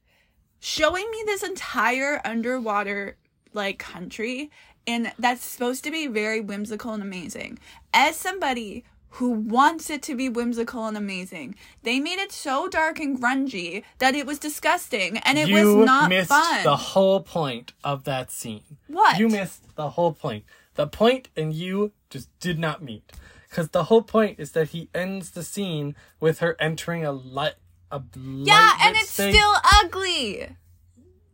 Showing 0.61 1.11
me 1.11 1.23
this 1.25 1.43
entire 1.43 2.21
underwater 2.25 3.17
like 3.55 3.79
country 3.79 4.51
and 4.87 5.13
that's 5.19 5.45
supposed 5.45 5.85
to 5.85 5.91
be 5.91 6.07
very 6.07 6.41
whimsical 6.41 6.93
and 6.93 7.03
amazing. 7.03 7.59
As 7.93 8.17
somebody 8.17 8.85
who 9.11 9.31
wants 9.31 9.91
it 9.91 10.03
to 10.03 10.15
be 10.15 10.29
whimsical 10.29 10.87
and 10.87 10.97
amazing, 10.97 11.55
they 11.83 11.99
made 12.01 12.19
it 12.19 12.33
so 12.33 12.69
dark 12.69 13.01
and 13.01 13.21
grungy 13.21 13.83
that 13.99 14.15
it 14.15 14.27
was 14.27 14.39
disgusting 14.39 15.19
and 15.19 15.39
it 15.39 15.49
you 15.49 15.77
was 15.77 15.87
not 15.87 16.09
missed 16.09 16.29
fun. 16.29 16.63
the 16.63 16.77
whole 16.77 17.21
point 17.21 17.73
of 17.83 18.05
that 18.05 18.31
scene. 18.31 18.79
What? 18.87 19.19
You 19.19 19.29
missed 19.29 19.75
the 19.77 19.91
whole 19.91 20.13
point. 20.13 20.45
The 20.75 20.87
point 20.87 21.29
and 21.37 21.53
you 21.53 21.93
just 22.11 22.29
did 22.39 22.59
not 22.59 22.83
meet. 22.83 23.13
Because 23.49 23.71
the 23.71 23.85
whole 23.85 24.03
point 24.03 24.39
is 24.39 24.53
that 24.53 24.69
he 24.69 24.91
ends 24.95 25.31
the 25.31 25.43
scene 25.43 25.97
with 26.21 26.41
her 26.41 26.57
entering 26.61 27.05
a 27.05 27.13
light. 27.13 27.55
A 27.91 28.03
Yeah, 28.15 28.77
and 28.83 28.97
it's 28.97 29.09
space. 29.11 29.35
still 29.35 29.55
ugly. 29.83 30.55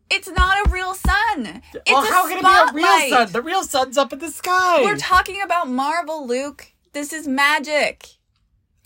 It's 0.08 0.28
not 0.28 0.64
a 0.64 0.70
real 0.70 0.94
sun. 0.94 1.62
It's 1.74 1.90
well, 1.90 2.04
a 2.04 2.06
how 2.06 2.28
can 2.28 2.38
it 2.38 2.44
be 2.44 2.46
a 2.46 2.72
real 2.72 3.10
sun? 3.10 3.32
The 3.32 3.42
real 3.42 3.64
sun's 3.64 3.98
up 3.98 4.12
in 4.12 4.20
the 4.20 4.30
sky. 4.30 4.82
We're 4.82 4.96
talking 4.96 5.42
about 5.42 5.68
Marvel, 5.68 6.24
Luke. 6.26 6.72
This 6.94 7.12
is 7.12 7.26
magic. 7.28 8.07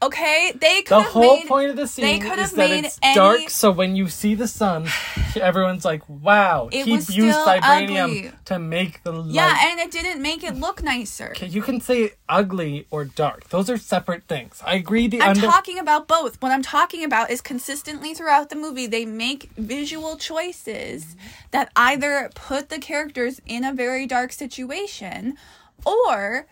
Okay, 0.00 0.52
they 0.54 0.82
could 0.82 0.96
the 0.96 1.00
have 1.02 1.12
whole 1.12 1.36
made. 1.38 1.48
point 1.48 1.70
of 1.70 1.76
the 1.76 1.88
scene 1.88 2.04
they 2.04 2.18
could 2.20 2.38
is 2.38 2.50
have 2.50 2.56
that 2.56 2.70
made 2.70 2.84
it's 2.84 3.00
any- 3.02 3.16
dark, 3.16 3.50
so 3.50 3.72
when 3.72 3.96
you 3.96 4.06
see 4.06 4.36
the 4.36 4.46
sun, 4.46 4.86
everyone's 5.36 5.84
like, 5.84 6.08
"Wow, 6.08 6.68
It 6.70 6.84
he 6.86 6.92
was 6.92 7.10
used 7.14 7.34
still 7.36 7.44
vibranium 7.44 8.04
ugly. 8.04 8.32
to 8.44 8.60
make 8.60 9.02
the 9.02 9.10
light." 9.12 9.34
yeah, 9.34 9.58
and 9.68 9.80
it 9.80 9.90
didn't 9.90 10.22
make 10.22 10.44
it 10.44 10.54
look 10.54 10.84
nicer. 10.84 11.32
Okay, 11.36 11.48
you 11.48 11.62
can 11.62 11.80
say 11.80 12.12
ugly 12.28 12.86
or 12.92 13.06
dark. 13.06 13.48
Those 13.48 13.68
are 13.68 13.76
separate 13.76 14.28
things. 14.28 14.62
I 14.64 14.74
agree. 14.76 15.08
The 15.08 15.20
I'm 15.20 15.30
under 15.30 15.40
talking 15.48 15.80
about 15.80 16.06
both. 16.06 16.40
What 16.40 16.52
I'm 16.52 16.62
talking 16.62 17.02
about 17.02 17.30
is 17.32 17.40
consistently 17.40 18.14
throughout 18.14 18.50
the 18.50 18.56
movie, 18.56 18.86
they 18.86 19.04
make 19.04 19.50
visual 19.56 20.16
choices 20.16 21.16
that 21.50 21.72
either 21.74 22.30
put 22.36 22.68
the 22.68 22.78
characters 22.78 23.40
in 23.46 23.64
a 23.64 23.74
very 23.74 24.06
dark 24.06 24.30
situation 24.30 25.36
or 25.84 26.46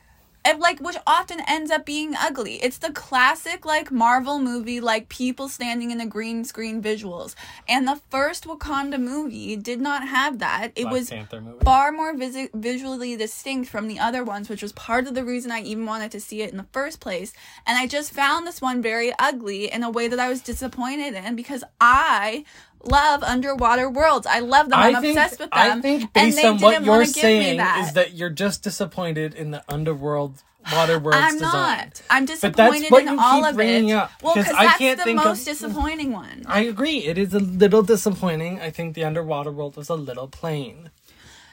and 0.46 0.60
like 0.60 0.78
which 0.80 0.96
often 1.06 1.40
ends 1.48 1.72
up 1.72 1.84
being 1.84 2.14
ugly. 2.14 2.54
It's 2.62 2.78
the 2.78 2.92
classic 2.92 3.66
like 3.66 3.90
Marvel 3.90 4.38
movie 4.38 4.80
like 4.80 5.08
people 5.08 5.48
standing 5.48 5.90
in 5.90 5.98
the 5.98 6.06
green 6.06 6.44
screen 6.44 6.80
visuals. 6.80 7.34
And 7.68 7.86
the 7.86 8.00
first 8.10 8.44
Wakanda 8.44 9.00
movie 9.00 9.56
did 9.56 9.80
not 9.80 10.06
have 10.06 10.38
that. 10.38 10.70
It 10.76 10.82
Black 10.82 10.92
was 10.92 11.12
far 11.64 11.90
more 11.90 12.16
visi- 12.16 12.50
visually 12.54 13.16
distinct 13.16 13.68
from 13.68 13.88
the 13.88 13.98
other 13.98 14.22
ones, 14.22 14.48
which 14.48 14.62
was 14.62 14.72
part 14.72 15.08
of 15.08 15.14
the 15.14 15.24
reason 15.24 15.50
I 15.50 15.62
even 15.62 15.84
wanted 15.84 16.12
to 16.12 16.20
see 16.20 16.42
it 16.42 16.52
in 16.52 16.56
the 16.56 16.66
first 16.72 17.00
place. 17.00 17.32
And 17.66 17.76
I 17.76 17.88
just 17.88 18.12
found 18.12 18.46
this 18.46 18.62
one 18.62 18.80
very 18.80 19.12
ugly 19.18 19.72
in 19.72 19.82
a 19.82 19.90
way 19.90 20.06
that 20.06 20.20
I 20.20 20.28
was 20.28 20.40
disappointed 20.42 21.14
in 21.14 21.34
because 21.34 21.64
I 21.80 22.44
love 22.86 23.22
underwater 23.22 23.88
worlds. 23.90 24.26
I 24.26 24.40
love 24.40 24.68
them. 24.70 24.78
I'm 24.78 24.96
I 24.96 25.00
think, 25.00 25.16
obsessed 25.18 25.40
with 25.40 25.50
them. 25.50 25.78
I 25.78 25.80
think 25.80 26.02
and 26.02 26.12
based 26.12 26.36
they 26.36 26.46
on 26.48 26.58
what 26.58 26.82
you're 26.84 26.92
wanna 26.92 27.04
give 27.06 27.16
me 27.16 27.20
saying 27.22 27.56
that. 27.58 27.84
is 27.86 27.92
that 27.94 28.14
you're 28.14 28.30
just 28.30 28.62
disappointed 28.62 29.34
in 29.34 29.50
the 29.50 29.64
underworld 29.68 30.42
water 30.72 30.98
world's 30.98 31.18
I'm 31.20 31.34
design. 31.38 31.52
not. 31.52 32.02
I'm 32.10 32.24
disappointed 32.26 32.92
in 32.92 33.18
all 33.18 33.44
of 33.44 33.58
it. 33.60 33.92
up, 33.92 34.10
well, 34.22 34.34
'cause 34.34 34.44
because 34.44 34.58
I 34.58 34.64
that's 34.66 34.78
can't 34.78 34.98
the 34.98 35.04
think 35.04 35.18
of- 35.20 35.24
most 35.26 35.44
disappointing 35.44 36.12
one. 36.12 36.42
I 36.46 36.60
agree. 36.60 36.98
It 37.04 37.18
is 37.18 37.32
a 37.34 37.38
little 37.38 37.82
disappointing. 37.82 38.60
I 38.60 38.70
think 38.70 38.94
the 38.94 39.04
underwater 39.04 39.52
world 39.52 39.76
was 39.76 39.88
a 39.88 39.94
little 39.94 40.26
plain. 40.28 40.90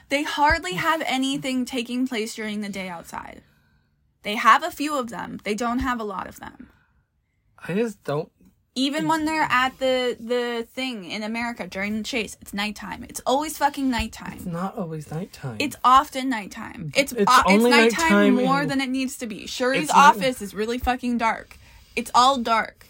They 0.08 0.22
hardly 0.24 0.74
have 0.74 1.02
anything 1.06 1.64
taking 1.64 2.06
place 2.08 2.34
during 2.34 2.60
the 2.60 2.68
day 2.68 2.88
outside. 2.88 3.42
They 4.22 4.34
have 4.36 4.62
a 4.62 4.70
few 4.70 4.96
of 4.98 5.10
them. 5.10 5.40
They 5.44 5.54
don't 5.54 5.78
have 5.80 6.00
a 6.00 6.04
lot 6.04 6.26
of 6.26 6.40
them. 6.40 6.70
I 7.66 7.74
just 7.74 8.02
don't. 8.04 8.30
Even 8.76 9.06
when 9.06 9.24
they're 9.24 9.46
at 9.48 9.78
the 9.78 10.16
the 10.18 10.66
thing 10.72 11.04
in 11.08 11.22
America 11.22 11.66
during 11.68 11.96
the 11.98 12.02
chase, 12.02 12.36
it's 12.40 12.52
nighttime. 12.52 13.04
It's 13.08 13.20
always 13.24 13.56
fucking 13.56 13.88
nighttime. 13.88 14.32
It's 14.34 14.46
not 14.46 14.76
always 14.76 15.10
nighttime. 15.12 15.56
It's 15.60 15.76
often 15.84 16.28
nighttime. 16.28 16.90
It's 16.96 17.12
It's 17.12 17.22
it's, 17.22 17.30
uh, 17.30 17.42
it's 17.46 17.62
nighttime, 17.64 18.34
more 18.34 18.62
in- 18.62 18.68
than 18.68 18.80
it 18.80 18.88
needs 18.90 19.16
to 19.18 19.26
be. 19.26 19.46
Shuri's 19.46 19.84
It's 19.84 19.94
not- 19.94 20.16
office 20.16 20.42
is 20.42 20.54
really 20.54 20.78
fucking 20.78 21.18
dark. 21.18 21.56
It's 21.94 22.10
all 22.16 22.38
dark. 22.38 22.86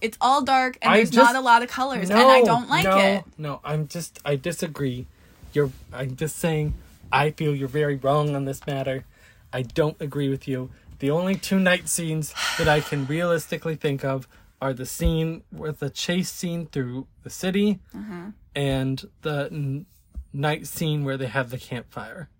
It's 0.00 0.16
all 0.20 0.42
dark 0.42 0.78
and 0.80 0.92
I 0.92 0.96
there's 0.98 1.10
just- 1.10 1.32
not 1.32 1.34
a 1.34 1.44
lot 1.44 1.62
of 1.64 1.68
colors 1.68 2.08
and 2.10 2.18
I 2.20 2.42
don't 2.42 2.68
like 2.68 2.84
no, 2.84 2.96
it. 2.98 3.24
No, 3.38 3.60
I'm 3.64 3.88
just 3.88 4.20
I 4.24 4.36
disagree. 4.36 5.06
You're 5.52 5.72
I'm 5.92 6.14
just 6.14 6.36
saying 6.38 6.74
I 7.10 7.30
feel 7.32 7.56
you're 7.56 7.66
very 7.66 7.96
wrong 7.96 8.36
on 8.36 8.44
this 8.44 8.64
matter. 8.68 9.04
I 9.52 9.62
don't 9.62 9.96
agree 10.00 10.28
with 10.28 10.46
you. 10.46 10.70
The 11.00 11.10
only 11.10 11.34
two 11.34 11.58
night 11.58 11.88
scenes 11.88 12.32
that 12.58 12.68
I 12.68 12.80
can 12.80 13.06
realistically 13.06 13.74
think 13.74 14.04
of 14.04 14.28
are 14.60 14.72
the 14.72 14.86
scene 14.86 15.42
with 15.52 15.80
the 15.80 15.90
chase 15.90 16.30
scene 16.30 16.66
through 16.66 17.06
the 17.22 17.30
city 17.30 17.78
Mm-hmm. 17.94 18.30
and 18.54 19.04
the 19.22 19.48
n- 19.52 19.86
night 20.32 20.66
scene 20.66 21.04
where 21.04 21.16
they 21.16 21.26
have 21.26 21.50
the 21.50 21.58
campfire. 21.58 22.30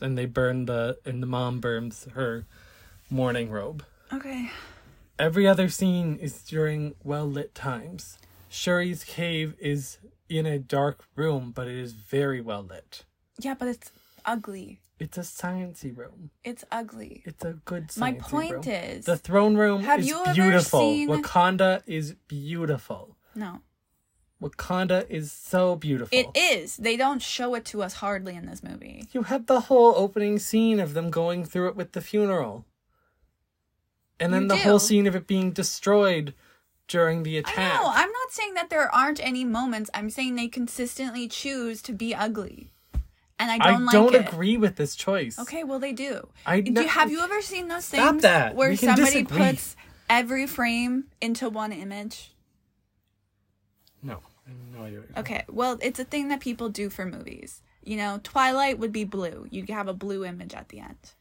And 0.00 0.18
they 0.18 0.26
burn 0.26 0.66
the 0.66 0.98
and 1.04 1.22
the 1.22 1.26
mom 1.26 1.60
burns 1.60 2.06
her 2.14 2.46
mourning 3.10 3.50
robe. 3.50 3.84
Okay. 4.12 4.50
Every 5.18 5.46
other 5.46 5.68
scene 5.68 6.16
is 6.16 6.42
during 6.42 6.94
well 7.02 7.26
lit 7.28 7.54
times. 7.54 8.18
Shuri's 8.50 9.02
cave 9.04 9.54
is 9.58 9.98
in 10.28 10.46
a 10.46 10.58
dark 10.58 11.04
room, 11.16 11.52
but 11.54 11.68
it 11.68 11.76
is 11.76 11.92
very 11.92 12.40
well 12.40 12.62
lit. 12.62 13.04
Yeah, 13.38 13.54
but 13.54 13.68
it's 13.68 13.90
ugly. 14.24 14.80
It's 14.98 15.18
a 15.18 15.22
sciency 15.22 15.96
room. 15.96 16.30
It's 16.44 16.64
ugly. 16.70 17.22
It's 17.26 17.44
a 17.44 17.54
good 17.64 17.90
My 17.96 18.12
point 18.12 18.52
room. 18.52 18.62
is 18.64 19.04
the 19.06 19.16
throne 19.16 19.56
room 19.56 19.82
Have 19.82 20.00
is 20.00 20.08
you 20.08 20.20
ever 20.24 20.32
beautiful. 20.34 20.80
seen- 20.80 21.08
Wakanda 21.08 21.82
is 21.86 22.14
beautiful. 22.28 23.16
no. 23.34 23.60
Wakanda 24.42 25.08
is 25.08 25.32
so 25.32 25.74
beautiful. 25.74 26.18
It 26.18 26.26
is. 26.36 26.76
They 26.76 26.96
don't 26.98 27.22
show 27.22 27.54
it 27.54 27.64
to 27.66 27.82
us 27.82 27.94
hardly 27.94 28.34
in 28.36 28.44
this 28.46 28.62
movie. 28.62 29.08
You 29.12 29.22
have 29.22 29.46
the 29.46 29.60
whole 29.60 29.94
opening 29.96 30.38
scene 30.38 30.80
of 30.80 30.92
them 30.92 31.08
going 31.10 31.44
through 31.46 31.68
it 31.68 31.76
with 31.76 31.92
the 31.92 32.02
funeral. 32.02 32.66
And 34.20 34.34
then 34.34 34.42
You 34.42 34.48
the 34.48 34.56
whole 34.58 34.78
scene 34.78 35.06
of 35.06 35.16
it 35.16 35.26
being 35.26 35.50
destroyed 35.52 36.34
during 36.88 37.22
the 37.22 37.36
I 37.36 37.40
attack. 37.40 37.80
know. 37.80 37.88
I'm 37.88 38.10
not 38.10 38.30
saying 38.30 38.54
that 38.54 38.68
there 38.70 38.94
aren't 38.94 39.20
any 39.24 39.44
moments. 39.44 39.88
I'm 39.94 40.10
saying 40.10 40.34
they 40.34 40.48
consistently 40.48 41.26
choose 41.26 41.80
to 41.82 41.92
be 41.94 42.14
ugly. 42.14 42.70
And 43.38 43.50
I 43.50 43.54
I 43.56 43.70
don't 43.72 43.86
don't, 43.90 44.14
it. 44.14 44.28
agree 44.28 44.56
with 44.56 44.76
this 44.76 44.94
choice. 44.94 45.38
Okay, 45.38 45.64
well 45.64 45.78
they 45.80 45.92
do. 45.92 46.28
I 46.46 46.60
do 46.60 46.72
kn- 46.72 46.86
have 46.88 47.10
you 47.10 47.20
ever 47.20 47.42
seen 47.42 47.66
those 47.68 47.84
Stop 47.84 48.10
things 48.10 48.22
that. 48.22 48.54
where 48.54 48.70
We 48.70 48.76
can 48.76 48.90
somebody 48.96 49.22
disagree. 49.24 49.46
puts 49.50 49.76
every 50.08 50.46
frame 50.46 51.04
into 51.20 51.48
one 51.48 51.72
image? 51.72 52.32
No. 54.02 54.20
I 54.46 54.50
have 54.50 54.58
no 54.72 54.84
idea. 54.84 55.00
what 55.00 55.08
you're 55.10 55.18
Okay, 55.18 55.44
well 55.48 55.78
it's 55.82 55.98
a 55.98 56.04
thing 56.04 56.28
that 56.28 56.40
people 56.40 56.68
do 56.68 56.88
for 56.90 57.04
movies. 57.06 57.60
You 57.82 57.96
know, 57.96 58.20
Twilight 58.22 58.78
would 58.78 58.92
be 58.92 59.04
blue. 59.04 59.46
You'd 59.50 59.68
have 59.70 59.88
a 59.88 59.94
blue 59.94 60.24
image 60.24 60.54
at 60.54 60.68
the 60.68 60.80
end. 60.80 61.12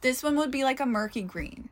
This 0.00 0.22
one 0.22 0.36
would 0.36 0.50
be 0.50 0.62
like 0.64 0.78
a 0.80 0.86
murky 0.86 1.22
green. 1.22 1.70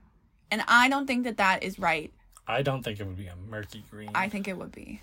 And 0.51 0.63
I 0.69 0.89
don't 0.89 1.07
think 1.07 1.25
that 1.25 1.37
that 1.37 1.63
is 1.63 1.79
right. 1.79 2.13
I 2.47 2.63
don't 2.63 2.83
think 2.83 2.99
it 3.01 3.07
would 3.07 3.17
be 3.17 3.27
a 3.27 3.37
murky 3.37 3.85
green. 3.91 4.11
I 4.15 4.29
think 4.29 4.49
it 4.49 4.59
would 4.59 4.73
be. 4.73 5.01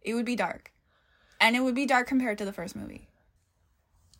It 0.00 0.14
would 0.14 0.24
be 0.24 0.36
dark. 0.36 0.70
And 1.44 1.54
it 1.54 1.60
would 1.60 1.74
be 1.74 1.84
dark 1.84 2.06
compared 2.08 2.38
to 2.38 2.46
the 2.46 2.54
first 2.54 2.74
movie. 2.74 3.06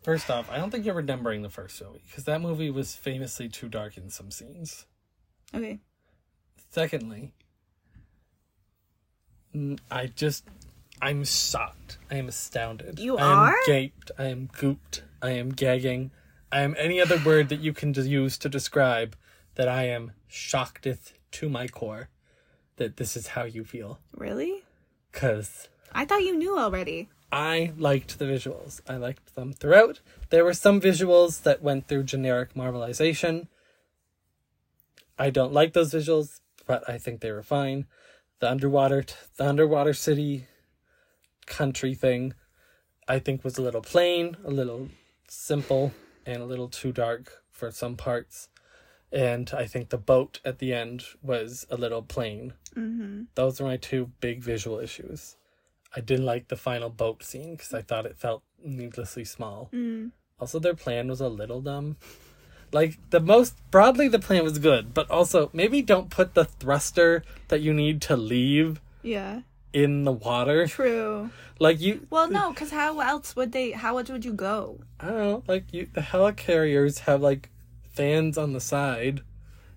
First 0.02 0.30
off, 0.30 0.50
I 0.50 0.58
don't 0.58 0.70
think 0.70 0.84
you're 0.84 0.94
remembering 0.94 1.40
the 1.40 1.48
first 1.48 1.80
movie 1.80 2.02
because 2.06 2.24
that 2.24 2.42
movie 2.42 2.70
was 2.70 2.94
famously 2.94 3.48
too 3.48 3.70
dark 3.70 3.96
in 3.96 4.10
some 4.10 4.30
scenes. 4.30 4.84
Okay. 5.54 5.78
Secondly, 6.68 7.32
I 9.90 10.08
just 10.08 10.44
I'm 11.00 11.24
shocked. 11.24 11.96
I 12.10 12.16
am 12.16 12.28
astounded. 12.28 12.98
You 12.98 13.16
I 13.16 13.22
am 13.22 13.38
are? 13.38 13.56
gaped. 13.64 14.10
I 14.18 14.24
am 14.24 14.48
gooped. 14.48 15.00
I 15.22 15.30
am 15.30 15.48
gagging. 15.48 16.10
I 16.52 16.60
am 16.60 16.76
any 16.78 17.00
other 17.00 17.18
word 17.24 17.48
that 17.48 17.60
you 17.60 17.72
can 17.72 17.94
use 17.94 18.36
to 18.36 18.50
describe 18.50 19.16
that 19.54 19.66
I 19.66 19.84
am 19.84 20.12
shockedeth 20.26 21.14
to 21.32 21.48
my 21.48 21.68
core 21.68 22.10
that 22.76 22.98
this 22.98 23.16
is 23.16 23.28
how 23.28 23.44
you 23.44 23.64
feel. 23.64 23.98
Really? 24.14 24.62
Cause 25.12 25.68
I 25.94 26.04
thought 26.04 26.22
you 26.22 26.36
knew 26.36 26.58
already. 26.58 27.08
I 27.34 27.72
liked 27.76 28.20
the 28.20 28.26
visuals. 28.26 28.80
I 28.88 28.94
liked 28.96 29.34
them 29.34 29.52
throughout. 29.52 29.98
There 30.30 30.44
were 30.44 30.54
some 30.54 30.80
visuals 30.80 31.42
that 31.42 31.62
went 31.62 31.88
through 31.88 32.04
generic 32.04 32.54
Marvelization. 32.54 33.48
I 35.18 35.30
don't 35.30 35.52
like 35.52 35.72
those 35.72 35.92
visuals, 35.92 36.38
but 36.64 36.88
I 36.88 36.96
think 36.96 37.20
they 37.20 37.32
were 37.32 37.42
fine. 37.42 37.86
The 38.38 38.48
underwater, 38.48 39.02
t- 39.02 39.16
the 39.36 39.48
underwater 39.48 39.94
city, 39.94 40.46
country 41.46 41.92
thing, 41.92 42.34
I 43.08 43.18
think 43.18 43.42
was 43.42 43.58
a 43.58 43.62
little 43.62 43.82
plain, 43.82 44.36
a 44.44 44.50
little 44.50 44.90
simple, 45.26 45.92
and 46.24 46.40
a 46.40 46.46
little 46.46 46.68
too 46.68 46.92
dark 46.92 47.42
for 47.50 47.72
some 47.72 47.96
parts. 47.96 48.48
And 49.10 49.50
I 49.52 49.66
think 49.66 49.88
the 49.88 49.98
boat 49.98 50.38
at 50.44 50.60
the 50.60 50.72
end 50.72 51.02
was 51.20 51.66
a 51.68 51.76
little 51.76 52.02
plain. 52.02 52.52
Mm-hmm. 52.76 53.22
Those 53.34 53.60
are 53.60 53.64
my 53.64 53.76
two 53.76 54.12
big 54.20 54.40
visual 54.40 54.78
issues. 54.78 55.34
I 55.96 56.00
didn't 56.00 56.26
like 56.26 56.48
the 56.48 56.56
final 56.56 56.90
boat 56.90 57.22
scene 57.22 57.52
because 57.52 57.72
I 57.72 57.82
thought 57.82 58.06
it 58.06 58.16
felt 58.18 58.42
needlessly 58.62 59.24
small. 59.24 59.68
Mm. 59.72 60.10
Also, 60.40 60.58
their 60.58 60.74
plan 60.74 61.08
was 61.08 61.20
a 61.20 61.28
little 61.28 61.60
dumb. 61.60 61.96
Like, 62.72 62.98
the 63.10 63.20
most 63.20 63.54
broadly, 63.70 64.08
the 64.08 64.18
plan 64.18 64.42
was 64.42 64.58
good, 64.58 64.92
but 64.92 65.08
also 65.10 65.50
maybe 65.52 65.80
don't 65.82 66.10
put 66.10 66.34
the 66.34 66.44
thruster 66.44 67.22
that 67.48 67.60
you 67.60 67.72
need 67.72 68.00
to 68.02 68.16
leave 68.16 68.80
Yeah. 69.02 69.42
in 69.72 70.02
the 70.04 70.12
water. 70.12 70.66
True. 70.66 71.30
Like, 71.60 71.80
you, 71.80 72.06
Well, 72.10 72.28
no, 72.28 72.50
because 72.50 72.72
how 72.72 72.98
else 72.98 73.36
would 73.36 73.52
they? 73.52 73.70
How 73.70 73.96
else 73.98 74.10
would 74.10 74.24
you 74.24 74.32
go? 74.32 74.80
I 74.98 75.06
don't 75.06 75.16
know, 75.18 75.42
like, 75.46 75.72
you, 75.72 75.86
the 75.92 76.00
helicarriers 76.00 77.00
have 77.00 77.22
like 77.22 77.50
fans 77.92 78.36
on 78.36 78.52
the 78.54 78.60
side, 78.60 79.20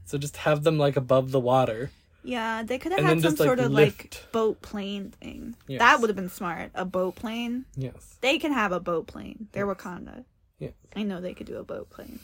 so 0.04 0.18
just 0.18 0.38
have 0.38 0.64
them 0.64 0.80
like 0.80 0.96
above 0.98 1.30
the 1.32 1.40
water. 1.40 1.92
Yeah, 2.28 2.62
they 2.64 2.78
could 2.78 2.92
have 2.92 3.00
And 3.00 3.08
had 3.08 3.22
some 3.22 3.32
just, 3.32 3.40
like, 3.40 3.48
sort 3.48 3.60
of 3.60 3.72
lift. 3.72 4.02
like 4.24 4.32
boat 4.34 4.62
plane 4.62 5.12
thing. 5.12 5.56
Yes. 5.66 5.80
That 5.80 6.02
would 6.02 6.10
have 6.10 6.18
been 6.18 6.28
smart. 6.30 6.72
A 6.76 6.84
boat 6.84 7.16
plane. 7.16 7.64
Yes. 7.76 8.18
They 8.20 8.38
can 8.38 8.52
have 8.52 8.74
a 8.74 8.82
boat 8.82 9.08
plane. 9.08 9.48
They're 9.54 9.66
Wakanda. 9.66 10.26
Yes. 10.60 10.74
I 10.96 11.04
know 11.04 11.22
they 11.22 11.34
could 11.34 11.48
do 11.48 11.56
a 11.58 11.64
boat 11.64 11.90
plane. 11.90 12.20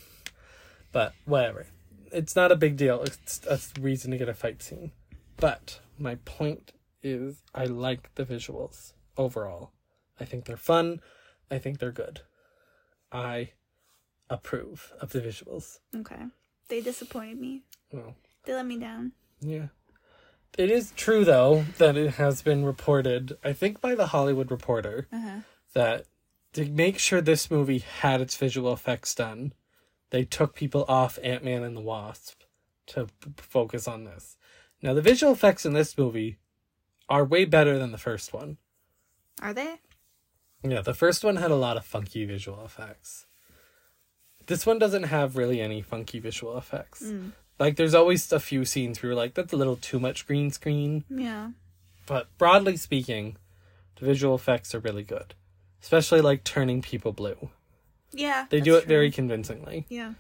But 0.92 1.14
whatever. 1.24 1.68
It's 2.12 2.36
not 2.36 2.52
a 2.52 2.56
big 2.58 2.76
deal. 2.76 3.02
It's 3.02 3.40
a 3.48 3.60
reason 3.80 4.12
to 4.12 4.18
get 4.18 4.28
a 4.28 4.34
fight 4.34 4.62
scene. 4.62 4.92
But 5.38 5.80
my 5.98 6.16
point 6.16 6.74
is 7.02 7.42
I 7.56 7.64
like 7.66 8.14
the 8.16 8.26
visuals 8.26 8.92
overall. 9.18 9.72
I 10.20 10.26
think 10.26 10.46
they're 10.46 10.58
fun. 10.58 11.00
I 11.50 11.60
think 11.60 11.80
they're 11.80 11.92
good. 11.92 12.22
I 13.12 13.52
approve 14.30 14.92
of 15.00 15.12
the 15.12 15.22
visuals. 15.22 15.78
Okay. 15.96 16.24
They 16.68 16.82
disappointed 16.82 17.40
me. 17.40 17.64
Well, 17.92 18.16
They 18.46 18.54
let 18.54 18.66
me 18.66 18.78
down. 18.78 19.14
yeah. 19.40 19.68
It 20.58 20.70
is 20.70 20.92
true 20.96 21.26
though 21.26 21.66
that 21.78 21.98
it 21.98 22.12
has 22.16 22.42
been 22.42 22.64
reported, 22.66 23.38
I 23.44 23.54
think 23.54 23.82
by 23.82 23.96
the 23.96 24.08
Hollywood 24.08 24.52
Reporter, 24.52 25.08
Uh-huh. 25.12 25.40
that 25.74 26.06
to 26.54 26.66
make 26.66 27.00
sure 27.00 27.22
this 27.22 27.50
movie 27.50 27.80
had 27.80 28.22
its 28.22 28.38
visual 28.38 28.72
effects 28.74 29.16
done, 29.16 29.54
they 30.12 30.24
took 30.24 30.54
people 30.54 30.86
off 30.88 31.18
Ant 31.24 31.44
Man 31.44 31.64
and 31.64 31.76
the 31.76 31.82
Wasp 31.82 32.42
to 32.88 33.08
p- 33.22 33.32
focus 33.38 33.88
on 33.88 34.04
this. 34.04 34.38
Now, 34.82 34.94
the 34.94 35.02
visual 35.02 35.34
effects 35.34 35.66
in 35.66 35.74
this 35.74 35.98
movie 35.98 36.38
are 37.10 37.26
way 37.26 37.46
better 37.46 37.80
than 37.80 37.92
the 37.92 37.98
first 37.98 38.34
one. 38.34 38.58
Are 39.42 39.54
they? 39.54 39.80
Yeah, 40.64 40.82
the 40.82 40.94
first 40.94 41.24
one 41.24 41.38
had 41.38 41.50
a 41.52 41.56
lot 41.56 41.78
of 41.78 41.86
funky 41.86 42.26
visual 42.26 42.64
effects. 42.64 43.26
This 44.46 44.66
one 44.66 44.78
doesn't 44.78 45.04
have 45.04 45.36
really 45.38 45.60
any 45.62 45.82
funky 45.82 46.20
visual 46.20 46.58
effects. 46.58 47.02
Mm. 47.04 47.32
Like, 47.60 47.76
there's 47.76 47.94
always 47.94 48.32
a 48.32 48.40
few 48.40 48.66
scenes 48.66 49.02
where 49.02 49.12
you're 49.12 49.18
like, 49.18 49.34
that's 49.34 49.54
a 49.54 49.58
little 49.58 49.76
too 49.78 50.00
much 50.00 50.26
green 50.28 50.52
screen. 50.52 51.04
Yeah. 51.10 51.50
But 52.06 52.28
broadly 52.38 52.78
speaking, 52.78 53.38
the 53.98 54.06
visual 54.06 54.36
effects 54.36 54.74
are 54.76 54.80
really 54.80 55.04
good. 55.04 55.34
Especially 55.82 56.22
like 56.22 56.44
turning 56.44 56.82
people 56.82 57.12
blue. 57.12 57.50
Yeah. 58.12 58.46
They 58.50 58.62
do 58.62 58.76
it 58.76 58.82
true. 58.82 58.90
very 58.90 59.12
convincingly. 59.12 59.86
Yeah. 59.90 60.14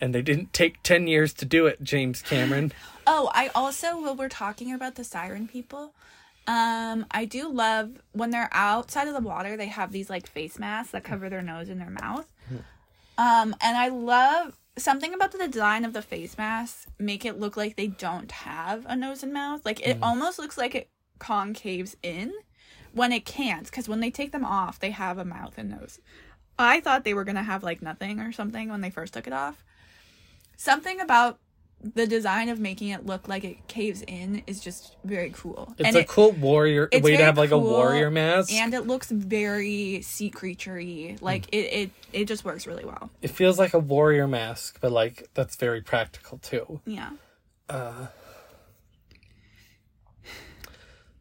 And 0.00 0.14
they 0.14 0.22
didn't 0.22 0.52
take 0.52 0.82
10 0.82 1.06
years 1.06 1.32
to 1.34 1.44
do 1.44 1.66
it, 1.66 1.82
James 1.82 2.22
Cameron. 2.22 2.72
Oh, 3.04 3.32
I 3.34 3.48
also 3.52 4.00
while 4.00 4.14
we're 4.14 4.28
talking 4.28 4.72
about 4.72 4.94
the 4.94 5.02
siren 5.02 5.48
people, 5.48 5.92
um, 6.46 7.04
I 7.10 7.24
do 7.24 7.48
love 7.48 8.00
when 8.12 8.30
they're 8.30 8.48
outside 8.52 9.08
of 9.08 9.14
the 9.14 9.20
water, 9.20 9.56
they 9.56 9.66
have 9.66 9.90
these 9.90 10.08
like 10.08 10.28
face 10.28 10.56
masks 10.56 10.92
that 10.92 11.02
cover 11.02 11.28
their 11.28 11.42
nose 11.42 11.68
and 11.68 11.80
their 11.80 11.90
mouth. 11.90 12.32
Um, 13.18 13.56
and 13.60 13.76
I 13.76 13.88
love 13.88 14.56
something 14.76 15.12
about 15.12 15.32
the 15.32 15.46
design 15.46 15.84
of 15.84 15.92
the 15.92 16.02
face 16.02 16.38
masks 16.38 16.86
make 16.98 17.24
it 17.24 17.38
look 17.38 17.56
like 17.56 17.76
they 17.76 17.88
don't 17.88 18.30
have 18.32 18.84
a 18.86 18.96
nose 18.96 19.22
and 19.22 19.32
mouth. 19.32 19.64
Like 19.64 19.86
it 19.86 20.00
mm. 20.00 20.02
almost 20.02 20.38
looks 20.38 20.56
like 20.56 20.74
it 20.74 20.88
concaves 21.18 21.96
in 22.02 22.32
when 22.92 23.12
it 23.12 23.24
can't, 23.24 23.64
because 23.64 23.88
when 23.88 24.00
they 24.00 24.10
take 24.10 24.32
them 24.32 24.44
off, 24.44 24.78
they 24.78 24.90
have 24.90 25.18
a 25.18 25.24
mouth 25.24 25.54
and 25.56 25.70
nose. 25.70 25.98
I 26.58 26.80
thought 26.80 27.04
they 27.04 27.14
were 27.14 27.24
gonna 27.24 27.42
have 27.42 27.62
like 27.62 27.82
nothing 27.82 28.20
or 28.20 28.32
something 28.32 28.68
when 28.68 28.80
they 28.82 28.90
first 28.90 29.14
took 29.14 29.26
it 29.26 29.32
off. 29.32 29.64
something 30.56 31.00
about 31.00 31.38
the 31.82 32.06
design 32.06 32.48
of 32.48 32.60
making 32.60 32.88
it 32.90 33.04
look 33.06 33.26
like 33.28 33.42
it 33.44 33.66
caves 33.66 34.02
in 34.06 34.42
is 34.46 34.60
just 34.60 34.96
very 35.04 35.30
cool. 35.30 35.74
It's 35.78 35.86
and 35.88 35.96
a 35.96 36.00
it, 36.00 36.08
cool 36.08 36.30
warrior 36.32 36.88
way 36.92 37.16
to 37.16 37.24
have 37.24 37.36
like 37.36 37.50
a 37.50 37.58
warrior 37.58 38.10
mask. 38.10 38.52
and 38.52 38.72
it 38.72 38.86
looks 38.86 39.10
very 39.10 40.00
sea 40.02 40.30
creaturey. 40.30 41.20
Like 41.20 41.46
Hmm. 41.46 41.54
it, 41.56 41.72
it, 41.72 41.90
it 42.12 42.24
just 42.28 42.44
works 42.44 42.66
really 42.66 42.84
well. 42.84 43.10
it 43.20 43.30
feels 43.30 43.58
like 43.58 43.74
a 43.74 43.78
warrior 43.78 44.28
mask, 44.28 44.78
but 44.80 44.92
like 44.92 45.28
that's 45.34 45.56
very 45.56 45.80
practical 45.82 46.38
too. 46.38 46.80
Yeah. 46.86 47.10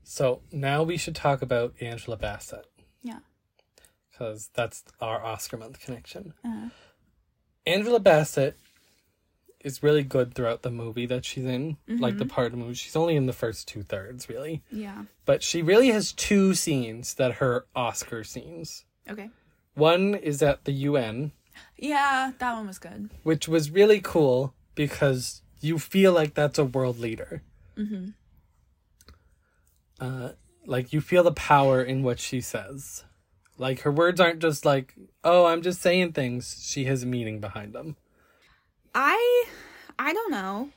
So 0.04 0.42
now 0.52 0.84
we 0.84 0.98
should 0.98 1.16
talk 1.16 1.42
about 1.42 1.74
Angela 1.80 2.18
Bassett 2.18 2.66
Yeah. 3.02 3.20
because 4.12 4.50
that's 4.54 4.84
our 5.00 5.24
Oscar 5.24 5.58
month 5.58 5.80
connection. 5.80 6.34
Uh-huh. 6.44 6.70
Angela 7.66 8.00
Bassett 8.00 8.58
is 9.64 9.84
really 9.84 10.04
good 10.04 10.34
throughout 10.34 10.62
the 10.64 10.72
movie 10.72 11.06
that 11.06 11.24
she's 11.26 11.46
in, 11.46 11.78
like 11.88 12.14
Mm-hmm. 12.14 12.20
the 12.20 12.26
part 12.26 12.46
of 12.48 12.52
the 12.54 12.58
movie. 12.58 12.74
She's 12.74 12.96
only 12.96 13.16
in 13.16 13.26
the 13.28 13.34
first 13.34 13.68
two 13.68 13.84
thirds, 13.84 14.28
really. 14.30 14.64
Yeah. 14.72 15.04
But 15.26 15.44
she 15.44 15.62
really 15.62 15.90
has 15.90 16.12
two 16.14 16.54
scenes 16.56 17.14
that 17.16 17.34
her 17.36 17.66
Oscar 17.76 18.24
scenes. 18.24 18.86
Okay. 19.10 19.30
One 19.76 20.16
is 20.16 20.42
at 20.42 20.66
the 20.66 20.72
UN, 20.74 21.32
Yeah, 21.78 22.32
that 22.40 22.54
one 22.54 22.68
was 22.68 22.80
good. 22.80 23.10
which 23.24 23.48
was 23.48 23.72
really 23.72 24.02
cool 24.02 24.54
because 24.76 25.42
you 25.62 25.78
feel 25.80 26.12
like 26.14 26.34
that's 26.34 26.58
a 26.60 26.66
world 26.66 27.00
leader. 27.00 27.42
Mm-hmm. 27.78 28.10
Uh, 30.00 30.30
like 30.66 30.94
you 30.94 31.02
feel 31.02 31.24
the 31.24 31.32
power 31.32 31.82
in 31.82 32.04
what 32.04 32.20
she 32.20 32.42
says. 32.42 33.04
Like 33.58 33.82
her 33.82 33.92
words 33.92 34.20
aren't 34.20 34.40
just 34.40 34.66
like, 34.66 34.96
"Oh, 35.24 35.46
I'm 35.46 35.62
just 35.62 35.82
saying 35.82 36.14
things." 36.14 36.64
She 36.68 36.86
has 36.86 37.04
a 37.04 37.06
meaning 37.06 37.40
behind 37.40 37.74
them. 37.74 37.96
I 38.96 39.46
I 40.00 40.14
don't 40.14 40.32
know. 40.32 40.70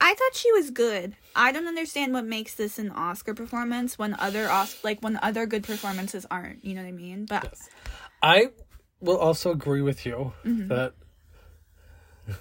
I 0.00 0.14
thought 0.14 0.34
she 0.34 0.50
was 0.52 0.70
good. 0.70 1.14
I 1.34 1.52
don't 1.52 1.68
understand 1.68 2.12
what 2.12 2.24
makes 2.26 2.54
this 2.54 2.78
an 2.78 2.90
Oscar 2.90 3.34
performance 3.34 3.98
when 3.98 4.14
other 4.18 4.50
Os- 4.50 4.76
like 4.82 5.00
when 5.00 5.18
other 5.22 5.46
good 5.46 5.62
performances 5.62 6.26
aren't. 6.30 6.64
You 6.64 6.74
know 6.74 6.82
what 6.82 6.88
I 6.88 6.92
mean? 6.92 7.26
But 7.26 7.44
Yes. 7.44 7.68
I 8.22 8.48
will 9.00 9.16
also 9.18 9.50
agree 9.52 9.82
with 9.82 10.04
you 10.04 10.32
Mm-hmm. 10.44 10.68
that 10.68 10.94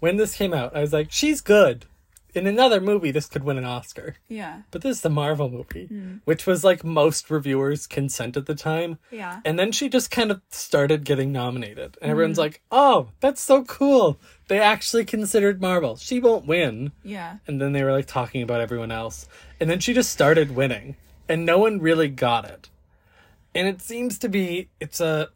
when 0.00 0.16
this 0.16 0.34
came 0.34 0.52
out, 0.52 0.74
I 0.76 0.80
was 0.80 0.92
like, 0.92 1.10
"She's 1.10 1.40
good." 1.40 1.86
In 2.34 2.46
another 2.46 2.80
movie, 2.80 3.10
this 3.10 3.26
could 3.26 3.42
win 3.44 3.58
an 3.58 3.64
Oscar. 3.64 4.14
yeah, 4.28 4.62
But 4.70 4.82
this 4.82 4.96
is 4.98 5.02
the 5.02 5.10
Marvel 5.10 5.48
movie, 5.50 5.88
Mm. 5.90 6.20
which 6.24 6.46
was 6.46 6.62
like 6.62 6.84
most 6.84 7.30
reviewers' 7.30 7.86
consent 7.86 8.36
at 8.36 8.46
the 8.46 8.54
time. 8.54 8.98
yeah, 9.10 9.40
And 9.44 9.58
then 9.58 9.72
she 9.72 9.88
just 9.88 10.10
kind 10.10 10.30
of 10.30 10.40
started 10.50 11.04
getting 11.04 11.32
nominated. 11.32 11.96
And 12.00 12.10
everyone's 12.10 12.36
Mm. 12.38 12.42
like, 12.42 12.60
oh, 12.70 13.08
that's 13.20 13.40
so 13.40 13.64
cool. 13.64 14.18
They 14.48 14.60
actually 14.60 15.04
considered 15.04 15.60
Marvel. 15.60 15.96
She 15.96 16.20
won't 16.20 16.46
win. 16.46 16.92
yeah, 17.02 17.38
And 17.46 17.60
then 17.60 17.72
they 17.72 17.82
were 17.82 17.92
like 17.92 18.06
talking 18.06 18.42
about 18.42 18.60
everyone 18.60 18.92
else. 18.92 19.28
And 19.58 19.68
then 19.68 19.80
she 19.80 19.92
just 19.92 20.10
started 20.10 20.54
winning. 20.54 20.96
And 21.28 21.44
no 21.46 21.58
one 21.58 21.80
really 21.80 22.08
got 22.08 22.44
it. 22.44 22.68
And 23.54 23.66
it 23.68 23.82
seems 23.82 24.18
to 24.20 24.28
be, 24.28 24.68
it's 24.80 25.00
a 25.00 25.28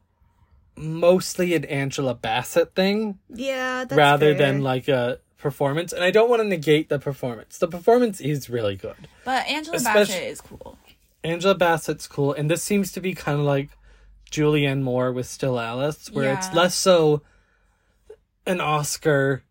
mostly 0.76 1.54
an 1.54 1.64
Angela 1.66 2.14
Bassett 2.14 2.74
thing 2.74 3.18
yeah. 3.28 3.84
That's 3.84 3.94
rather 3.96 4.34
fair. 4.34 4.38
than 4.52 4.62
like 4.62 4.88
a 4.88 5.18
performance. 5.44 5.92
And 5.92 6.02
I 6.02 6.10
don't 6.10 6.30
want 6.30 6.40
to 6.42 6.48
negate 6.48 6.88
the 6.88 6.98
performance. 6.98 7.58
The 7.58 7.68
performance 7.68 8.18
is 8.20 8.48
really 8.50 8.74
good. 8.76 8.96
But 9.24 9.46
Angela 9.46 9.76
especially- 9.76 10.14
Bassett 10.14 10.30
is 10.32 10.40
cool. 10.40 10.78
Angela 11.22 11.54
Bassett's 11.54 12.06
cool, 12.06 12.32
and 12.32 12.50
this 12.50 12.62
seems 12.62 12.90
to 12.92 13.00
be 13.00 13.14
kind 13.14 13.38
of 13.38 13.44
like 13.46 13.68
Julianne 14.30 14.82
Moore 14.82 15.12
with 15.12 15.26
Still 15.26 15.58
Alice, 15.60 16.10
where 16.10 16.32
it's 16.34 16.52
less 16.52 16.74
so 16.74 17.22
an 18.46 18.60
Oscar 18.60 19.42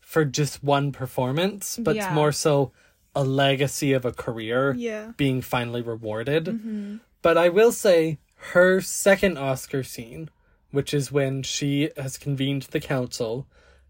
for 0.00 0.24
just 0.24 0.62
one 0.64 0.92
performance, 0.92 1.78
but 1.80 1.96
it's 1.96 2.06
Yeah. 2.06 2.14
more 2.14 2.32
so 2.32 2.72
a 3.14 3.24
legacy 3.24 3.92
of 3.92 4.04
a 4.04 4.12
career 4.12 4.74
Yeah. 4.76 5.12
being 5.16 5.40
finally 5.42 5.80
rewarded. 5.82 6.44
Mm-hmm. 6.46 6.96
But 7.22 7.38
I 7.38 7.48
will 7.48 7.72
say 7.72 8.18
her 8.52 8.80
second 8.80 9.38
Oscar 9.38 9.82
scene, 9.82 10.28
which 10.70 10.92
is 10.92 11.12
when 11.12 11.42
she 11.42 11.90
has 11.96 12.18
convened 12.18 12.62
the 12.72 12.80
council 12.80 13.46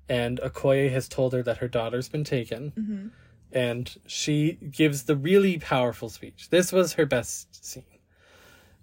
and 0.08 0.40
Okoye 0.40 0.90
has 0.90 1.08
told 1.08 1.32
her 1.32 1.42
that 1.42 1.58
her 1.58 1.68
daughter's 1.68 2.08
been 2.08 2.24
taken. 2.24 2.72
Mm-hmm. 2.78 3.06
And 3.52 3.94
she 4.06 4.52
gives 4.52 5.04
the 5.04 5.16
really 5.16 5.58
powerful 5.58 6.08
speech. 6.08 6.48
This 6.50 6.72
was 6.72 6.94
her 6.94 7.04
best 7.04 7.64
scene, 7.64 7.84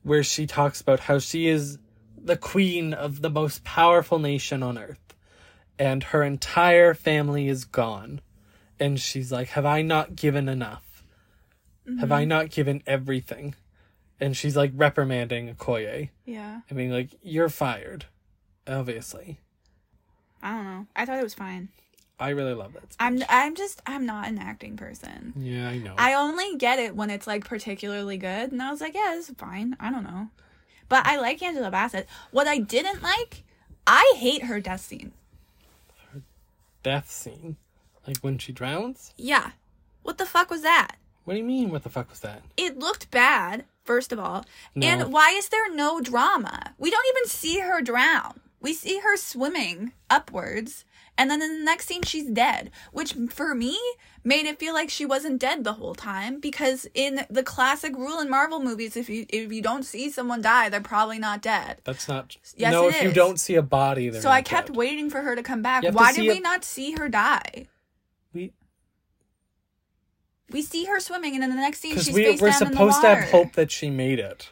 where 0.03 0.23
she 0.23 0.45
talks 0.45 0.79
about 0.79 0.99
how 1.01 1.17
she 1.19 1.47
is 1.47 1.79
the 2.15 2.37
queen 2.37 2.93
of 2.93 3.21
the 3.21 3.29
most 3.29 3.63
powerful 3.63 4.19
nation 4.19 4.61
on 4.61 4.77
earth, 4.77 5.15
and 5.79 6.03
her 6.03 6.23
entire 6.23 6.93
family 6.93 7.47
is 7.47 7.65
gone. 7.65 8.21
And 8.79 8.99
she's 8.99 9.31
like, 9.31 9.49
Have 9.49 9.65
I 9.65 9.81
not 9.81 10.15
given 10.15 10.47
enough? 10.47 11.03
Have 11.99 12.11
I 12.11 12.23
not 12.25 12.51
given 12.51 12.83
everything? 12.85 13.55
And 14.19 14.35
she's 14.37 14.55
like 14.55 14.71
reprimanding 14.75 15.53
Okoye. 15.55 16.09
Yeah. 16.25 16.61
I 16.69 16.73
mean, 16.73 16.91
like, 16.91 17.09
you're 17.23 17.49
fired, 17.49 18.05
obviously. 18.67 19.39
I 20.41 20.51
don't 20.55 20.63
know. 20.65 20.87
I 20.95 21.05
thought 21.05 21.19
it 21.19 21.23
was 21.23 21.33
fine. 21.33 21.69
I 22.19 22.29
really 22.29 22.53
love 22.53 22.73
that. 22.73 22.83
speech. 22.91 22.97
I'm 22.99 23.23
I'm 23.29 23.55
just 23.55 23.81
I'm 23.85 24.05
not 24.05 24.27
an 24.27 24.39
acting 24.39 24.75
person. 24.75 25.33
yeah, 25.37 25.69
I 25.69 25.77
know. 25.77 25.95
I 25.97 26.13
only 26.15 26.55
get 26.57 26.77
it 26.79 26.95
when 26.95 27.09
it's 27.09 27.25
like 27.27 27.45
particularly 27.45 28.17
good, 28.17 28.51
and 28.51 28.61
I 28.61 28.71
was 28.71 28.81
like, 28.81 28.93
yeah, 28.93 29.13
this 29.15 29.29
is 29.29 29.35
fine. 29.37 29.77
I 29.79 29.89
don't 29.89 30.03
know, 30.03 30.27
but 30.89 31.05
I 31.05 31.17
like 31.17 31.41
Angela 31.41 31.71
Bassett. 31.71 32.07
What 32.31 32.47
I 32.47 32.57
didn't 32.59 33.01
like, 33.01 33.43
I 33.87 34.13
hate 34.17 34.43
her 34.43 34.59
death 34.59 34.81
scene. 34.81 35.13
Death 36.83 37.09
scene. 37.09 37.57
Like 38.07 38.17
when 38.19 38.37
she 38.37 38.51
drowns? 38.51 39.13
Yeah, 39.17 39.51
what 40.03 40.17
the 40.17 40.25
fuck 40.25 40.49
was 40.49 40.61
that? 40.63 40.95
What 41.25 41.33
do 41.33 41.39
you 41.39 41.45
mean? 41.45 41.69
What 41.69 41.83
the 41.83 41.89
fuck 41.89 42.09
was 42.09 42.21
that? 42.21 42.41
It 42.57 42.79
looked 42.79 43.11
bad, 43.11 43.65
first 43.83 44.11
of 44.11 44.19
all, 44.19 44.45
No. 44.75 44.87
and 44.87 45.13
why 45.13 45.31
is 45.31 45.49
there 45.49 45.73
no 45.73 46.01
drama? 46.01 46.73
We 46.79 46.89
don't 46.89 47.05
even 47.15 47.29
see 47.29 47.59
her 47.59 47.81
drown. 47.81 48.39
We 48.61 48.73
see 48.73 48.99
her 48.99 49.15
swimming 49.15 49.93
upwards, 50.09 50.83
and 51.17 51.31
then 51.31 51.41
in 51.41 51.59
the 51.59 51.63
next 51.63 51.85
scene 51.87 52.01
she's 52.03 52.29
dead, 52.29 52.71
which 52.91 53.13
for 53.29 53.55
me 53.55 53.77
made 54.23 54.45
it 54.45 54.59
feel 54.59 54.73
like 54.73 54.89
she 54.89 55.05
wasn't 55.05 55.39
dead 55.39 55.63
the 55.63 55.73
whole 55.73 55.95
time 55.95 56.41
because 56.41 56.85
in 56.93 57.21
the 57.29 57.41
classic 57.43 57.95
rule 57.95 58.19
in 58.19 58.29
Marvel 58.29 58.59
movies 58.59 58.97
if 58.97 59.09
you 59.09 59.25
if 59.29 59.51
you 59.53 59.61
don't 59.61 59.83
see 59.83 60.09
someone 60.09 60.41
die, 60.41 60.67
they're 60.67 60.81
probably 60.81 61.19
not 61.19 61.41
dead. 61.41 61.79
That's 61.85 62.07
not. 62.09 62.35
Yes, 62.57 62.73
no, 62.73 62.89
if 62.89 63.01
you 63.01 63.13
don't 63.13 63.39
see 63.39 63.55
a 63.55 63.61
body, 63.61 64.09
they're 64.09 64.21
So 64.21 64.29
I 64.29 64.41
kept 64.41 64.67
dead. 64.67 64.75
waiting 64.75 65.09
for 65.09 65.21
her 65.21 65.35
to 65.37 65.43
come 65.43 65.61
back. 65.61 65.83
You 65.83 65.87
have 65.87 65.95
to 65.95 65.97
Why 65.97 66.11
did 66.13 66.21
we 66.23 66.37
a- 66.39 66.41
not 66.41 66.65
see 66.65 66.91
her 66.99 67.07
die? 67.07 67.67
We 68.33 68.51
We 70.51 70.61
see 70.63 70.83
her 70.85 70.99
swimming, 70.99 71.33
and 71.35 71.43
in 71.45 71.49
the 71.51 71.55
next 71.55 71.79
scene 71.79 71.97
she's 71.97 72.11
we 72.13 72.25
face 72.25 72.41
we're 72.41 72.49
down 72.49 72.61
in 72.63 72.67
the 72.69 72.73
supposed 72.73 73.01
to 73.01 73.07
have 73.07 73.29
hope 73.29 73.53
that 73.53 73.71
she 73.71 73.89
made 73.89 74.19
it. 74.19 74.49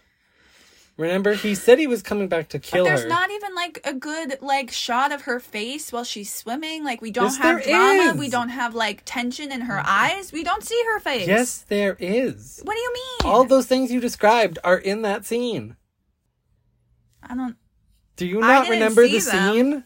Remember, 0.97 1.33
he 1.33 1.53
said 1.53 1.77
he 1.77 1.85
was 1.85 2.01
coming 2.01 2.27
back 2.27 2.49
to 2.49 2.57
But 2.57 2.63
kill 2.67 2.85
there's 2.85 3.03
her. 3.03 3.07
There's 3.07 3.19
not 3.19 3.29
even 3.29 3.53
like 3.53 3.79
a 3.85 3.93
good 3.93 4.37
like 4.41 4.71
shot 4.71 5.11
of 5.11 5.21
her 5.21 5.39
face 5.39 5.91
while 5.91 6.03
she's 6.03 6.33
swimming. 6.33 6.83
Like 6.83 7.01
we 7.03 7.11
don't 7.11 7.25
Yes, 7.25 7.37
have 7.37 7.63
drama. 7.63 8.13
is. 8.13 8.17
We 8.17 8.29
don't 8.29 8.49
have 8.49 8.73
like 8.73 9.03
tension 9.05 9.51
in 9.51 9.61
her 9.61 9.79
eyes. 9.85 10.31
We 10.31 10.43
don't 10.43 10.63
see 10.63 10.81
her 10.87 10.99
face. 10.99 11.27
yes, 11.27 11.59
there 11.67 11.95
is. 11.99 12.61
What 12.63 12.73
do 12.73 12.79
you 12.79 12.93
mean? 12.93 13.31
All 13.31 13.43
those 13.43 13.67
things 13.67 13.91
you 13.91 13.99
described 13.99 14.57
are 14.63 14.77
in 14.77 15.03
that 15.03 15.23
scene. 15.25 15.75
I 17.21 17.35
don't. 17.35 17.57
Do 18.15 18.25
you 18.25 18.39
not 18.39 18.67
remember 18.67 19.03
the 19.07 19.19
them. 19.19 19.53
scene? 19.53 19.83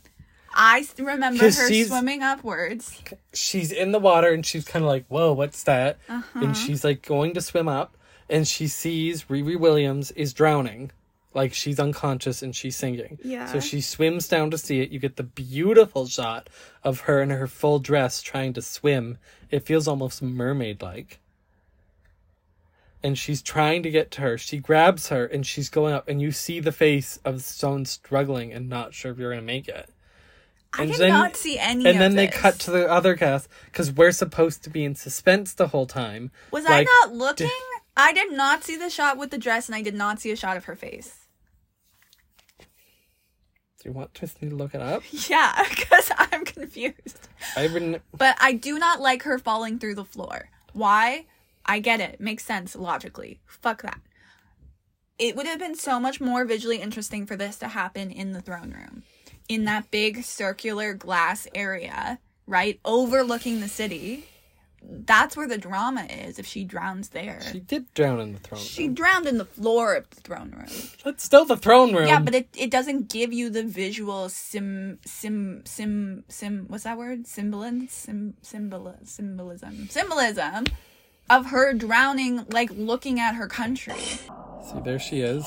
I 0.53 0.85
remember 0.97 1.43
her 1.45 1.51
swimming 1.85 2.23
upwards. 2.23 3.01
she's 3.33 3.71
in 3.71 3.91
the 3.91 3.99
water 3.99 4.29
and 4.31 4.45
she's 4.45 4.65
kind 4.65 4.83
of 4.83 4.89
like, 4.89 5.05
"Whoa, 5.07 5.33
what's 5.33 5.63
that?" 5.63 5.97
Uh-huh. 6.09 6.39
And 6.39 6.55
she's 6.55 6.83
like 6.83 7.05
going 7.05 7.33
to 7.33 7.41
swim 7.41 7.67
up, 7.67 7.97
and 8.29 8.47
she 8.47 8.67
sees 8.67 9.25
Riri 9.25 9.57
Williams 9.59 10.11
is 10.11 10.33
drowning, 10.33 10.91
like 11.33 11.53
she's 11.53 11.79
unconscious 11.79 12.41
and 12.41 12.55
she's 12.55 12.75
singing. 12.75 13.17
Yeah. 13.23 13.45
So 13.45 13.59
she 13.59 13.79
swims 13.81 14.27
down 14.27 14.51
to 14.51 14.57
see 14.57 14.81
it. 14.81 14.89
You 14.91 14.99
get 14.99 15.15
the 15.15 15.23
beautiful 15.23 16.05
shot 16.07 16.49
of 16.83 17.01
her 17.01 17.21
in 17.21 17.29
her 17.29 17.47
full 17.47 17.79
dress 17.79 18.21
trying 18.21 18.53
to 18.53 18.61
swim. 18.61 19.17
It 19.49 19.65
feels 19.65 19.87
almost 19.87 20.21
mermaid 20.21 20.81
like. 20.81 21.19
And 23.03 23.17
she's 23.17 23.41
trying 23.41 23.81
to 23.83 23.89
get 23.89 24.11
to 24.11 24.21
her. 24.21 24.37
She 24.37 24.57
grabs 24.59 25.07
her 25.09 25.25
and 25.25 25.45
she's 25.45 25.69
going 25.69 25.93
up, 25.93 26.07
and 26.07 26.21
you 26.21 26.31
see 26.31 26.59
the 26.59 26.71
face 26.71 27.17
of 27.25 27.41
Stone 27.41 27.85
struggling 27.85 28.53
and 28.53 28.69
not 28.69 28.93
sure 28.93 29.11
if 29.11 29.17
you're 29.17 29.31
gonna 29.31 29.41
make 29.41 29.67
it. 29.67 29.89
I 30.73 30.83
And 30.83 30.91
did 30.91 31.01
then- 31.01 31.09
not 31.09 31.35
see 31.35 31.57
any. 31.57 31.85
And 31.87 31.99
then 31.99 32.15
they 32.15 32.27
cut 32.27 32.59
to 32.59 32.71
the 32.71 32.89
other 32.89 33.15
cast 33.15 33.49
because 33.65 33.91
we're 33.91 34.11
supposed 34.11 34.63
to 34.63 34.69
be 34.69 34.85
in 34.85 34.95
suspense 34.95 35.53
the 35.53 35.67
whole 35.69 35.85
time. 35.87 36.31
Was 36.51 36.65
Like, 36.65 36.87
I 36.87 37.05
not 37.07 37.13
looking? 37.13 37.49
I 37.97 38.13
did 38.13 38.31
not 38.31 38.63
see 38.63 38.77
the 38.77 38.89
shot 38.89 39.17
with 39.17 39.31
the 39.31 39.37
dress, 39.37 39.67
and 39.67 39.75
I 39.75 39.81
did 39.81 39.95
not 39.95 40.21
see 40.21 40.31
a 40.31 40.35
shot 40.35 40.55
of 40.55 40.65
her 40.65 40.75
face. 40.75 41.20
Do 43.81 43.89
you 43.89 43.93
want 43.93 44.13
Tristan 44.13 44.49
to 44.51 44.55
look 44.55 44.75
it 44.75 44.81
up? 44.81 45.03
Yeah, 45.29 45.65
because 45.69 46.11
I'm 46.17 46.45
confused. 46.45 47.27
Been. 47.55 47.99
But 48.15 48.37
I 48.39 48.53
do 48.53 48.77
not 48.77 49.01
like 49.01 49.23
her 49.23 49.39
falling 49.39 49.79
through 49.79 49.95
the 49.95 50.05
floor. 50.05 50.49
Why? 50.73 51.25
I 51.65 51.79
get 51.79 51.99
it. 51.99 52.19
Makes 52.19 52.45
sense 52.45 52.75
logically. 52.75 53.39
Fuck 53.45 53.81
that. 53.83 54.01
It 55.19 55.35
would 55.35 55.45
have 55.45 55.59
been 55.59 55.75
so 55.75 55.99
much 55.99 56.19
more 56.19 56.45
visually 56.45 56.77
interesting 56.77 57.25
for 57.25 57.35
this 57.35 57.57
to 57.57 57.67
happen 57.67 58.11
in 58.11 58.33
the 58.33 58.41
throne 58.41 58.71
room. 58.71 59.03
In 59.47 59.65
that 59.65 59.91
big 59.91 60.23
circular 60.23 60.93
glass 60.93 61.47
area 61.53 62.19
right? 62.51 62.79
Overlooking 62.83 63.61
the 63.61 63.67
city. 63.67 64.25
That's 64.83 65.37
where 65.37 65.47
the 65.47 65.57
drama 65.57 66.03
is 66.05 66.39
if 66.39 66.45
she 66.45 66.63
drowns 66.63 67.09
there. 67.09 67.39
She 67.51 67.59
did 67.59 67.93
drown 67.93 68.19
in 68.19 68.33
the 68.33 68.39
throne 68.39 68.59
She 68.61 68.85
room. 68.85 68.93
drowned 68.95 69.27
in 69.27 69.37
the 69.37 69.45
floor 69.45 69.93
of 69.95 70.09
the 70.09 70.21
throne 70.21 70.51
room. 70.51 70.71
That's 71.05 71.23
still 71.23 71.45
the 71.45 71.55
throne 71.55 71.95
room. 71.95 72.07
Yeah, 72.07 72.19
but 72.19 72.33
it, 72.35 72.49
it 72.57 72.71
doesn't 72.71 73.09
give 73.09 73.31
you 73.31 73.49
the 73.49 73.63
visual 73.63 74.27
sim 74.29 74.99
sim 75.05 75.61
sim 75.65 76.23
sim 76.27 76.65
what's 76.67 76.83
that 76.83 76.97
word? 76.97 77.27
Symbolism 77.27 77.87
sim 77.89 78.33
symbol 78.41 78.95
symbolism 79.03 79.87
symbolism 79.89 80.65
of 81.29 81.45
her 81.47 81.73
drowning 81.73 82.45
like 82.49 82.69
looking 82.71 83.19
at 83.19 83.35
her 83.35 83.47
country. 83.47 83.93
See, 83.99 84.79
there 84.83 84.99
she 84.99 85.21
is. 85.21 85.45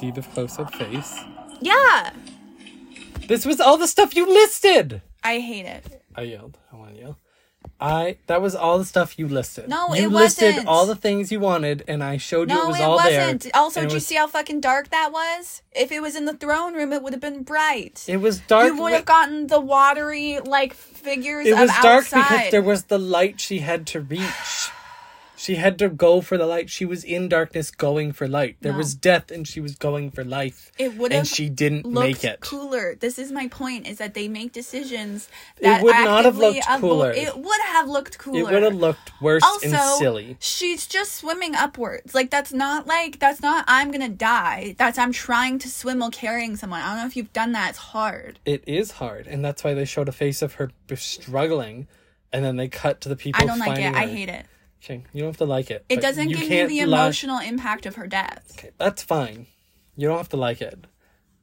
See 0.00 0.10
the 0.10 0.22
close-up 0.22 0.74
face. 0.74 1.18
Yeah. 1.60 2.12
This 3.28 3.44
was 3.44 3.60
all 3.60 3.76
the 3.76 3.88
stuff 3.88 4.14
you 4.16 4.26
listed. 4.26 5.02
I 5.22 5.40
hate 5.40 5.66
it. 5.66 6.02
I 6.14 6.22
yelled. 6.22 6.56
I 6.72 6.76
want 6.76 6.94
to 6.94 7.00
yell. 7.00 7.18
I 7.80 8.16
that 8.26 8.40
was 8.40 8.54
all 8.54 8.78
the 8.78 8.84
stuff 8.86 9.18
you 9.18 9.28
listed. 9.28 9.68
No, 9.68 9.94
you 9.94 10.04
it 10.04 10.10
listed 10.10 10.46
wasn't. 10.48 10.66
all 10.68 10.86
the 10.86 10.96
things 10.96 11.30
you 11.30 11.40
wanted, 11.40 11.84
and 11.86 12.02
I 12.02 12.16
showed 12.16 12.48
you 12.48 12.56
No, 12.56 12.64
it 12.64 12.68
was 12.68 12.80
it 12.80 12.82
all 12.82 12.96
wasn't. 12.96 13.40
there. 13.42 13.52
Also, 13.54 13.80
did 13.82 13.90
it 13.90 13.94
you 13.94 14.00
see 14.00 14.14
how 14.14 14.26
fucking 14.26 14.60
dark 14.60 14.88
that 14.90 15.12
was? 15.12 15.60
If 15.72 15.92
it 15.92 16.00
was 16.00 16.16
in 16.16 16.24
the 16.24 16.32
throne 16.34 16.72
room, 16.74 16.92
it 16.92 17.02
would 17.02 17.12
have 17.12 17.20
been 17.20 17.42
bright. 17.42 18.04
It 18.08 18.16
was 18.18 18.40
dark. 18.40 18.66
you 18.66 18.80
would 18.82 18.92
have 18.94 19.04
gotten 19.04 19.48
the 19.48 19.60
watery 19.60 20.40
like 20.40 20.72
figures 20.72 21.46
It 21.46 21.54
was 21.54 21.70
dark 21.82 22.04
outside. 22.04 22.22
because 22.22 22.50
there 22.50 22.62
was 22.62 22.84
the 22.84 22.98
light 22.98 23.40
she 23.40 23.58
had 23.58 23.86
to 23.88 24.00
reach. 24.00 24.70
She 25.46 25.54
had 25.54 25.78
to 25.78 25.88
go 25.88 26.20
for 26.20 26.36
the 26.36 26.44
light. 26.46 26.70
She 26.70 26.84
was 26.84 27.04
in 27.04 27.28
darkness 27.28 27.70
going 27.70 28.12
for 28.12 28.26
light. 28.26 28.56
There 28.62 28.72
No. 28.72 28.78
was 28.78 28.94
death 28.96 29.30
and 29.30 29.46
she 29.46 29.60
was 29.60 29.76
going 29.76 30.10
for 30.10 30.24
life. 30.24 30.72
It 30.76 30.96
would 30.96 31.12
And 31.12 31.26
she 31.26 31.48
didn't 31.48 31.86
make 31.86 32.24
it. 32.24 32.40
cooler. 32.40 32.96
This 32.96 33.16
is 33.16 33.30
my 33.30 33.46
point: 33.46 33.86
is 33.86 33.98
that 33.98 34.14
they 34.14 34.26
make 34.26 34.50
decisions 34.52 35.28
It 35.58 35.62
that 35.62 35.82
would 35.84 35.94
not 35.94 36.24
have 36.24 36.36
looked 36.36 36.60
avo- 36.66 36.80
cooler. 36.80 37.12
It 37.12 37.36
would 37.38 37.60
have 37.66 37.86
looked 37.88 38.18
cooler. 38.18 38.40
It 38.40 38.52
would 38.52 38.62
have 38.64 38.74
looked 38.74 39.12
worse 39.22 39.44
also 39.44 39.68
and 39.68 39.78
silly. 39.98 40.36
she's 40.40 40.86
just 40.86 41.12
swimming 41.12 41.54
upwards. 41.54 42.12
Like 42.14 42.30
that's 42.30 42.52
not 42.52 42.86
like 42.88 43.20
that's 43.20 43.40
not 43.40 43.64
I'm 43.68 43.92
gonna 43.92 44.08
die. 44.08 44.74
That's 44.78 44.98
I'm 44.98 45.12
trying 45.12 45.60
to 45.60 45.68
swim 45.68 46.00
while 46.00 46.10
carrying 46.10 46.56
someone. 46.56 46.80
I 46.82 46.88
don't 46.88 46.98
know 47.02 47.06
if 47.06 47.16
you've 47.16 47.32
done 47.32 47.52
that. 47.52 47.70
It's 47.70 47.78
hard. 47.78 48.40
It 48.44 48.64
is 48.66 48.90
hard, 48.92 49.28
and 49.28 49.44
that's 49.44 49.62
why 49.62 49.74
they 49.74 49.84
showed 49.84 50.08
a 50.08 50.12
face 50.12 50.42
of 50.42 50.54
her 50.54 50.70
struggling, 50.96 51.86
and 52.32 52.44
then 52.44 52.56
they 52.56 52.68
cut 52.68 53.00
to 53.02 53.08
the 53.08 53.16
people. 53.16 53.40
I 53.42 53.46
don't 53.46 53.58
like 53.58 53.78
it. 53.78 53.94
I 53.94 54.06
hate 54.06 54.28
it. 54.28 54.46
Okay, 54.84 55.02
you 55.12 55.20
don't 55.22 55.28
have 55.30 55.38
to 55.38 55.44
like 55.46 55.70
it. 55.70 55.84
It 55.88 56.00
doesn't 56.00 56.28
give 56.28 56.70
you 56.70 56.84
the 56.84 56.86
lie- 56.86 57.04
emotional 57.04 57.38
impact 57.40 57.86
of 57.86 57.96
her 57.96 58.06
death. 58.06 58.52
Okay, 58.58 58.70
that's 58.78 59.02
fine. 59.02 59.46
You 59.96 60.08
don't 60.08 60.18
have 60.18 60.28
to 60.30 60.36
like 60.36 60.60
it, 60.60 60.86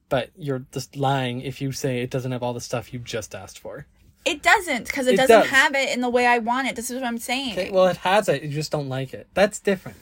but 0.09 0.29
you're 0.37 0.65
just 0.71 0.95
lying 0.95 1.41
if 1.41 1.59
you 1.61 1.71
say 1.71 2.01
it 2.01 2.09
doesn't 2.09 2.31
have 2.31 2.43
all 2.43 2.53
the 2.53 2.61
stuff 2.61 2.93
you 2.93 2.99
just 2.99 3.33
asked 3.35 3.59
for. 3.59 3.85
It 4.25 4.41
doesn't 4.41 4.85
because 4.85 5.07
it, 5.07 5.15
It 5.15 5.17
doesn't 5.17 5.39
does. 5.41 5.49
have 5.49 5.75
it 5.75 5.89
in 5.89 5.99
the 5.99 6.09
way 6.09 6.25
I 6.25 6.37
want 6.37 6.67
it. 6.69 6.75
This 6.77 6.89
is 6.89 6.95
what 6.95 7.05
I'm 7.05 7.17
saying. 7.17 7.53
Okay, 7.53 7.71
well, 7.71 7.87
it 7.87 7.97
has 7.97 8.29
it. 8.29 8.43
You 8.43 8.49
just 8.49 8.71
don't 8.71 8.87
like 8.87 9.13
it. 9.13 9.27
That's 9.33 9.59
different. 9.59 9.97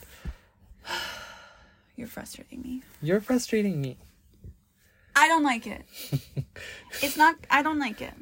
You're 1.95 2.07
frustrating 2.07 2.61
me. 2.61 2.84
You're 3.01 3.21
frustrating 3.21 3.82
me. 3.82 3.97
I 5.15 5.27
don't 5.27 5.43
like 5.43 5.67
it. 5.67 5.84
it's 7.01 7.17
not. 7.17 7.36
I 7.49 7.63
don't 7.63 7.79
like 7.79 8.01
it. 8.01 8.13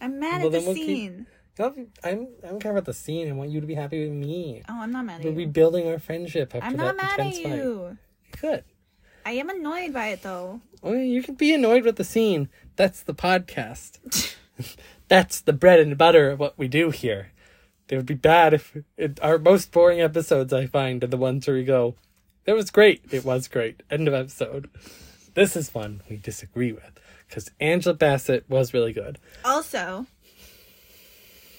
I'm 0.00 0.18
mad 0.20 0.42
Well, 0.42 0.46
at 0.54 0.60
the 0.60 0.66
we'll 0.66 0.74
keep- 0.74 0.86
scene. 0.86 1.18
No, 1.20 1.24
I'm 1.58 1.88
I 2.02 2.48
don't 2.48 2.60
care 2.60 2.72
about 2.72 2.84
the 2.84 2.94
scene. 2.94 3.28
I 3.28 3.32
want 3.32 3.50
you 3.50 3.60
to 3.60 3.66
be 3.66 3.74
happy 3.74 4.02
with 4.02 4.12
me. 4.12 4.62
Oh, 4.68 4.80
I'm 4.80 4.90
not 4.92 5.04
mad 5.04 5.20
at 5.20 5.24
We're 5.24 5.30
you. 5.32 5.36
rebuilding 5.38 5.88
our 5.88 5.98
friendship 5.98 6.54
after 6.54 6.66
I'm 6.66 6.76
that 6.76 6.96
not 6.96 6.96
mad 6.96 7.20
at 7.20 7.34
fight. 7.34 7.46
you. 7.46 7.98
Good. 8.40 8.64
I 9.24 9.32
am 9.32 9.48
annoyed 9.48 9.92
by 9.92 10.08
it 10.08 10.22
though. 10.22 10.60
Oh, 10.82 10.90
well, 10.90 10.98
you 11.00 11.22
can 11.22 11.34
be 11.34 11.54
annoyed 11.54 11.84
with 11.84 11.96
the 11.96 12.04
scene. 12.04 12.48
That's 12.76 13.02
the 13.02 13.14
podcast. 13.14 14.34
That's 15.08 15.40
the 15.40 15.52
bread 15.52 15.80
and 15.80 15.96
butter 15.96 16.30
of 16.30 16.40
what 16.40 16.58
we 16.58 16.68
do 16.68 16.90
here. 16.90 17.30
It 17.88 17.96
would 17.96 18.06
be 18.06 18.14
bad 18.14 18.54
if 18.54 18.76
it, 18.96 19.20
our 19.22 19.38
most 19.38 19.70
boring 19.70 20.00
episodes 20.00 20.52
I 20.52 20.66
find 20.66 21.04
are 21.04 21.08
the 21.08 21.16
ones 21.16 21.46
where 21.46 21.56
we 21.56 21.64
go, 21.64 21.94
"That 22.46 22.56
was 22.56 22.70
great. 22.70 23.02
It 23.10 23.24
was 23.24 23.46
great." 23.46 23.82
End 23.90 24.08
of 24.08 24.14
episode. 24.14 24.68
This 25.34 25.54
is 25.56 25.74
one 25.74 26.02
we 26.08 26.16
disagree 26.16 26.72
with 26.72 26.98
because 27.28 27.50
Angela 27.60 27.94
Bassett 27.94 28.48
was 28.48 28.72
really 28.74 28.92
good. 28.92 29.18
Also, 29.44 30.06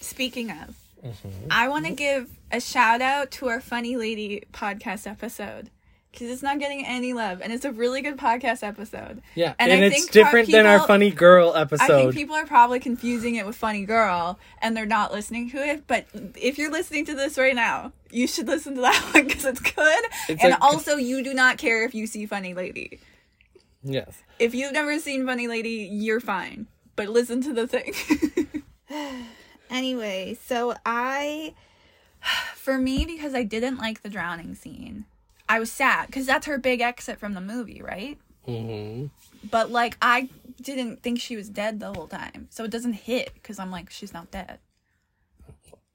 speaking 0.05 0.51
of, 0.51 0.75
Mm-hmm. 1.05 1.47
I 1.51 1.67
want 1.67 1.85
to 1.85 1.91
give 1.91 2.31
a 2.51 2.59
shout 2.59 2.99
out 2.99 3.29
to 3.31 3.47
our 3.47 3.61
Funny 3.61 3.95
Lady 3.95 4.43
podcast 4.51 5.05
episode 5.05 5.69
because 6.11 6.31
it's 6.31 6.41
not 6.41 6.57
getting 6.57 6.83
any 6.83 7.13
love 7.13 7.41
and 7.43 7.53
it's 7.53 7.63
a 7.63 7.71
really 7.71 8.01
good 8.01 8.17
podcast 8.17 8.63
episode. 8.63 9.21
Yeah, 9.35 9.53
And 9.59 9.71
and, 9.71 9.83
I 9.83 9.87
it's 9.87 10.07
different 10.07 10.49
than 10.49 10.65
our 10.65 10.79
funny 10.87 11.11
girl 11.11 11.51
I 11.53 11.65
think 11.65 11.73
episode. 11.73 12.13
people 12.15 12.35
are 12.35 12.47
probably 12.47 12.79
confusing 12.79 13.35
it 13.35 13.45
with 13.45 13.55
Funny 13.55 13.85
Girl 13.85 14.39
and 14.63 14.75
they're 14.75 14.87
not 14.87 15.11
listening 15.13 15.51
to 15.51 15.57
it. 15.57 15.85
But 15.85 16.05
if 16.41 16.57
you're 16.57 16.71
listening 16.71 17.05
to 17.05 17.13
this 17.13 17.37
right 17.37 17.53
now, 17.53 17.91
you 18.09 18.25
should 18.25 18.47
listen 18.47 18.73
to 18.73 18.81
that 18.81 19.09
one 19.13 19.27
because 19.27 19.45
it's 19.45 19.59
good. 19.59 20.05
It's 20.27 20.41
and 20.41 20.53
like- 20.53 20.61
also, 20.61 20.95
you 20.95 21.23
do 21.23 21.35
not 21.35 21.59
care 21.59 21.83
if 21.85 21.93
you 21.93 22.07
see 22.07 22.25
Funny 22.25 22.55
Lady. 22.55 22.99
yes. 23.83 24.23
If 24.39 24.55
you've 24.55 24.73
never 24.73 24.97
seen 24.97 25.23
Funny 25.27 25.47
Lady, 25.47 25.87
you're 25.91 26.19
fine. 26.19 26.65
But 26.95 27.09
listen 27.09 27.41
to 27.41 27.53
the 27.53 27.67
thing. 27.67 28.63
anyway, 29.75 30.37
so 30.45 30.75
I, 30.85 31.53
for 32.55 32.77
me, 32.77 33.05
because 33.05 33.33
I 33.33 33.43
didn't 33.43 33.77
like 33.77 34.01
the 34.01 34.09
drowning 34.09 34.55
scene, 34.55 35.05
I 35.47 35.59
was 35.59 35.71
sad 35.71 36.07
because 36.07 36.25
that's 36.25 36.47
her 36.47 36.57
big 36.57 36.81
exit 36.81 37.19
from 37.19 37.33
the 37.33 37.41
movie, 37.41 37.81
right? 37.81 38.17
hmm 38.45 39.07
But 39.49 39.71
like, 39.71 39.97
I 40.01 40.29
didn't 40.61 41.03
think 41.03 41.19
she 41.19 41.35
was 41.35 41.49
dead 41.49 41.79
the 41.79 41.93
whole 41.93 42.07
time, 42.07 42.47
so 42.49 42.63
it 42.63 42.71
doesn't 42.71 42.93
hit 42.93 43.31
because 43.35 43.59
I'm 43.59 43.71
like, 43.71 43.89
she's 43.89 44.13
not 44.13 44.31
dead. 44.31 44.59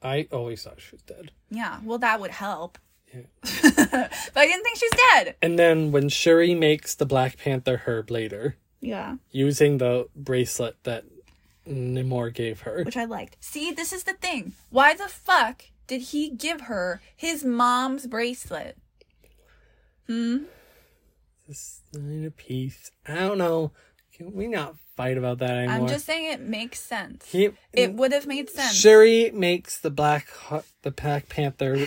I 0.03 0.29
always 0.33 0.63
thought 0.63 0.81
she 0.81 0.93
was 0.93 1.03
dead. 1.03 1.31
Yeah, 1.51 1.81
well, 1.85 1.99
that 1.99 2.21
would 2.21 2.31
help. 2.31 2.79
Yeah. 3.13 3.23
but 3.43 4.37
I 4.37 4.47
didn't 4.47 4.63
think 4.63 4.79
she's 4.79 4.91
dead. 5.13 5.35
And 5.43 5.59
then 5.59 5.91
when 5.93 6.09
Shuri 6.09 6.55
makes 6.55 6.95
the 6.95 7.05
Black 7.05 7.37
Panther 7.37 7.83
herb 7.85 8.11
later, 8.11 8.57
Yeah, 8.81 9.17
using 9.31 9.79
the 9.79 10.09
bracelet 10.17 10.77
that 10.85 11.05
Namor 11.71 12.35
gave 12.35 12.61
her. 12.63 12.83
which 12.85 12.97
I 12.97 13.05
liked. 13.05 13.37
See, 13.41 13.71
this 13.71 13.93
is 13.93 14.03
the 14.05 14.15
thing. 14.15 14.53
Why 14.71 14.95
the 14.95 15.09
fuck 15.09 15.65
did 15.87 16.01
he 16.03 16.31
give 16.31 16.63
her 16.63 17.01
his 17.17 17.45
mom's 17.45 18.07
bracelet? 18.07 18.77
Hmm. 20.07 20.39
This 21.47 21.81
sign 21.93 22.25
of 22.25 22.37
peace. 22.37 22.91
I 23.07 23.15
don't 23.15 23.39
know. 23.39 23.73
Can 24.13 24.35
we 24.35 24.49
not 24.49 24.75
fight 24.97 25.17
about 25.17 25.39
that 25.39 25.51
anymore? 25.51 25.77
I'm 25.77 25.87
just 25.89 26.05
saying 26.07 26.31
it 26.33 26.41
makes 26.41 26.81
sense. 26.81 27.27
He, 27.31 27.51
It 27.73 27.95
would 27.95 28.13
have 28.13 28.27
made 28.27 28.51
sense. 28.51 28.75
Shuri 28.75 29.31
makes 29.33 29.79
the 29.79 29.91
black 29.91 30.29
heart, 30.31 30.67
the 30.83 30.91
Black 30.91 31.29
Panther 31.29 31.87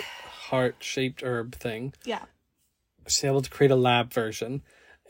heart 0.49 0.77
shaped 0.79 1.21
herb 1.23 1.55
thing. 1.55 1.93
Yeah. 2.05 2.23
She's 3.07 3.23
able 3.25 3.41
to 3.41 3.49
create 3.49 3.71
a 3.71 3.75
lab 3.75 4.13
version, 4.13 4.61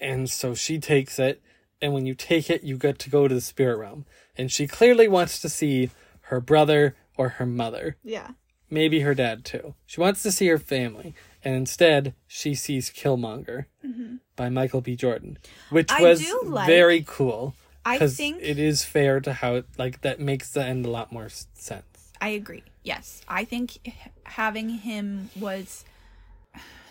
and 0.02 0.30
so 0.30 0.54
she 0.56 0.80
takes 0.80 1.20
it. 1.20 1.42
And 1.84 1.94
when 1.94 2.06
you 2.06 2.16
take 2.16 2.50
it, 2.50 2.64
you 2.64 2.78
get 2.78 2.98
to 3.00 3.10
go 3.10 3.28
to 3.28 3.36
the 3.36 3.42
spirit 3.42 3.76
realm. 3.78 4.06
And 4.38 4.50
she 4.52 4.68
clearly 4.68 5.08
wants 5.08 5.40
to 5.42 5.50
see 5.50 5.90
her 6.32 6.40
brother 6.40 6.96
or 7.18 7.30
her 7.38 7.46
mother. 7.46 7.98
Yeah. 8.04 8.30
maybe 8.70 9.02
her 9.02 9.14
dad 9.14 9.44
too. 9.46 9.76
She 9.86 10.00
wants 10.02 10.24
to 10.24 10.32
see 10.32 10.48
her 10.48 10.58
family, 10.58 11.14
and 11.44 11.54
instead 11.56 12.16
she 12.26 12.56
sees 12.56 12.90
Killmonger 12.90 13.66
by 14.36 14.50
Michael 14.50 14.82
B. 14.82 14.96
Jordan, 14.96 15.38
which 15.70 15.88
Mm-hmm. 15.90 16.04
I 16.06 16.10
was 16.10 16.34
like- 16.46 16.66
very 16.68 17.04
cool. 17.06 17.54
I 17.86 18.08
think 18.08 18.38
it 18.42 18.58
is 18.58 18.84
fair 18.86 19.20
to 19.20 19.34
how 19.34 19.56
it, 19.56 19.66
like 19.78 20.02
that 20.02 20.20
makes 20.20 20.50
the 20.52 20.64
end 20.66 20.86
a 20.86 20.90
lot 20.90 21.12
more 21.12 21.28
sense. 21.30 22.14
I 22.22 22.30
agree. 22.30 22.64
Yes. 22.82 23.22
I 23.28 23.44
think 23.44 23.78
having 24.24 24.70
him 24.70 25.30
was 25.38 25.84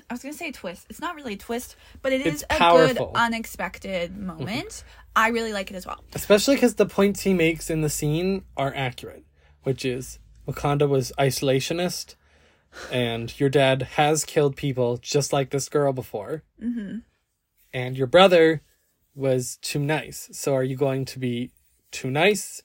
I 0.09 0.15
was 0.15 0.23
going 0.23 0.33
to 0.33 0.39
say 0.39 0.49
a 0.49 0.53
twist. 0.53 0.87
It's 0.89 1.01
not 1.01 1.15
really 1.15 1.35
a 1.35 1.39
twist, 1.39 1.77
but 2.03 2.13
it 2.13 2.27
It's 2.27 2.37
is 2.37 2.45
a 2.51 2.59
powerful. 2.59 3.07
good 3.07 3.17
unexpected 3.17 4.17
moment. 4.17 4.85
I 5.15 5.29
really 5.29 5.53
like 5.53 5.71
it 5.71 5.75
as 5.75 5.87
well. 5.87 6.03
Especially 6.15 6.55
because 6.57 6.75
the 6.75 6.87
points 6.87 7.23
he 7.23 7.35
makes 7.35 7.71
in 7.71 7.83
the 7.83 7.91
scene 7.91 8.45
are 8.57 8.73
accurate, 8.75 9.25
which 9.63 9.85
is 9.85 10.19
Wakanda 10.47 10.89
was 10.89 11.13
isolationist, 11.19 12.15
and 12.91 13.39
your 13.39 13.49
dad 13.49 13.83
has 13.83 14.25
killed 14.25 14.57
people 14.57 14.97
just 14.97 15.33
like 15.33 15.51
this 15.51 15.69
girl 15.69 15.93
before, 15.93 16.43
mm-hmm. 16.63 16.99
and 17.73 17.97
your 17.97 18.07
brother 18.07 18.63
was 19.15 19.59
too 19.61 19.79
nice. 19.79 20.29
So 20.33 20.55
are 20.55 20.63
you 20.63 20.77
going 20.77 21.05
to 21.07 21.19
be 21.19 21.53
too 21.91 22.11
nice, 22.11 22.63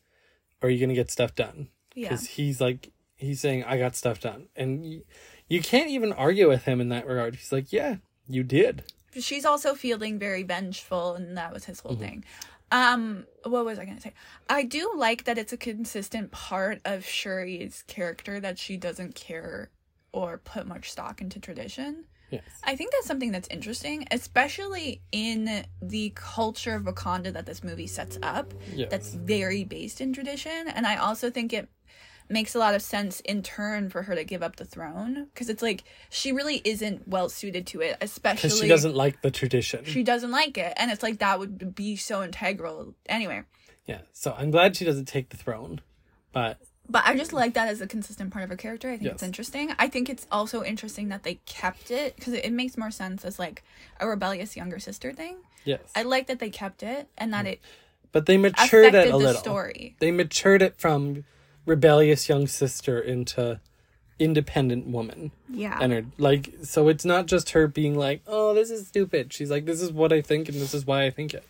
or 0.61 0.67
are 0.67 0.71
you 0.71 0.79
going 0.79 0.89
to 0.89 0.95
get 0.95 1.11
stuff 1.11 1.35
done? 1.35 1.69
Yeah. 1.93 2.09
Because 2.09 2.27
he's 2.27 2.61
like 2.61 2.91
he's 3.15 3.41
saying 3.41 3.63
I 3.65 3.77
got 3.77 3.95
stuff 3.95 4.21
done, 4.21 4.47
and 4.55 4.85
you, 4.85 5.03
you 5.49 5.61
can't 5.61 5.89
even 5.89 6.13
argue 6.13 6.47
with 6.47 6.63
him 6.65 6.81
in 6.81 6.89
that 6.89 7.07
regard. 7.07 7.35
He's 7.35 7.51
like, 7.51 7.71
yeah, 7.71 7.97
you 8.27 8.43
did. 8.43 8.83
She's 9.19 9.45
also 9.45 9.73
feeling 9.73 10.19
very 10.19 10.43
vengeful 10.43 11.15
and 11.15 11.37
that 11.37 11.53
was 11.53 11.65
his 11.65 11.79
whole 11.79 11.93
Mm-hmm. 11.93 12.01
thing. 12.01 12.25
Um 12.71 13.25
what 13.45 13.63
was 13.65 13.79
I 13.79 13.85
going 13.85 13.95
to 13.95 14.01
say? 14.03 14.13
I 14.49 14.63
do 14.63 14.91
like 14.97 15.23
that 15.23 15.37
it's 15.37 15.53
a 15.53 15.57
consistent 15.57 16.31
part 16.31 16.81
of 16.83 17.03
Shuri's 17.05 17.83
character 17.87 18.39
that 18.41 18.59
she 18.59 18.75
doesn't 18.75 19.15
care 19.15 19.69
or 20.11 20.39
put 20.39 20.67
much 20.67 20.91
stock 20.91 21.21
into 21.21 21.39
tradition. 21.39 22.03
Yes. 22.29 22.43
I 22.65 22.75
think 22.75 22.91
that's 22.91 23.07
something 23.07 23.31
that's 23.31 23.47
interesting, 23.47 24.05
especially 24.11 25.01
in 25.13 25.63
the 25.81 26.11
culture 26.15 26.75
of 26.75 26.83
Wakanda 26.83 27.31
that 27.31 27.45
this 27.45 27.63
movie 27.63 27.87
sets 27.87 28.19
up. 28.21 28.53
Yes. 28.73 28.91
That's 28.91 29.13
very 29.13 29.63
based 29.63 30.01
in 30.01 30.11
tradition, 30.11 30.67
and 30.67 30.85
I 30.85 30.97
also 30.97 31.29
think 31.29 31.53
it 31.53 31.69
makes 32.29 32.55
a 32.55 32.59
lot 32.59 32.75
of 32.75 32.81
sense 32.81 33.19
in 33.21 33.41
turn 33.41 33.89
for 33.89 34.03
her 34.03 34.15
to 34.15 34.23
give 34.23 34.43
up 34.43 34.57
the 34.57 34.65
throne 34.65 35.27
because 35.33 35.49
it's 35.49 35.61
like 35.61 35.83
she 36.09 36.31
really 36.31 36.61
isn't 36.63 37.07
well 37.07 37.29
suited 37.29 37.65
to 37.67 37.81
it, 37.81 37.97
especially 38.01 38.61
she 38.61 38.67
doesn't 38.67 38.95
like 38.95 39.21
the 39.21 39.31
tradition. 39.31 39.85
she 39.85 40.03
doesn't 40.03 40.31
like 40.31 40.57
it, 40.57 40.73
and 40.77 40.91
it's 40.91 41.03
like 41.03 41.19
that 41.19 41.39
would 41.39 41.75
be 41.75 41.95
so 41.95 42.23
integral 42.23 42.93
anyway. 43.07 43.43
yeah. 43.85 44.01
So 44.13 44.35
I'm 44.37 44.51
glad 44.51 44.75
she 44.75 44.85
doesn't 44.85 45.05
take 45.05 45.29
the 45.29 45.37
throne. 45.37 45.81
But 46.33 46.59
But 46.89 47.03
I 47.05 47.15
just 47.15 47.33
like 47.33 47.53
that 47.53 47.69
as 47.69 47.81
a 47.81 47.87
consistent 47.87 48.31
part 48.31 48.43
of 48.43 48.49
her 48.49 48.57
character. 48.57 48.89
I 48.89 48.97
think 48.97 49.11
it's 49.11 49.23
interesting. 49.23 49.73
I 49.79 49.87
think 49.87 50.09
it's 50.09 50.27
also 50.31 50.63
interesting 50.63 51.09
that 51.09 51.23
they 51.23 51.35
kept 51.45 51.91
it 51.91 52.15
because 52.15 52.33
it, 52.33 52.45
it 52.45 52.51
makes 52.53 52.77
more 52.77 52.91
sense 52.91 53.23
as 53.25 53.39
like 53.39 53.63
a 53.99 54.07
rebellious 54.07 54.55
younger 54.55 54.79
sister 54.79 55.13
thing. 55.13 55.37
yes. 55.63 55.79
I 55.95 56.03
like 56.03 56.27
that 56.27 56.39
they 56.39 56.49
kept 56.49 56.83
it 56.83 57.07
and 57.17 57.33
that 57.33 57.45
mm. 57.45 57.53
it 57.53 57.61
but 58.11 58.25
they 58.25 58.37
matured 58.37 58.95
it 58.95 59.07
a 59.07 59.11
the 59.11 59.17
little. 59.17 59.39
story. 59.39 59.95
They 59.99 60.11
matured 60.11 60.61
it 60.61 60.77
from 60.77 61.25
rebellious 61.67 62.27
young 62.27 62.47
sister 62.47 62.99
into 62.99 63.59
independent 64.17 64.87
woman. 64.87 65.31
Yeah. 65.47 65.77
And 65.79 65.93
her 65.93 66.05
like 66.17 66.53
so 66.63 66.87
it's 66.87 67.05
not 67.05 67.27
just 67.27 67.51
her 67.51 67.67
being 67.67 67.95
like, 67.95 68.21
"Oh, 68.25 68.55
this 68.55 68.71
is 68.71 68.87
stupid." 68.87 69.31
She's 69.31 69.51
like, 69.51 69.65
"This 69.65 69.81
is 69.81 69.91
what 69.91 70.11
I 70.11 70.21
think 70.21 70.49
and 70.49 70.59
this 70.59 70.73
is 70.73 70.87
why 70.87 71.05
I 71.05 71.11
think 71.11 71.35
it." 71.35 71.43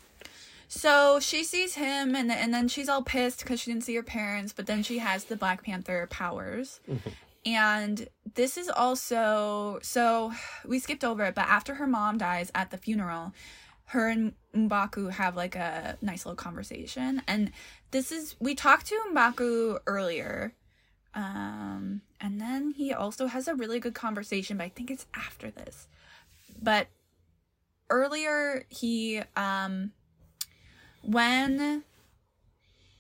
So 0.68 1.20
she 1.22 1.44
sees 1.44 1.76
him, 1.76 2.16
and 2.16 2.30
and 2.32 2.54
then 2.54 2.68
she's 2.68 2.90
all 2.90 3.04
pissed 3.04 3.40
because 3.40 3.62
she 3.62 3.72
didn't 3.72 3.86
see 3.86 3.96
her 3.96 4.04
parents. 4.04 4.52
But 4.52 4.66
then 4.66 4.84
she 4.84 4.98
has 4.98 5.26
the 5.26 5.38
Black 5.38 5.64
Panther 5.64 6.08
powers, 6.10 6.82
mm-hmm. 6.90 7.10
and 7.46 8.10
this 8.36 8.58
is 8.58 8.68
also 8.68 9.80
so 9.82 10.34
we 10.66 10.80
skipped 10.80 11.06
over 11.06 11.24
it. 11.24 11.36
But 11.36 11.48
after 11.48 11.76
her 11.76 11.88
mom 11.88 12.18
dies 12.18 12.52
at 12.54 12.72
the 12.72 12.78
funeral, 12.78 13.34
her 13.88 14.10
and 14.10 14.34
Mbaku 14.54 15.12
have 15.12 15.36
like 15.36 15.56
a 15.56 15.98
nice 16.02 16.26
little 16.26 16.36
conversation, 16.36 17.22
and 17.28 17.52
this 17.92 18.12
is 18.12 18.36
we 18.40 18.56
talked 18.56 18.88
to 18.88 19.00
Mbaku 19.14 19.80
earlier. 19.88 20.54
Um, 21.14 22.02
and 22.22 22.40
then 22.40 22.72
he 22.72 22.94
also 22.94 23.26
has 23.26 23.48
a 23.48 23.56
really 23.56 23.80
good 23.80 23.96
conversation, 23.96 24.58
but 24.58 24.66
I 24.66 24.70
think 24.70 24.92
it's 24.92 25.08
after 25.16 25.50
this. 25.50 25.88
But 26.62 26.88
earlier 27.90 28.66
he 28.70 29.22
um 29.36 29.94
when 31.02 31.84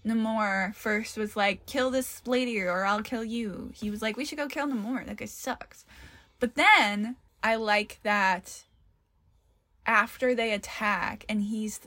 Namor 0.06 0.74
first 0.74 1.18
was 1.18 1.36
like, 1.36 1.66
kill 1.66 1.92
this 1.92 2.22
lady 2.26 2.62
or 2.62 2.86
I'll 2.86 3.02
kill 3.02 3.24
you, 3.24 3.72
he 3.76 3.92
was 3.92 4.02
like, 4.02 4.16
we 4.16 4.24
should 4.24 4.38
go 4.38 4.48
kill 4.48 4.68
Namor. 4.68 5.06
That 5.06 5.18
guy 5.18 5.26
sucks. 5.26 5.86
But 6.40 6.56
then 6.56 7.18
I 7.44 7.56
like 7.56 8.00
that 8.04 8.64
after 9.88 10.36
they 10.36 10.52
attack 10.52 11.26
and 11.28 11.42
he's 11.42 11.80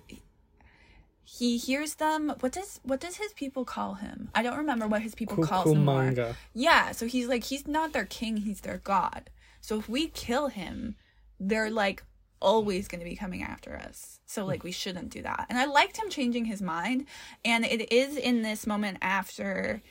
he 1.22 1.58
hears 1.58 1.94
them 1.96 2.34
what 2.40 2.52
does 2.52 2.80
what 2.82 2.98
does 2.98 3.16
his 3.16 3.32
people 3.34 3.64
call 3.64 3.94
him? 3.94 4.30
I 4.34 4.42
don't 4.42 4.56
remember 4.56 4.88
what 4.88 5.02
his 5.02 5.14
people 5.14 5.44
call 5.44 5.70
him 5.70 5.84
Kukumanga. 5.84 6.34
Yeah, 6.54 6.90
so 6.90 7.06
he's 7.06 7.28
like 7.28 7.44
he's 7.44 7.68
not 7.68 7.92
their 7.92 8.06
king, 8.06 8.38
he's 8.38 8.62
their 8.62 8.78
god. 8.78 9.30
So 9.60 9.78
if 9.78 9.88
we 9.88 10.08
kill 10.08 10.48
him, 10.48 10.96
they're 11.38 11.70
like 11.70 12.02
always 12.40 12.88
going 12.88 13.00
to 13.00 13.04
be 13.08 13.14
coming 13.14 13.42
after 13.42 13.76
us. 13.76 14.18
So 14.26 14.46
like 14.46 14.64
we 14.64 14.72
shouldn't 14.72 15.10
do 15.10 15.22
that. 15.22 15.46
And 15.50 15.58
I 15.58 15.66
liked 15.66 15.98
him 15.98 16.08
changing 16.08 16.46
his 16.46 16.62
mind 16.62 17.04
and 17.44 17.64
it 17.64 17.92
is 17.92 18.16
in 18.16 18.42
this 18.42 18.66
moment 18.66 18.98
after 19.02 19.82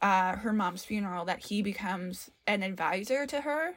uh 0.00 0.36
her 0.36 0.52
mom's 0.52 0.84
funeral 0.84 1.24
that 1.24 1.46
he 1.46 1.60
becomes 1.60 2.30
an 2.46 2.62
advisor 2.62 3.26
to 3.26 3.40
her. 3.42 3.74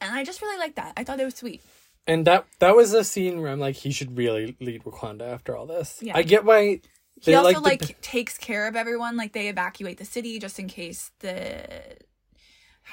And 0.00 0.12
I 0.12 0.24
just 0.24 0.42
really 0.42 0.58
like 0.58 0.74
that. 0.74 0.92
I 0.96 1.04
thought 1.04 1.20
it 1.20 1.24
was 1.24 1.36
sweet. 1.36 1.62
And 2.06 2.24
that 2.26 2.46
that 2.60 2.76
was 2.76 2.92
a 2.94 3.02
scene 3.04 3.40
where 3.42 3.50
I'm 3.50 3.58
like, 3.60 3.76
he 3.76 3.90
should 3.90 4.16
really 4.16 4.56
lead 4.60 4.84
Wakanda 4.84 5.22
after 5.32 5.56
all 5.56 5.66
this. 5.66 5.98
Yeah. 6.00 6.12
I 6.16 6.22
get 6.22 6.44
why 6.44 6.80
He 7.20 7.34
also 7.34 7.54
the- 7.54 7.60
like 7.60 8.00
takes 8.00 8.38
care 8.38 8.68
of 8.68 8.76
everyone. 8.76 9.16
Like 9.16 9.32
they 9.32 9.48
evacuate 9.48 9.98
the 9.98 10.04
city 10.04 10.38
just 10.38 10.58
in 10.58 10.68
case 10.68 11.10
the 11.20 11.64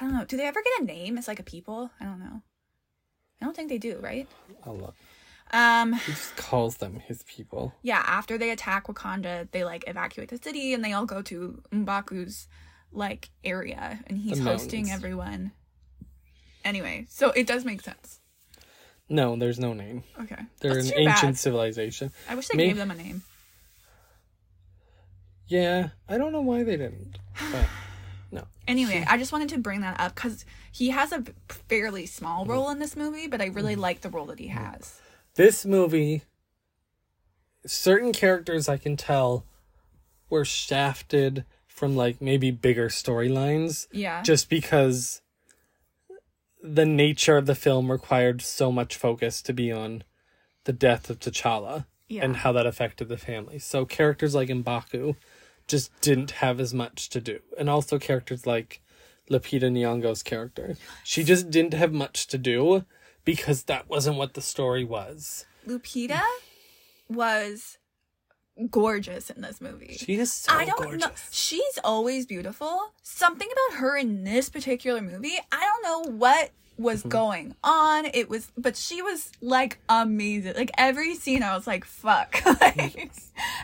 don't 0.00 0.12
know. 0.14 0.24
Do 0.24 0.36
they 0.36 0.46
ever 0.46 0.60
get 0.62 0.80
a 0.82 0.84
name 0.84 1.16
as 1.16 1.28
like 1.28 1.38
a 1.38 1.44
people? 1.44 1.90
I 2.00 2.04
don't 2.04 2.18
know. 2.18 2.42
I 3.40 3.44
don't 3.44 3.54
think 3.54 3.68
they 3.68 3.78
do, 3.78 3.98
right? 4.00 4.26
Look. 4.66 4.94
Um 5.52 5.92
He 5.92 6.12
just 6.12 6.34
calls 6.36 6.78
them 6.78 6.98
his 6.98 7.22
people. 7.22 7.72
yeah, 7.82 8.02
after 8.06 8.36
they 8.36 8.50
attack 8.50 8.88
Wakanda, 8.88 9.48
they 9.52 9.62
like 9.64 9.84
evacuate 9.86 10.30
the 10.30 10.38
city 10.38 10.74
and 10.74 10.84
they 10.84 10.92
all 10.92 11.06
go 11.06 11.22
to 11.22 11.62
Mbaku's 11.70 12.48
like 12.90 13.30
area 13.44 14.00
and 14.08 14.18
he's 14.18 14.40
hosting 14.40 14.90
everyone. 14.90 15.52
Anyway, 16.64 17.06
so 17.08 17.30
it 17.30 17.46
does 17.46 17.64
make 17.64 17.82
sense. 17.82 18.20
No, 19.08 19.36
there's 19.36 19.58
no 19.58 19.72
name. 19.74 20.02
Okay. 20.20 20.36
They're 20.60 20.74
That's 20.74 20.88
an 20.88 20.94
too 20.94 21.00
ancient 21.00 21.32
bad. 21.32 21.38
civilization. 21.38 22.12
I 22.28 22.34
wish 22.34 22.48
they 22.48 22.56
May- 22.56 22.66
gave 22.68 22.76
them 22.76 22.90
a 22.90 22.94
name. 22.94 23.22
Yeah, 25.46 25.90
I 26.08 26.16
don't 26.16 26.32
know 26.32 26.40
why 26.40 26.64
they 26.64 26.76
didn't. 26.76 27.18
But 27.52 27.66
no. 28.32 28.44
Anyway, 28.66 29.04
I 29.06 29.18
just 29.18 29.30
wanted 29.30 29.50
to 29.50 29.58
bring 29.58 29.82
that 29.82 30.00
up 30.00 30.14
because 30.14 30.44
he 30.72 30.88
has 30.88 31.12
a 31.12 31.22
fairly 31.68 32.06
small 32.06 32.42
mm-hmm. 32.42 32.52
role 32.52 32.70
in 32.70 32.78
this 32.78 32.96
movie, 32.96 33.26
but 33.26 33.40
I 33.42 33.46
really 33.46 33.72
mm-hmm. 33.72 33.82
like 33.82 34.00
the 34.00 34.08
role 34.08 34.26
that 34.26 34.38
he 34.38 34.48
mm-hmm. 34.48 34.64
has. 34.64 35.00
This 35.34 35.66
movie, 35.66 36.22
certain 37.66 38.12
characters 38.12 38.68
I 38.68 38.78
can 38.78 38.96
tell 38.96 39.44
were 40.30 40.44
shafted 40.44 41.44
from 41.66 41.94
like 41.94 42.22
maybe 42.22 42.50
bigger 42.50 42.88
storylines 42.88 43.86
Yeah. 43.92 44.22
just 44.22 44.48
because 44.48 45.20
the 46.64 46.86
nature 46.86 47.36
of 47.36 47.44
the 47.44 47.54
film 47.54 47.92
required 47.92 48.40
so 48.40 48.72
much 48.72 48.96
focus 48.96 49.42
to 49.42 49.52
be 49.52 49.70
on 49.70 50.02
the 50.64 50.72
death 50.72 51.10
of 51.10 51.20
T'Challa 51.20 51.84
yeah. 52.08 52.24
and 52.24 52.36
how 52.36 52.52
that 52.52 52.66
affected 52.66 53.08
the 53.10 53.18
family. 53.18 53.58
So 53.58 53.84
characters 53.84 54.34
like 54.34 54.48
Mbaku 54.48 55.14
just 55.68 55.90
didn't 56.00 56.30
have 56.32 56.58
as 56.60 56.72
much 56.72 57.10
to 57.10 57.20
do. 57.20 57.40
And 57.58 57.68
also 57.68 57.98
characters 57.98 58.46
like 58.46 58.80
Lupita 59.30 59.70
Nyong'o's 59.70 60.22
character. 60.22 60.76
She 61.04 61.22
just 61.22 61.50
didn't 61.50 61.74
have 61.74 61.92
much 61.92 62.26
to 62.28 62.38
do 62.38 62.86
because 63.26 63.64
that 63.64 63.90
wasn't 63.90 64.16
what 64.16 64.32
the 64.32 64.42
story 64.42 64.84
was. 64.84 65.44
Lupita 65.66 66.22
was 67.10 67.76
gorgeous 68.70 69.30
in 69.30 69.42
this 69.42 69.60
movie. 69.60 69.96
She 69.98 70.14
is 70.14 70.32
so 70.32 70.52
I 70.52 70.64
don't 70.64 70.82
gorgeous. 70.82 71.00
know. 71.00 71.10
She's 71.30 71.78
always 71.82 72.26
beautiful. 72.26 72.92
Something 73.02 73.48
about 73.50 73.78
her 73.80 73.96
in 73.96 74.24
this 74.24 74.48
particular 74.48 75.00
movie, 75.00 75.38
I 75.52 75.60
don't 75.60 75.82
know 76.10 76.16
what 76.16 76.50
was 76.76 77.00
Mm-hmm. 77.00 77.08
going 77.08 77.54
on. 77.62 78.06
It 78.12 78.28
was, 78.28 78.50
but 78.56 78.76
she 78.76 79.02
was 79.02 79.30
like 79.40 79.78
amazing. 79.88 80.54
Like 80.56 80.70
every 80.78 81.14
scene, 81.14 81.42
I 81.42 81.54
was 81.56 81.66
like, 81.66 81.84
"Fuck!" 81.84 82.36
like, 82.60 83.10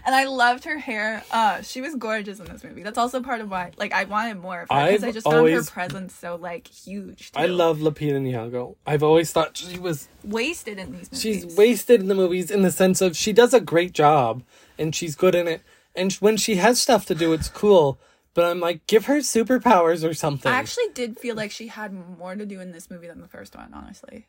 and 0.04 0.14
I 0.14 0.24
loved 0.24 0.64
her 0.64 0.78
hair. 0.78 1.22
Uh, 1.30 1.62
she 1.62 1.80
was 1.80 1.94
gorgeous 1.96 2.38
in 2.40 2.46
this 2.46 2.62
movie. 2.64 2.82
That's 2.82 2.98
also 2.98 3.22
part 3.22 3.40
of 3.40 3.50
why, 3.50 3.72
like, 3.76 3.92
I 3.92 4.04
wanted 4.04 4.38
more 4.38 4.62
of 4.62 4.68
her 4.70 4.86
because 4.86 5.04
I 5.04 5.12
just 5.12 5.26
found 5.26 5.48
her 5.48 5.62
presence 5.64 6.14
so 6.14 6.36
like 6.36 6.66
huge. 6.68 7.30
I 7.34 7.46
too. 7.46 7.52
love 7.52 7.78
Lupita 7.78 8.20
Nyong'o. 8.20 8.76
I've 8.86 9.02
always 9.02 9.32
thought 9.32 9.56
she 9.56 9.78
was 9.78 10.08
wasted 10.24 10.78
in 10.78 10.92
these 10.92 11.10
movies. 11.10 11.20
she's 11.20 11.46
wasted 11.56 12.00
in 12.00 12.08
the 12.08 12.14
movies 12.14 12.50
in 12.50 12.62
the 12.62 12.70
sense 12.72 13.00
of 13.00 13.16
she 13.16 13.32
does 13.32 13.52
a 13.54 13.60
great 13.60 13.92
job 13.92 14.42
and 14.78 14.94
she's 14.94 15.14
good 15.16 15.34
in 15.34 15.48
it. 15.48 15.62
And 15.96 16.12
when 16.14 16.36
she 16.36 16.56
has 16.56 16.80
stuff 16.80 17.06
to 17.06 17.14
do, 17.14 17.32
it's 17.32 17.48
cool. 17.48 17.98
But 18.34 18.44
I'm 18.44 18.60
like, 18.60 18.86
give 18.86 19.06
her 19.06 19.18
superpowers 19.18 20.08
or 20.08 20.14
something. 20.14 20.50
I 20.50 20.56
actually 20.56 20.88
did 20.94 21.18
feel 21.18 21.34
like 21.34 21.50
she 21.50 21.66
had 21.66 21.92
more 21.92 22.36
to 22.36 22.46
do 22.46 22.60
in 22.60 22.70
this 22.72 22.90
movie 22.90 23.08
than 23.08 23.20
the 23.20 23.28
first 23.28 23.56
one, 23.56 23.72
honestly. 23.74 24.26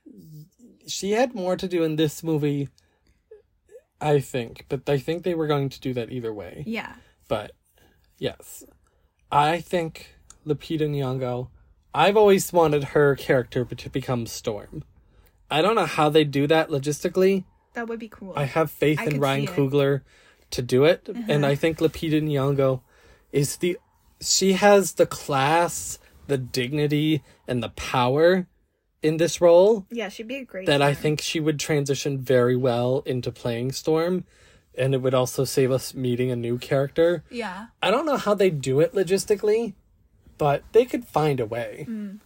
she 0.87 1.11
had 1.11 1.35
more 1.35 1.55
to 1.55 1.67
do 1.67 1.83
in 1.83 1.97
this 1.97 2.23
movie, 2.23 2.69
I 3.99 4.19
think. 4.19 4.65
But 4.69 4.89
I 4.89 4.97
think 4.97 5.23
they 5.23 5.35
were 5.35 5.47
going 5.47 5.69
to 5.69 5.79
do 5.79 5.93
that 5.93 6.11
either 6.11 6.33
way. 6.33 6.63
Yeah. 6.65 6.93
But 7.27 7.51
yes, 8.17 8.63
I 9.31 9.61
think 9.61 10.15
Lupita 10.45 10.89
Nyong'o. 10.89 11.49
I've 11.93 12.17
always 12.17 12.51
wanted 12.53 12.85
her 12.85 13.15
character 13.15 13.65
to 13.65 13.89
become 13.89 14.25
Storm. 14.25 14.83
I 15.49 15.61
don't 15.61 15.75
know 15.75 15.85
how 15.85 16.09
they 16.09 16.23
do 16.23 16.47
that 16.47 16.69
logistically. 16.69 17.43
That 17.73 17.87
would 17.87 17.99
be 17.99 18.07
cool. 18.07 18.33
I 18.35 18.45
have 18.45 18.71
faith 18.71 18.99
I 18.99 19.05
in 19.05 19.19
Ryan. 19.19 19.47
Uh-huh. 19.47 19.57
Coogler 19.57 20.01
to 20.51 20.61
do 20.61 20.85
it, 20.85 21.07
and 21.27 21.45
I 21.45 21.55
think 21.55 21.79
Lupita 21.79 22.21
Nyong'o 22.21 22.81
is 23.31 23.57
the 23.57 23.77
she 24.21 24.53
has 24.53 24.93
the 24.93 25.05
class, 25.05 25.99
the 26.27 26.37
dignity, 26.37 27.23
and 27.47 27.61
the 27.63 27.69
power 27.69 28.47
in 29.01 29.17
this 29.17 29.41
role 29.41 29.87
yeah, 29.89 30.09
she'd 30.09 30.27
be 30.27 30.35
a 30.37 30.45
great. 30.45 30.67
that 30.67 30.81
I 30.81 30.93
think 30.93 31.21
she 31.21 31.39
would 31.39 31.59
transition 31.59 32.19
very 32.19 32.55
well 32.55 33.01
into 33.05 33.31
playing 33.31 33.71
Storm, 33.71 34.25
and 34.77 34.93
it 34.93 34.99
would 35.01 35.13
also 35.15 35.43
save 35.43 35.71
us 35.71 35.93
meeting 35.95 36.29
a 36.31 36.35
new 36.35 36.57
character. 36.59 37.23
Yeah. 37.29 37.67
I 37.81 37.89
don't 37.89 38.05
know 38.05 38.17
how 38.17 38.35
they 38.35 38.49
do 38.51 38.79
it 38.79 38.93
logistically, 38.93 39.73
but 40.37 40.63
they 40.71 40.85
could 40.85 41.05
find 41.05 41.39
a 41.39 41.45
way. 41.45 41.85
Mm. 41.89 42.19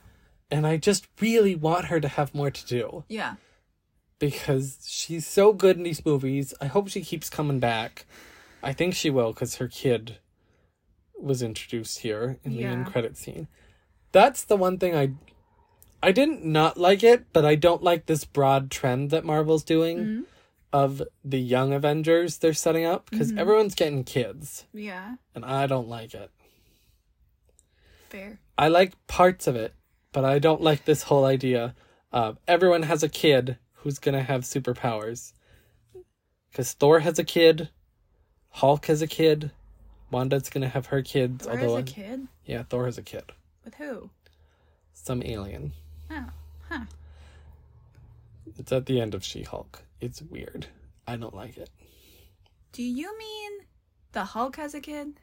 And 0.51 0.67
I 0.67 0.77
just 0.77 1.07
really 1.21 1.55
want 1.55 1.85
her 1.85 1.99
to 2.01 2.07
have 2.07 2.35
more 2.35 2.51
to 2.51 2.65
do 2.65 3.03
Yeah. 3.07 3.35
because 4.19 4.77
she's 4.87 5.25
so 5.25 5.53
good 5.53 5.77
in 5.77 5.83
these 5.83 6.05
movies. 6.05 6.53
I 6.61 6.65
hope 6.67 6.87
she 6.89 7.01
keeps 7.01 7.29
coming 7.29 7.59
back. 7.59 8.05
I 8.61 8.73
think 8.73 8.93
she 8.95 9.09
will 9.09 9.33
because 9.33 9.55
her 9.55 9.67
kid 9.67 10.17
was 11.19 11.41
introduced 11.41 11.99
here 11.99 12.37
in 12.43 12.55
the 12.55 12.63
end 12.63 12.85
credit 12.87 13.17
scene. 13.17 13.47
That's 14.11 14.43
the 14.43 14.57
one 14.57 14.77
thing 14.77 14.95
I 14.95 15.11
I 16.03 16.11
didn't 16.11 16.45
not 16.45 16.77
like 16.77 17.03
it, 17.03 17.25
but 17.33 17.45
I 17.45 17.55
don't 17.55 17.81
like 17.83 18.05
this 18.05 18.25
broad 18.25 18.69
trend 18.69 19.09
that 19.11 19.25
Marvel's 19.25 19.63
doing 19.63 19.97
Mm-hmm. 19.99 20.21
of 20.73 21.01
the 21.23 21.39
young 21.39 21.73
Avengers 21.73 22.37
they're 22.37 22.53
setting 22.53 22.85
up 22.85 23.09
because 23.09 23.29
Mm-hmm. 23.29 23.39
everyone's 23.39 23.75
getting 23.75 24.03
kids 24.03 24.65
Yeah. 24.73 25.15
and 25.33 25.43
I 25.45 25.67
don't 25.67 25.87
like 25.87 26.13
it. 26.13 26.29
Fair. 28.09 28.39
I 28.57 28.67
like 28.67 28.93
parts 29.07 29.47
of 29.47 29.55
it, 29.55 29.73
but 30.11 30.23
I 30.25 30.39
don't 30.39 30.61
like 30.61 30.85
this 30.85 31.03
whole 31.03 31.25
idea 31.25 31.75
of 32.11 32.37
everyone 32.47 32.83
has 32.83 33.03
a 33.03 33.09
kid 33.09 33.57
who's 33.73 33.99
gonna 33.99 34.23
have 34.23 34.41
superpowers. 34.41 35.33
Because 36.51 36.71
Thor 36.73 36.99
has 36.99 37.19
a 37.19 37.23
kid, 37.23 37.69
Hulk 38.49 38.85
has 38.85 39.01
a 39.01 39.07
kid, 39.07 39.51
Wanda's 40.11 40.49
gonna 40.49 40.69
have 40.69 40.87
her 40.87 41.01
kids. 41.01 41.45
Thor 41.45 41.53
although 41.59 41.77
is 41.77 41.81
a 41.89 41.93
kid? 41.93 42.27
yeah, 42.45 42.63
Thor 42.63 42.85
has 42.85 42.97
a 42.97 43.01
kid, 43.03 43.31
With 43.63 43.75
who? 43.75 44.09
some 44.93 45.21
alien. 45.23 45.73
Oh. 46.09 46.25
Huh. 46.69 46.85
It's 48.57 48.71
at 48.71 48.85
the 48.85 49.01
end 49.01 49.13
of 49.13 49.23
She 49.23 49.43
Hulk. 49.43 49.83
It's 49.99 50.21
weird. 50.21 50.67
I 51.07 51.15
don't 51.17 51.33
like 51.35 51.57
it. 51.57 51.69
Do 52.71 52.83
you 52.83 53.17
mean 53.17 53.51
the 54.13 54.23
Hulk 54.23 54.55
has 54.57 54.73
a 54.73 54.79
kid? 54.79 55.19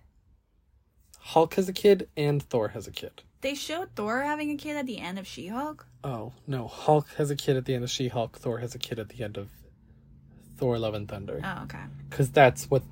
Hulk 1.18 1.54
has 1.54 1.68
a 1.68 1.72
kid 1.72 2.08
and 2.16 2.42
Thor 2.42 2.68
has 2.68 2.86
a 2.86 2.90
kid. 2.90 3.22
They 3.40 3.54
showed 3.54 3.94
Thor 3.96 4.22
having 4.22 4.50
a 4.50 4.56
kid 4.56 4.76
at 4.76 4.86
the 4.86 4.98
end 4.98 5.18
of 5.18 5.26
She 5.26 5.48
Hulk? 5.48 5.86
Oh 6.04 6.32
no, 6.46 6.66
Hulk 6.68 7.08
has 7.16 7.30
a 7.30 7.36
kid 7.36 7.56
at 7.56 7.64
the 7.64 7.74
end 7.74 7.84
of 7.84 7.90
She 7.90 8.08
Hulk. 8.08 8.38
Thor 8.38 8.58
has 8.58 8.74
a 8.74 8.78
kid 8.78 8.98
at 8.98 9.08
the 9.08 9.22
end 9.24 9.36
of 9.36 9.48
Thor: 10.56 10.78
Love 10.78 10.94
and 10.94 11.08
Thunder. 11.08 11.40
Oh, 11.42 11.62
okay. 11.64 11.78
Because 12.10 12.30
that's 12.30 12.70
what 12.70 12.82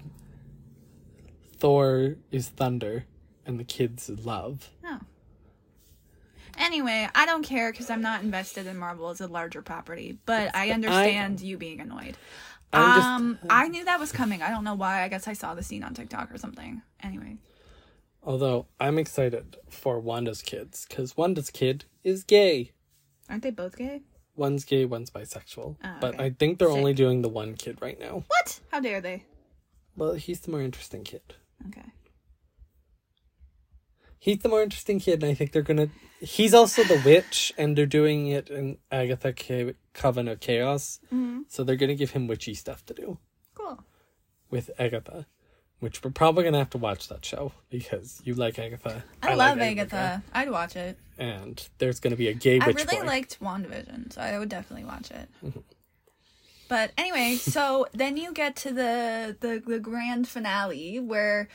Thor 1.61 2.17
is 2.31 2.49
thunder 2.49 3.05
and 3.47 3.61
the 3.61 3.65
kids 3.65 4.09
love. 4.09 4.71
Oh. 4.85 4.99
Anyway, 6.59 7.09
I 7.15 7.27
don't 7.27 7.43
care 7.43 7.71
because 7.71 7.91
I'm 7.91 8.03
not 8.03 8.23
invested 8.23 8.67
in 8.67 8.77
Marvel 8.77 9.09
as 9.11 9.21
a 9.21 9.27
larger 9.29 9.63
property, 9.63 10.19
but 10.27 10.55
I 10.55 10.71
understand 10.71 11.41
you 11.41 11.57
being 11.57 11.81
annoyed. 11.81 12.17
Just- 12.73 13.07
um, 13.07 13.39
I 13.49 13.69
knew 13.69 13.85
that 13.85 13.99
was 14.01 14.13
coming. 14.13 14.43
I 14.43 14.51
don't 14.51 14.65
know 14.65 14.75
why. 14.75 15.03
I 15.03 15.09
guess 15.09 15.27
I 15.27 15.33
saw 15.33 15.55
the 15.55 15.63
scene 15.63 15.83
on 15.83 15.95
TikTok 15.95 16.33
or 16.33 16.39
something. 16.39 16.83
Anyway, 17.03 17.39
Although 18.23 18.67
I'm 18.79 18.99
excited 18.99 19.57
for 19.71 19.99
Wanda's 19.99 20.43
kids 20.43 20.85
because 20.87 21.17
Wanda's 21.17 21.51
kid 21.51 21.87
is 22.05 22.23
gay. 22.23 22.73
aren't 23.31 23.43
they 23.43 23.51
both 23.51 23.77
gay? 23.79 24.03
One's 24.37 24.65
gay, 24.65 24.85
one's 24.85 25.11
bisexual. 25.11 25.77
Oh, 25.83 25.97
But. 26.01 26.21
I 26.21 26.31
think 26.31 26.59
they're 26.59 26.69
Sick. 26.69 26.77
only 26.77 26.93
doing 26.93 27.23
the 27.23 27.29
one 27.31 27.55
kid 27.55 27.79
right 27.81 27.99
now. 27.99 28.25
What? 28.27 28.61
How 28.71 28.81
dare 28.81 29.01
they? 29.01 29.25
Well, 29.97 30.13
he's 30.15 30.41
the 30.41 30.51
more 30.51 30.61
interesting 30.63 31.03
kid. 31.03 31.35
Okay. 31.69 31.87
He's 34.19 34.39
the 34.41 34.49
more 34.51 34.63
interesting 34.63 35.01
kid, 35.01 35.23
and 35.23 35.31
I 35.31 35.35
think 35.35 35.53
they're 35.53 35.63
gonna. 35.63 35.89
He's 36.21 36.53
also 36.53 36.85
the 36.85 37.01
witch, 37.05 37.53
and 37.57 37.77
they're 37.77 37.87
doing 37.87 38.27
it 38.27 38.51
in 38.51 38.77
Agatha 38.93 39.33
Ca- 39.33 39.73
Coven 39.95 40.29
of 40.29 40.41
Chaos. 40.41 41.01
Mm-hmm. 41.07 41.43
So 41.49 41.65
they're 41.65 41.77
gonna 41.77 41.95
give 41.95 42.11
him 42.11 42.27
witchy 42.27 42.53
stuff 42.55 42.85
to 42.87 42.95
do 42.95 43.19
Cool. 43.55 43.83
with 44.51 44.71
Agatha, 44.79 45.27
which 45.79 46.05
we're 46.05 46.11
probably 46.11 46.45
gonna 46.45 46.59
have 46.59 46.69
to 46.71 46.79
watch 46.79 47.09
that 47.09 47.25
show 47.25 47.53
because 47.71 48.21
you 48.25 48.35
like 48.35 48.59
Agatha. 48.59 49.03
I, 49.23 49.29
like 49.29 49.39
love 49.39 49.59
Agatha. 49.61 50.23
I'd 50.35 50.51
watch 50.51 50.77
it. 50.77 50.99
and 51.19 51.67
there's 51.79 51.99
gonna 52.01 52.17
be 52.17 52.29
a 52.29 52.35
gay 52.35 52.61
I 52.61 52.67
witch 52.67 52.77
I 52.77 52.83
really 52.93 53.01
boy. 53.01 53.07
liked 53.07 53.41
WandaVision, 53.41 54.13
so 54.13 54.21
I 54.21 54.39
would 54.39 54.51
definitely 54.51 54.85
watch 54.85 55.11
it. 55.11 55.31
Mm-hmm. 55.43 55.61
But 56.71 56.93
anyway, 56.97 57.35
so 57.35 57.87
then 57.93 58.16
you 58.16 58.33
get 58.33 58.57
to 58.57 58.73
the, 58.73 59.37
the 59.41 59.62
the 59.66 59.79
grand 59.81 60.27
finale 60.29 60.99
where 61.01 61.49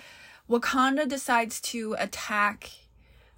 Wakanda 0.47 1.07
decides 1.09 1.59
to 1.71 1.95
attack 1.97 2.69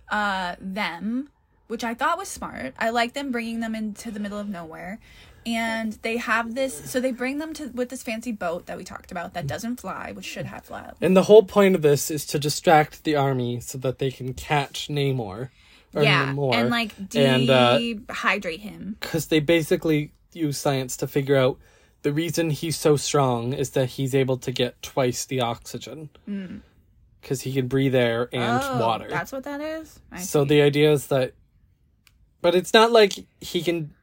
uh 0.10 0.56
them, 0.60 1.30
which 1.68 1.84
I 1.86 1.94
thought 1.94 2.18
was 2.18 2.28
smart. 2.28 2.74
I 2.80 2.90
like 2.90 3.14
them 3.14 3.32
bringing 3.32 3.62
them 3.62 3.76
into 3.76 4.12
the 4.12 4.20
middle 4.20 4.40
of 4.40 4.50
nowhere. 4.50 5.00
And 5.46 5.94
they 6.02 6.18
have 6.18 6.56
this 6.56 6.90
so 6.92 7.00
they 7.00 7.12
bring 7.14 7.38
them 7.38 7.54
to 7.54 7.68
with 7.70 7.90
this 7.90 8.04
fancy 8.04 8.34
boat 8.34 8.66
that 8.66 8.76
we 8.76 8.84
talked 8.84 9.12
about 9.12 9.34
that 9.36 9.48
doesn't 9.48 9.80
fly, 9.80 10.12
which 10.12 10.26
should 10.26 10.48
have 10.48 10.66
fly. 10.66 10.92
And 11.00 11.16
the 11.16 11.24
whole 11.24 11.44
point 11.44 11.76
of 11.76 11.82
this 11.84 12.12
is 12.12 12.26
to 12.28 12.40
distract 12.40 13.06
the 13.06 13.16
army 13.16 13.62
so 13.62 13.78
that 13.78 14.00
they 14.00 14.12
can 14.12 14.34
catch 14.34 14.90
Namor. 14.90 15.50
Or 15.94 16.04
Yeah, 16.04 16.34
Namor, 16.34 16.54
and 16.54 16.70
like 16.70 16.94
and, 17.16 17.50
uh, 17.50 17.78
dehydrate 17.80 18.60
him. 18.60 18.98
because 19.00 19.28
they 19.28 19.40
basically 19.40 20.12
use 20.34 20.58
science 20.58 20.98
to 20.98 21.08
figure 21.08 21.36
out 21.36 21.58
the 22.04 22.14
reason 22.14 22.50
he's 22.52 22.78
so 22.78 22.96
strong 22.96 23.54
is 23.54 23.72
that 23.72 23.90
he's 23.92 24.14
able 24.16 24.38
to 24.38 24.52
get 24.52 24.82
twice 24.82 25.26
the 25.26 25.42
oxygen 25.42 26.10
because 27.22 27.42
he 27.42 27.54
can 27.54 27.68
breathe 27.68 27.96
air 27.96 28.30
and 28.32 28.62
Hmm. 28.64 28.70
Oh, 28.74 28.80
water. 28.80 29.08
That's 29.10 29.32
what 29.32 29.44
that 29.44 29.62
is. 29.62 30.00
I 30.12 30.22
so 30.22 30.44
see. 30.44 30.50
the 30.50 30.62
idea 30.62 30.92
is 30.92 31.08
that, 31.08 31.34
but 32.42 32.56
it's 32.56 32.74
not 32.74 32.92
like 32.92 33.14
he 33.42 33.62
can. 33.62 33.94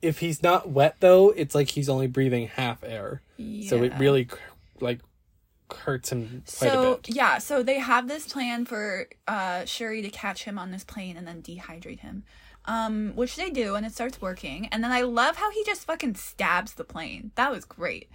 If 0.00 0.18
he's 0.18 0.42
not 0.42 0.68
wet 0.70 0.96
though, 1.00 1.30
it's 1.30 1.54
like 1.54 1.70
he's 1.70 1.88
only 1.88 2.06
breathing 2.06 2.48
half 2.48 2.82
air. 2.82 3.22
So 3.68 3.82
it 3.82 3.92
really 3.98 4.28
like 4.80 5.00
hurts 5.72 6.12
him 6.12 6.42
quite 6.58 6.70
so 6.70 6.92
a 6.92 6.96
bit. 6.96 7.14
yeah 7.14 7.38
so 7.38 7.62
they 7.62 7.78
have 7.78 8.06
this 8.06 8.30
plan 8.30 8.66
for 8.66 9.08
uh 9.26 9.64
shuri 9.64 10.02
to 10.02 10.10
catch 10.10 10.44
him 10.44 10.58
on 10.58 10.70
this 10.70 10.84
plane 10.84 11.16
and 11.16 11.26
then 11.26 11.40
dehydrate 11.40 12.00
him 12.00 12.24
um 12.66 13.12
which 13.14 13.36
they 13.36 13.50
do 13.50 13.74
and 13.74 13.84
it 13.84 13.92
starts 13.92 14.20
working 14.20 14.68
and 14.72 14.82
then 14.82 14.92
i 14.92 15.02
love 15.02 15.36
how 15.36 15.50
he 15.50 15.64
just 15.64 15.84
fucking 15.84 16.14
stabs 16.14 16.74
the 16.74 16.84
plane 16.84 17.30
that 17.34 17.50
was 17.50 17.64
great 17.64 18.08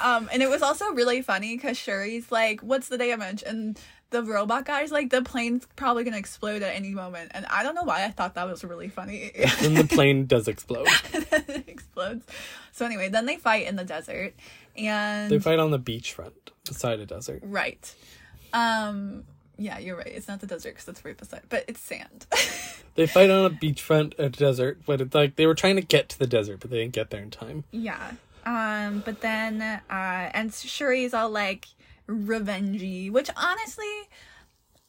um 0.00 0.28
and 0.32 0.42
it 0.42 0.48
was 0.48 0.62
also 0.62 0.90
really 0.92 1.22
funny 1.22 1.56
because 1.56 1.76
shuri's 1.76 2.32
like 2.32 2.60
what's 2.60 2.88
the 2.88 2.98
damage 2.98 3.42
and 3.46 3.78
the 4.10 4.22
robot 4.22 4.64
guy's 4.64 4.92
like 4.92 5.10
the 5.10 5.22
plane's 5.22 5.66
probably 5.76 6.04
gonna 6.04 6.16
explode 6.16 6.62
at 6.62 6.74
any 6.74 6.90
moment 6.90 7.30
and 7.34 7.46
i 7.46 7.62
don't 7.62 7.74
know 7.74 7.82
why 7.84 8.04
i 8.04 8.10
thought 8.10 8.34
that 8.34 8.46
was 8.46 8.62
really 8.64 8.88
funny 8.88 9.30
Then 9.60 9.74
the 9.74 9.84
plane 9.84 10.26
does 10.26 10.48
explode. 10.48 10.86
it 11.12 11.68
explodes 11.68 12.24
so 12.72 12.84
anyway 12.86 13.08
then 13.08 13.26
they 13.26 13.36
fight 13.36 13.66
in 13.66 13.76
the 13.76 13.84
desert 13.84 14.34
and 14.76 15.30
They 15.30 15.38
fight 15.38 15.58
on 15.58 15.70
the 15.70 15.78
beachfront 15.78 16.32
beside 16.64 16.98
a 16.98 17.04
desert. 17.04 17.42
Right. 17.44 17.94
Um. 18.54 19.24
Yeah, 19.58 19.78
you're 19.78 19.96
right. 19.96 20.06
It's 20.06 20.28
not 20.28 20.40
the 20.40 20.46
desert 20.46 20.70
because 20.70 20.88
it's 20.88 21.04
right 21.04 21.16
beside, 21.16 21.42
but 21.48 21.64
it's 21.68 21.80
sand. 21.80 22.26
They 22.94 23.06
fight 23.06 23.30
on 23.30 23.46
a 23.46 23.50
beachfront, 23.50 24.18
a 24.18 24.28
desert, 24.28 24.82
but 24.84 25.00
it's 25.00 25.14
like 25.14 25.36
they 25.36 25.46
were 25.46 25.54
trying 25.54 25.76
to 25.76 25.82
get 25.82 26.10
to 26.10 26.18
the 26.18 26.26
desert, 26.26 26.60
but 26.60 26.70
they 26.70 26.76
didn't 26.80 26.92
get 26.92 27.08
there 27.08 27.22
in 27.22 27.30
time. 27.30 27.64
yeah. 27.70 28.12
Um. 28.44 29.02
But 29.02 29.22
then, 29.22 29.62
uh, 29.62 29.80
and 29.88 30.50
Shuri's 30.50 31.14
all 31.14 31.30
like 31.30 31.68
revengey, 32.06 33.10
which 33.10 33.30
honestly, 33.34 33.86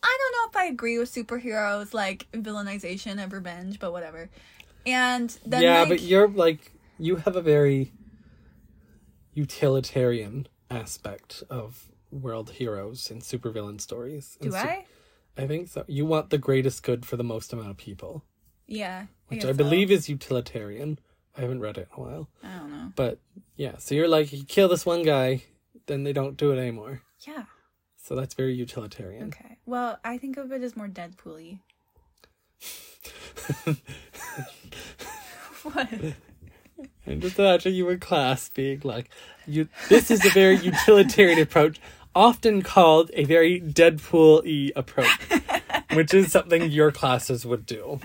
I 0.03 0.17
don't 0.19 0.31
know 0.33 0.49
if 0.49 0.65
I 0.65 0.69
agree 0.69 0.97
with 0.99 1.13
superheroes 1.13 1.93
like 1.93 2.27
villainization 2.33 3.23
of 3.23 3.31
revenge, 3.31 3.79
but 3.79 3.93
whatever. 3.93 4.29
And 4.85 5.29
then, 5.45 5.61
yeah, 5.61 5.79
like, 5.81 5.89
but 5.89 6.01
you're 6.01 6.27
like 6.27 6.73
you 6.99 7.15
have 7.17 7.37
a 7.37 7.41
very 7.41 7.93
utilitarian 9.33 10.47
aspect 10.69 11.43
of 11.49 11.87
world 12.21 12.51
heroes 12.51 13.09
and 13.11 13.21
supervillain 13.21 13.79
stories. 13.81 14.37
do 14.41 14.51
su- 14.51 14.57
I? 14.57 14.85
I 15.37 15.47
think 15.47 15.67
so. 15.69 15.83
You 15.87 16.05
want 16.05 16.29
the 16.29 16.37
greatest 16.37 16.83
good 16.83 17.05
for 17.05 17.17
the 17.17 17.23
most 17.23 17.51
amount 17.53 17.69
of 17.71 17.77
people, 17.77 18.23
Yeah. 18.67 19.07
which 19.27 19.43
I 19.43 19.47
so. 19.49 19.53
believe 19.53 19.89
is 19.91 20.07
utilitarian. 20.09 20.99
I 21.35 21.41
haven't 21.41 21.61
read 21.61 21.77
it 21.79 21.89
in 21.97 22.03
a 22.03 22.05
while, 22.05 22.29
I 22.43 22.57
don't 22.59 22.71
know. 22.71 22.91
but 22.95 23.19
yeah. 23.55 23.77
So 23.77 23.95
you're 23.95 24.07
like, 24.07 24.31
you 24.31 24.43
kill 24.45 24.67
this 24.67 24.85
one 24.85 25.01
guy, 25.03 25.43
then 25.87 26.03
they 26.03 26.13
don't 26.13 26.37
do 26.37 26.51
it 26.51 26.59
anymore. 26.59 27.01
Yeah. 27.27 27.45
So 27.97 28.15
that's 28.15 28.35
very 28.35 28.53
utilitarian. 28.53 29.29
Okay. 29.29 29.57
Well, 29.65 29.97
I 30.03 30.17
think 30.19 30.37
of 30.37 30.51
it 30.51 30.61
as 30.61 30.75
more 30.77 30.87
Deadpool-y. 30.87 31.59
what? 35.63 35.87
And 37.05 37.21
just 37.21 37.39
imagine 37.39 37.73
you 37.73 37.89
in 37.89 37.99
class 37.99 38.49
being 38.49 38.81
like, 38.83 39.09
"You, 39.47 39.69
this 39.89 40.11
is 40.11 40.25
a 40.25 40.29
very 40.29 40.57
utilitarian 40.57 41.39
approach, 41.39 41.79
often 42.15 42.61
called 42.61 43.11
a 43.13 43.23
very 43.25 43.59
Deadpool-y 43.61 44.71
approach, 44.75 45.09
which 45.93 46.13
is 46.13 46.31
something 46.31 46.69
your 46.71 46.91
classes 46.91 47.45
would 47.45 47.65
do." 47.65 47.99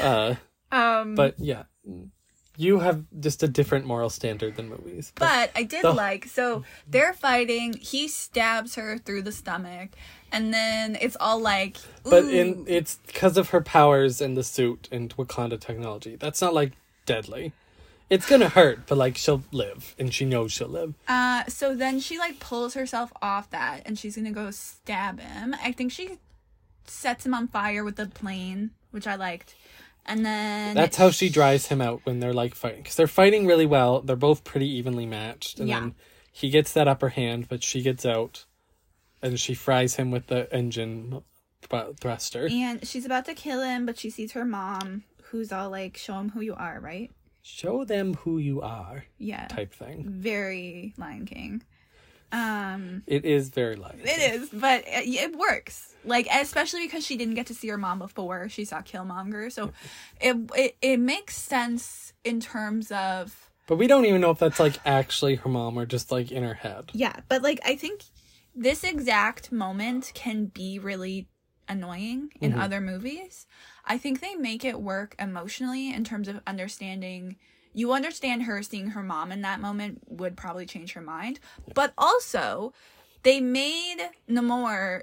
Uh, 0.00 0.34
Um. 0.72 1.14
but 1.14 1.34
yeah, 1.38 1.64
you 2.56 2.80
have 2.80 3.04
just 3.20 3.42
a 3.42 3.48
different 3.48 3.86
moral 3.86 4.10
standard 4.10 4.56
than 4.56 4.68
movies. 4.68 5.12
But, 5.14 5.26
But 5.54 5.60
I 5.60 5.62
did 5.62 5.82
The- 5.84 5.92
like 5.92 6.26
so 6.26 6.64
they're 6.88 7.12
fighting. 7.12 7.74
He 7.74 8.08
stabs 8.08 8.74
her 8.74 8.98
through 8.98 9.22
the 9.22 9.32
stomach, 9.32 9.90
and 10.32 10.52
then 10.52 10.96
it's 11.00 11.16
all 11.20 11.38
like. 11.40 11.76
but 12.04 12.24
in 12.24 12.64
it's 12.66 12.98
because 13.06 13.36
of 13.36 13.50
her 13.50 13.60
powers 13.60 14.20
and 14.20 14.36
the 14.36 14.42
suit 14.44 14.88
and 14.90 15.14
Wakanda 15.16 15.60
technology. 15.60 16.16
That's 16.16 16.40
not 16.40 16.54
like 16.54 16.72
deadly. 17.04 17.52
It's 18.08 18.26
gonna 18.28 18.48
hurt, 18.48 18.86
but 18.86 18.96
like 18.98 19.16
she'll 19.16 19.42
live, 19.50 19.94
and 19.98 20.14
she 20.14 20.24
knows 20.24 20.52
she'll 20.52 20.68
live. 20.68 20.94
uh, 21.08 21.44
so 21.48 21.74
then 21.74 21.98
she 22.00 22.18
like 22.18 22.38
pulls 22.38 22.74
herself 22.74 23.12
off 23.20 23.50
that, 23.50 23.82
and 23.84 23.98
she's 23.98 24.14
gonna 24.16 24.30
go 24.32 24.50
stab 24.52 25.18
him. 25.20 25.54
I 25.62 25.72
think 25.72 25.90
she 25.92 26.18
sets 26.86 27.26
him 27.26 27.34
on 27.34 27.48
fire 27.48 27.82
with 27.82 27.96
the 27.96 28.06
plane, 28.06 28.70
which 28.92 29.06
I 29.08 29.16
liked, 29.16 29.56
and 30.04 30.24
then 30.24 30.74
That's 30.76 30.96
how 30.96 31.10
she 31.10 31.28
dries 31.28 31.66
him 31.66 31.80
out 31.80 32.00
when 32.04 32.20
they're 32.20 32.32
like 32.32 32.54
fighting 32.54 32.82
because 32.82 32.94
they're 32.94 33.08
fighting 33.08 33.44
really 33.44 33.66
well. 33.66 34.00
They're 34.02 34.14
both 34.14 34.44
pretty 34.44 34.68
evenly 34.68 35.06
matched, 35.06 35.58
and 35.58 35.68
Yeah. 35.68 35.80
then 35.80 35.94
he 36.30 36.48
gets 36.48 36.72
that 36.74 36.86
upper 36.86 37.08
hand, 37.08 37.48
but 37.48 37.64
she 37.64 37.82
gets 37.82 38.06
out, 38.06 38.44
and 39.20 39.40
she 39.40 39.52
fries 39.54 39.96
him 39.96 40.12
with 40.12 40.28
the 40.28 40.52
engine 40.54 41.22
th- 41.68 41.96
thruster. 41.98 42.46
And 42.48 42.86
she's 42.86 43.04
about 43.04 43.24
to 43.24 43.34
kill 43.34 43.62
him, 43.62 43.84
but 43.84 43.98
she 43.98 44.10
sees 44.10 44.30
her 44.32 44.44
mom, 44.44 45.02
who's 45.32 45.50
all 45.50 45.70
like, 45.70 45.96
"Show 45.96 46.20
him 46.20 46.28
who 46.30 46.40
you 46.40 46.54
are," 46.54 46.78
right? 46.78 47.10
Show 47.48 47.84
them 47.84 48.14
who 48.14 48.38
you 48.38 48.60
are, 48.60 49.04
Yeah. 49.18 49.46
type 49.46 49.72
thing. 49.72 50.04
Very 50.08 50.94
Lion 50.96 51.26
King. 51.26 51.62
Um, 52.32 53.04
It 53.06 53.24
is 53.24 53.50
very 53.50 53.76
light. 53.76 54.00
it 54.02 54.34
is, 54.34 54.48
but 54.52 54.82
it, 54.84 55.06
it 55.06 55.36
works. 55.38 55.94
Like 56.04 56.26
especially 56.32 56.82
because 56.86 57.06
she 57.06 57.16
didn't 57.16 57.34
get 57.34 57.46
to 57.46 57.54
see 57.54 57.68
her 57.68 57.78
mom 57.78 58.00
before 58.00 58.48
she 58.48 58.64
saw 58.64 58.80
Killmonger, 58.82 59.52
so 59.52 59.72
it 60.20 60.36
it 60.56 60.76
it 60.82 60.96
makes 60.98 61.36
sense 61.36 62.12
in 62.24 62.40
terms 62.40 62.90
of 62.90 63.50
But 63.68 63.76
we 63.76 63.86
don't 63.86 64.06
even 64.06 64.20
know 64.20 64.30
if 64.30 64.40
that's 64.40 64.58
like 64.58 64.74
actually 64.84 65.36
her 65.36 65.48
mom 65.48 65.78
or 65.78 65.86
just 65.86 66.10
like 66.10 66.32
in 66.32 66.42
her 66.42 66.54
head. 66.54 66.90
yeah. 66.94 67.14
But 67.28 67.42
like 67.42 67.60
I 67.64 67.76
think 67.76 68.02
this 68.56 68.82
exact 68.82 69.52
moment 69.52 70.10
can 70.14 70.46
be 70.46 70.80
really 70.80 71.28
annoying 71.68 72.30
in 72.40 72.52
mm-hmm. 72.52 72.60
other 72.60 72.80
movies. 72.80 73.46
I 73.84 73.98
think 73.98 74.20
they 74.20 74.34
make 74.34 74.64
it 74.64 74.80
work 74.80 75.14
emotionally 75.18 75.92
in 75.92 76.04
terms 76.04 76.28
of 76.28 76.40
understanding. 76.46 77.36
You 77.72 77.92
understand 77.92 78.44
her 78.44 78.62
seeing 78.62 78.88
her 78.88 79.02
mom 79.02 79.32
in 79.32 79.42
that 79.42 79.60
moment 79.60 80.02
would 80.08 80.36
probably 80.36 80.66
change 80.66 80.92
her 80.92 81.00
mind, 81.00 81.40
but 81.74 81.92
also 81.96 82.72
they 83.22 83.40
made 83.40 83.98
Namor 84.28 85.02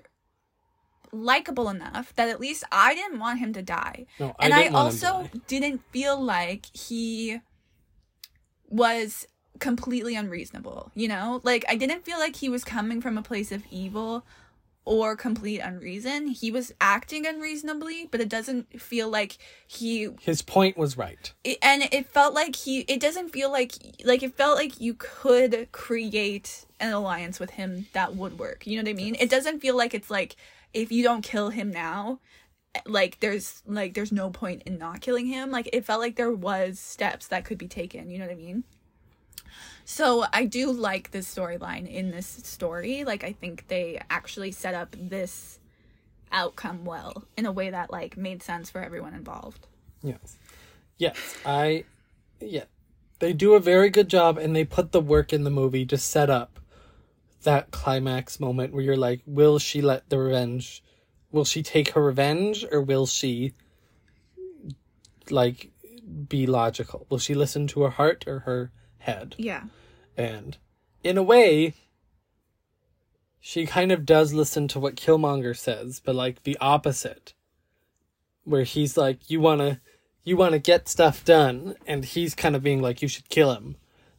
likable 1.11 1.69
enough 1.69 2.13
that 2.15 2.27
at 2.29 2.39
least 2.39 2.63
I 2.71 2.95
didn't 2.95 3.19
want 3.19 3.39
him 3.39 3.53
to 3.53 3.61
die. 3.61 4.07
No, 4.19 4.35
I 4.39 4.45
and 4.45 4.53
I, 4.53 4.63
want 4.63 4.75
also 4.75 5.05
die. 5.05 5.41
didn't 5.47 5.81
feel 5.91 6.19
like 6.19 6.65
he 6.75 7.39
was 8.67 9.27
completely 9.59 10.15
unreasonable, 10.15 10.91
you 10.95 11.07
know? 11.07 11.39
Like 11.43 11.63
I 11.69 11.75
didn't 11.75 12.03
feel 12.03 12.17
like 12.17 12.37
he 12.37 12.49
was 12.49 12.63
coming 12.63 13.01
from 13.01 13.17
a 13.17 13.21
place 13.21 13.51
of 13.51 13.63
evil 13.69 14.25
or 14.85 15.15
complete 15.15 15.59
unreason. 15.59 16.27
He 16.27 16.51
was 16.51 16.73
acting 16.81 17.25
unreasonably, 17.25 18.07
but 18.11 18.19
it 18.19 18.29
doesn't 18.29 18.81
feel 18.81 19.09
like 19.09 19.37
he 19.65 20.09
His 20.21 20.41
point 20.41 20.77
was 20.77 20.97
right. 20.97 21.33
it, 21.43 21.57
and 21.61 21.83
it 21.91 22.07
felt 22.07 22.33
like 22.33 22.55
he 22.55 22.81
it 22.81 22.99
doesn't 22.99 23.29
feel 23.29 23.51
like 23.51 23.73
like 24.03 24.23
it 24.23 24.35
felt 24.35 24.57
like 24.57 24.81
you 24.81 24.93
could 24.93 25.71
create 25.71 26.65
an 26.79 26.91
alliance 26.91 27.39
with 27.39 27.51
him 27.51 27.87
that 27.93 28.15
would 28.15 28.37
work. 28.37 28.67
You 28.67 28.77
know 28.77 28.83
what 28.83 28.89
i 28.89 29.01
mean? 29.01 29.15
It 29.19 29.29
doesn't 29.29 29.61
feel 29.61 29.77
like 29.77 29.93
it's 29.93 30.11
like 30.11 30.35
if 30.73 30.91
you 30.91 31.03
don't 31.03 31.21
kill 31.21 31.49
him 31.49 31.71
now 31.71 32.19
like 32.87 33.19
there's 33.19 33.61
like 33.67 33.93
there's 33.93 34.11
no 34.11 34.31
point 34.31 34.63
in 34.65 34.77
not 34.77 35.01
killing 35.01 35.27
him. 35.27 35.51
Like 35.51 35.69
it 35.71 35.85
felt 35.85 36.01
like 36.01 36.15
there 36.15 36.31
was 36.31 36.79
steps 36.79 37.27
that 37.27 37.45
could 37.45 37.57
be 37.57 37.67
taken. 37.67 38.09
You 38.09 38.17
know 38.19 38.25
what 38.25 38.33
i 38.33 38.37
mean 38.37 38.63
so 39.85 40.25
i 40.33 40.45
do 40.45 40.71
like 40.71 41.11
this 41.11 41.33
storyline 41.33 41.89
in 41.89 42.11
this 42.11 42.27
story 42.27 43.03
like 43.03 43.23
i 43.23 43.31
think 43.31 43.67
they 43.67 43.99
actually 44.09 44.51
set 44.51 44.73
up 44.73 44.95
this 44.97 45.59
outcome 46.31 46.83
well 46.83 47.25
in 47.37 47.45
a 47.45 47.51
way 47.51 47.69
that 47.69 47.91
like 47.91 48.17
made 48.17 48.41
sense 48.41 48.69
for 48.69 48.81
everyone 48.81 49.13
involved 49.13 49.67
Yes. 50.03 50.37
Yes. 50.97 51.37
I 51.45 51.85
yeah. 52.39 52.65
They 53.19 53.33
do 53.33 53.53
a 53.53 53.59
very 53.59 53.89
good 53.89 54.09
job 54.09 54.37
and 54.37 54.55
they 54.55 54.65
put 54.65 54.91
the 54.91 54.99
work 54.99 55.31
in 55.31 55.45
the 55.45 55.49
movie 55.49 55.85
to 55.85 55.97
set 55.97 56.29
up 56.29 56.59
that 57.43 57.71
climax 57.71 58.39
moment 58.39 58.73
where 58.73 58.83
you're 58.83 58.97
like, 58.97 59.21
will 59.25 59.59
she 59.59 59.81
let 59.81 60.09
the 60.09 60.19
revenge 60.19 60.83
will 61.31 61.45
she 61.45 61.63
take 61.63 61.89
her 61.89 62.03
revenge 62.03 62.63
or 62.71 62.81
will 62.81 63.07
she 63.07 63.53
like 65.31 65.71
be 66.27 66.45
logical? 66.45 67.07
Will 67.09 67.17
she 67.17 67.33
listen 67.33 67.65
to 67.67 67.83
her 67.83 67.89
heart 67.89 68.25
or 68.27 68.39
her 68.39 68.71
head? 69.03 69.35
yeah 69.37 69.63
And 70.17 70.57
in 71.03 71.17
a 71.17 71.23
way, 71.23 71.73
she 73.39 73.65
kind 73.65 73.91
of 73.91 74.05
does 74.05 74.33
listen 74.33 74.67
to 74.69 74.79
what 74.79 74.95
Killmonger 74.95 75.55
says, 75.55 76.01
but 76.03 76.15
like 76.15 76.43
the 76.43 76.57
opposite. 76.61 77.33
Where 78.45 78.63
he's 78.63 78.97
like, 78.97 79.29
You 79.29 79.39
wanna 79.39 79.81
you 80.23 80.37
wanna 80.37 80.59
get 80.59 80.87
stuff 80.87 81.25
done 81.25 81.75
and 81.85 82.05
he's 82.05 82.35
kind 82.35 82.55
of 82.55 82.63
being 82.63 82.81
like, 82.81 83.01
You 83.01 83.07
should 83.07 83.29
kill 83.29 83.53
him. 83.53 83.75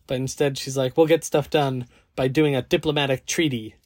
But 0.06 0.16
instead 0.16 0.58
she's 0.58 0.76
like, 0.76 0.96
We'll 0.96 1.06
get 1.06 1.24
stuff 1.24 1.48
done 1.48 1.86
by 2.16 2.28
doing 2.28 2.54
a 2.54 2.62
diplomatic 2.62 3.26
treaty. 3.26 3.76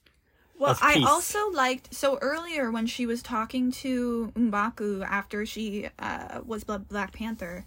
Well, 0.58 0.76
I 0.82 1.04
also 1.06 1.50
liked 1.50 1.94
so 1.94 2.18
earlier 2.20 2.72
when 2.72 2.86
she 2.86 3.06
was 3.06 3.22
talking 3.22 3.70
to 3.72 4.32
M'Baku 4.34 5.06
after 5.06 5.46
she 5.46 5.88
uh, 6.00 6.40
was 6.44 6.64
Bla- 6.64 6.80
Black 6.80 7.12
Panther. 7.12 7.64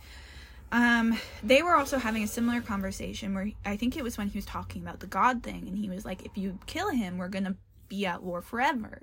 Um, 0.72 1.18
they 1.44 1.62
were 1.62 1.76
also 1.76 1.98
having 1.98 2.24
a 2.24 2.28
similar 2.28 2.62
conversation 2.62 3.34
where 3.34 3.52
I 3.66 3.76
think 3.76 3.98
it 3.98 4.04
was 4.04 4.18
when 4.18 4.30
he 4.30 4.38
was 4.38 4.46
talking 4.46 4.82
about 4.82 5.00
the 5.00 5.08
God 5.08 5.44
thing, 5.44 5.68
and 5.68 5.78
he 5.78 5.90
was 5.90 6.06
like, 6.06 6.26
"If 6.26 6.38
you 6.38 6.60
kill 6.66 6.90
him, 6.90 7.18
we're 7.18 7.28
gonna 7.28 7.56
be 7.90 8.06
at 8.06 8.24
war 8.24 8.42
forever." 8.42 9.02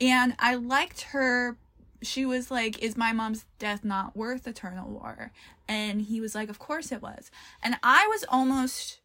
And 0.00 0.34
I 0.38 0.54
liked 0.54 1.02
her. 1.12 1.56
She 2.02 2.24
was 2.24 2.50
like, 2.50 2.78
"Is 2.80 2.96
my 2.96 3.12
mom's 3.12 3.46
death 3.58 3.84
not 3.84 4.16
worth 4.16 4.46
eternal 4.46 4.88
war?" 4.90 5.32
And 5.66 6.02
he 6.02 6.20
was 6.20 6.34
like, 6.34 6.48
"Of 6.48 6.58
course 6.58 6.92
it 6.92 7.02
was." 7.02 7.30
And 7.62 7.76
I 7.82 8.06
was 8.08 8.24
almost 8.28 9.00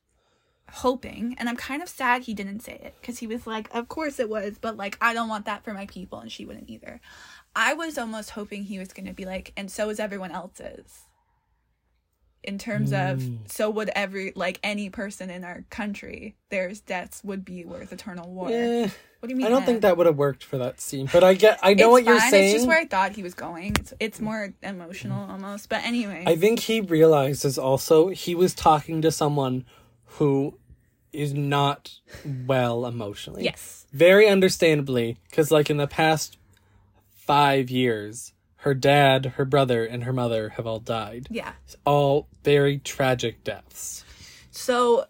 hoping 0.71 1.35
and 1.39 1.49
i'm 1.49 1.55
kind 1.55 1.81
of 1.81 1.89
sad 1.89 2.23
he 2.23 2.33
didn't 2.33 2.59
say 2.59 2.73
it 2.73 2.95
because 3.01 3.17
he 3.19 3.27
was 3.27 3.47
like 3.47 3.67
of 3.73 3.87
course 3.87 4.19
it 4.19 4.29
was 4.29 4.57
but 4.59 4.77
like 4.77 4.97
i 5.01 5.13
don't 5.13 5.29
want 5.29 5.45
that 5.45 5.63
for 5.63 5.73
my 5.73 5.85
people 5.87 6.19
and 6.19 6.31
she 6.31 6.45
wouldn't 6.45 6.69
either 6.69 7.01
i 7.55 7.73
was 7.73 7.97
almost 7.97 8.31
hoping 8.31 8.63
he 8.63 8.77
was 8.77 8.89
to 8.89 9.01
be 9.13 9.25
like 9.25 9.51
and 9.57 9.71
so 9.71 9.89
is 9.89 9.99
everyone 9.99 10.31
else's 10.31 11.07
in 12.43 12.57
terms 12.57 12.93
of 12.93 13.23
so 13.47 13.69
would 13.69 13.89
every 13.95 14.31
like 14.35 14.59
any 14.63 14.89
person 14.89 15.29
in 15.29 15.43
our 15.43 15.65
country 15.69 16.35
there's 16.49 16.79
deaths 16.79 17.21
would 17.23 17.43
be 17.43 17.65
worth 17.65 17.91
eternal 17.91 18.29
war 18.29 18.49
Eh, 18.49 18.87
what 19.19 19.27
do 19.27 19.33
you 19.33 19.35
mean 19.35 19.45
I 19.47 19.49
don't 19.49 19.65
think 19.65 19.81
that 19.81 19.97
would 19.97 20.05
have 20.05 20.15
worked 20.15 20.43
for 20.45 20.57
that 20.57 20.79
scene. 20.79 21.09
But 21.11 21.23
I 21.25 21.33
get 21.33 21.59
I 21.61 21.73
know 21.73 21.89
what 21.89 22.05
you're 22.05 22.19
saying. 22.19 22.45
it's 22.45 22.53
just 22.53 22.67
where 22.67 22.77
i 22.79 22.85
thought 22.85 23.11
he 23.13 23.23
was 23.23 23.33
going 23.33 23.75
it's, 23.77 23.93
it's 23.99 24.19
more 24.21 24.53
emotional 24.63 25.29
almost 25.29 25.67
but 25.69 25.83
anyway 25.83 26.23
I 26.25 26.35
think 26.37 26.59
he 26.59 26.79
realizes 26.81 27.57
also 27.57 28.07
he 28.09 28.35
was 28.35 28.53
talking 28.53 29.01
to 29.01 29.11
someone 29.11 29.65
who 30.17 30.57
is 31.11 31.33
not 31.33 31.91
well 32.47 32.85
emotionally. 32.85 33.43
yes 33.43 33.85
Very 33.91 34.27
understandably, 34.29 35.17
because 35.29 35.51
like 35.51 35.69
in 35.69 35.77
the 35.77 35.87
past 35.87 36.37
five 37.11 37.69
years, 37.69 38.33
her 38.63 38.73
dad, 38.73 39.25
her 39.37 39.45
brother, 39.45 39.85
and 39.85 40.03
her 40.03 40.13
mother 40.13 40.49
have 40.49 40.67
all 40.67 40.79
died. 40.79 41.27
yeah 41.29 41.53
All 41.85 42.27
very 42.43 42.79
tragic 42.79 43.43
deaths. 43.43 44.03
So, 44.51 45.05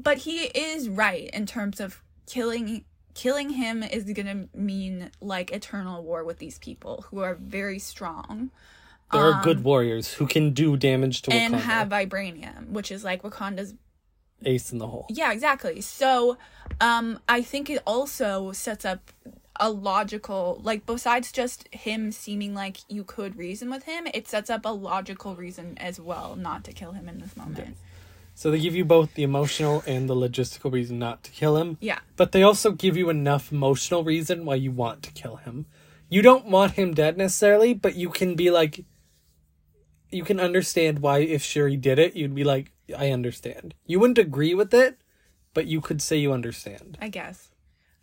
but 0.00 0.18
he 0.18 0.44
is 0.46 0.88
right 0.88 1.30
in 1.32 1.46
terms 1.46 1.80
of 1.80 2.02
killing 2.26 2.84
killing 3.14 3.50
him 3.50 3.82
is 3.82 4.04
going 4.04 4.26
to 4.26 4.48
mean 4.58 5.10
like 5.22 5.50
eternal 5.50 6.02
war 6.02 6.22
with 6.22 6.38
these 6.38 6.58
people 6.58 7.06
who 7.08 7.20
are 7.20 7.34
very 7.34 7.78
strong 7.78 8.50
There 9.10 9.22
are 9.22 9.42
good 9.42 9.64
warriors 9.64 10.14
who 10.14 10.26
can 10.26 10.52
do 10.52 10.76
damage 10.76 11.22
to 11.22 11.30
Um, 11.30 11.36
and 11.38 11.54
Wakanda. 11.54 11.60
have 11.60 11.88
vibranium, 11.88 12.68
which 12.70 12.90
is 12.90 13.04
like 13.04 13.22
Wakanda's 13.22 13.72
ace 14.44 14.70
in 14.70 14.76
the 14.78 14.88
hole. 14.88 15.06
yeah, 15.08 15.32
exactly. 15.32 15.80
So, 15.80 16.36
um 16.80 17.20
I 17.28 17.40
think 17.42 17.70
it 17.70 17.80
also 17.86 18.52
sets 18.52 18.84
up 18.84 19.10
a 19.60 19.70
logical 19.70 20.60
like 20.62 20.86
besides 20.86 21.32
just 21.32 21.68
him 21.72 22.12
seeming 22.12 22.54
like 22.54 22.78
you 22.88 23.04
could 23.04 23.36
reason 23.36 23.70
with 23.70 23.84
him, 23.84 24.06
it 24.12 24.28
sets 24.28 24.50
up 24.50 24.64
a 24.64 24.70
logical 24.70 25.34
reason 25.36 25.76
as 25.78 26.00
well 26.00 26.36
not 26.36 26.64
to 26.64 26.72
kill 26.72 26.92
him 26.92 27.08
in 27.08 27.18
this 27.18 27.36
moment. 27.36 27.76
So 28.34 28.50
they 28.50 28.60
give 28.60 28.74
you 28.74 28.84
both 28.84 29.14
the 29.14 29.22
emotional 29.22 29.82
and 29.86 30.10
the 30.10 30.14
logistical 30.14 30.70
reason 30.70 30.98
not 30.98 31.24
to 31.24 31.30
kill 31.30 31.56
him. 31.56 31.78
Yeah. 31.80 32.00
But 32.16 32.32
they 32.32 32.42
also 32.42 32.70
give 32.70 32.96
you 32.96 33.08
enough 33.08 33.50
emotional 33.50 34.04
reason 34.04 34.44
why 34.44 34.56
you 34.56 34.70
want 34.70 35.02
to 35.04 35.12
kill 35.12 35.36
him. 35.36 35.64
You 36.10 36.20
don't 36.20 36.46
want 36.46 36.72
him 36.72 36.92
dead 36.92 37.16
necessarily, 37.16 37.72
but 37.72 37.96
you 37.96 38.10
can 38.10 38.34
be 38.34 38.50
like 38.50 38.84
you 40.10 40.22
can 40.22 40.38
understand 40.38 41.00
why 41.00 41.18
if 41.18 41.42
Shuri 41.42 41.76
did 41.76 41.98
it, 41.98 42.14
you'd 42.14 42.34
be 42.34 42.44
like, 42.44 42.72
I 42.96 43.10
understand. 43.10 43.74
You 43.86 43.98
wouldn't 43.98 44.18
agree 44.18 44.54
with 44.54 44.72
it, 44.72 44.98
but 45.54 45.66
you 45.66 45.80
could 45.80 46.00
say 46.00 46.16
you 46.16 46.32
understand. 46.32 46.98
I 47.00 47.08
guess. 47.08 47.50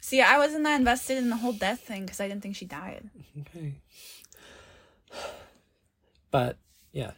See, 0.04 0.20
I 0.20 0.38
wasn't 0.38 0.66
that 0.66 0.78
invested 0.78 1.18
in 1.18 1.30
the 1.30 1.38
whole 1.38 1.54
death 1.54 1.80
thing 1.80 2.04
because 2.04 2.20
I 2.20 2.28
didn't 2.28 2.44
think 2.44 2.58
she 2.58 2.66
died. 2.66 3.10
Okay. 3.40 3.76
But 6.30 6.58
yeah. 6.92 7.12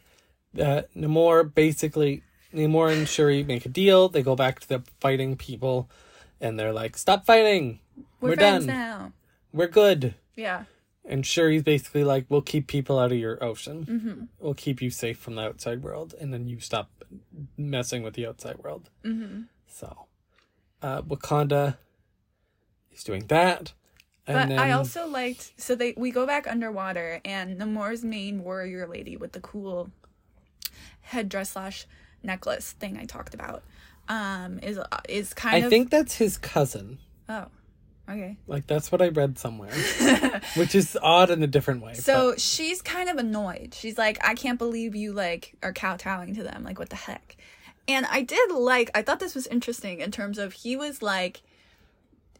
Uh 0.56 0.82
Namor 0.96 1.52
basically 1.52 2.22
Namor 2.54 2.96
and 2.96 3.08
Shuri 3.08 3.42
make 3.42 3.66
a 3.66 3.68
deal, 3.68 4.08
they 4.08 4.22
go 4.22 4.36
back 4.36 4.60
to 4.60 4.68
the 4.68 4.84
fighting 5.00 5.34
people 5.36 5.90
and 6.40 6.60
they're 6.60 6.72
like, 6.72 6.96
Stop 6.96 7.26
fighting. 7.26 7.80
We're, 8.20 8.30
We're 8.30 8.36
done. 8.36 8.66
now. 8.66 9.12
We're 9.52 9.66
good. 9.66 10.14
Yeah. 10.36 10.66
And 11.04 11.26
Shuri's 11.26 11.64
basically 11.64 12.04
like, 12.04 12.26
we'll 12.28 12.40
keep 12.40 12.68
people 12.68 13.00
out 13.00 13.10
of 13.10 13.18
your 13.18 13.42
ocean. 13.42 13.84
Mm-hmm. 13.84 14.24
We'll 14.38 14.54
keep 14.54 14.80
you 14.80 14.90
safe 14.90 15.18
from 15.18 15.34
the 15.34 15.42
outside 15.42 15.82
world, 15.82 16.14
and 16.20 16.32
then 16.32 16.46
you 16.46 16.60
stop 16.60 16.90
messing 17.56 18.04
with 18.04 18.14
the 18.14 18.26
outside 18.26 18.58
world. 18.58 18.90
Mm-hmm. 19.04 19.42
So, 19.68 20.06
uh, 20.82 21.02
Wakanda 21.02 21.76
is 22.96 23.04
doing 23.04 23.26
that. 23.28 23.72
But 24.26 24.48
then, 24.48 24.58
I 24.58 24.72
also 24.72 25.06
liked 25.06 25.52
so 25.56 25.76
they 25.76 25.94
we 25.96 26.10
go 26.10 26.26
back 26.26 26.48
underwater 26.50 27.20
and 27.24 27.60
Namor's 27.60 28.02
main 28.04 28.42
warrior 28.42 28.88
lady 28.88 29.16
with 29.16 29.32
the 29.32 29.40
cool 29.40 29.90
headdress 31.02 31.50
slash 31.50 31.86
necklace 32.22 32.72
thing 32.72 32.98
I 32.98 33.04
talked 33.04 33.34
about 33.34 33.62
um 34.08 34.58
is 34.62 34.78
is 35.08 35.32
kind 35.34 35.54
I 35.54 35.58
of 35.58 35.64
I 35.66 35.68
think 35.68 35.90
that's 35.90 36.16
his 36.16 36.38
cousin. 36.38 36.98
oh 37.28 37.46
okay 38.10 38.36
Like 38.48 38.66
that's 38.66 38.90
what 38.90 39.00
I 39.00 39.08
read 39.08 39.38
somewhere, 39.38 39.70
which 40.56 40.74
is 40.74 40.98
odd 41.00 41.30
in 41.30 41.42
a 41.42 41.46
different 41.46 41.82
way. 41.82 41.94
so 41.94 42.34
she's 42.36 42.82
kind 42.82 43.08
of 43.08 43.16
annoyed 43.18 43.74
she's 43.74 43.96
like 43.98 44.18
I 44.26 44.34
can't 44.34 44.58
believe 44.58 44.96
you 44.96 45.12
like 45.12 45.54
are 45.62 45.72
kowtowing 45.72 46.34
to 46.34 46.42
them 46.42 46.64
like 46.64 46.78
what 46.80 46.90
the 46.90 46.96
heck 46.96 47.36
and 47.86 48.06
I 48.06 48.22
did 48.22 48.50
like 48.50 48.90
I 48.94 49.02
thought 49.02 49.20
this 49.20 49.36
was 49.36 49.46
interesting 49.46 50.00
in 50.00 50.10
terms 50.10 50.38
of 50.38 50.52
he 50.52 50.76
was 50.76 51.00
like 51.02 51.42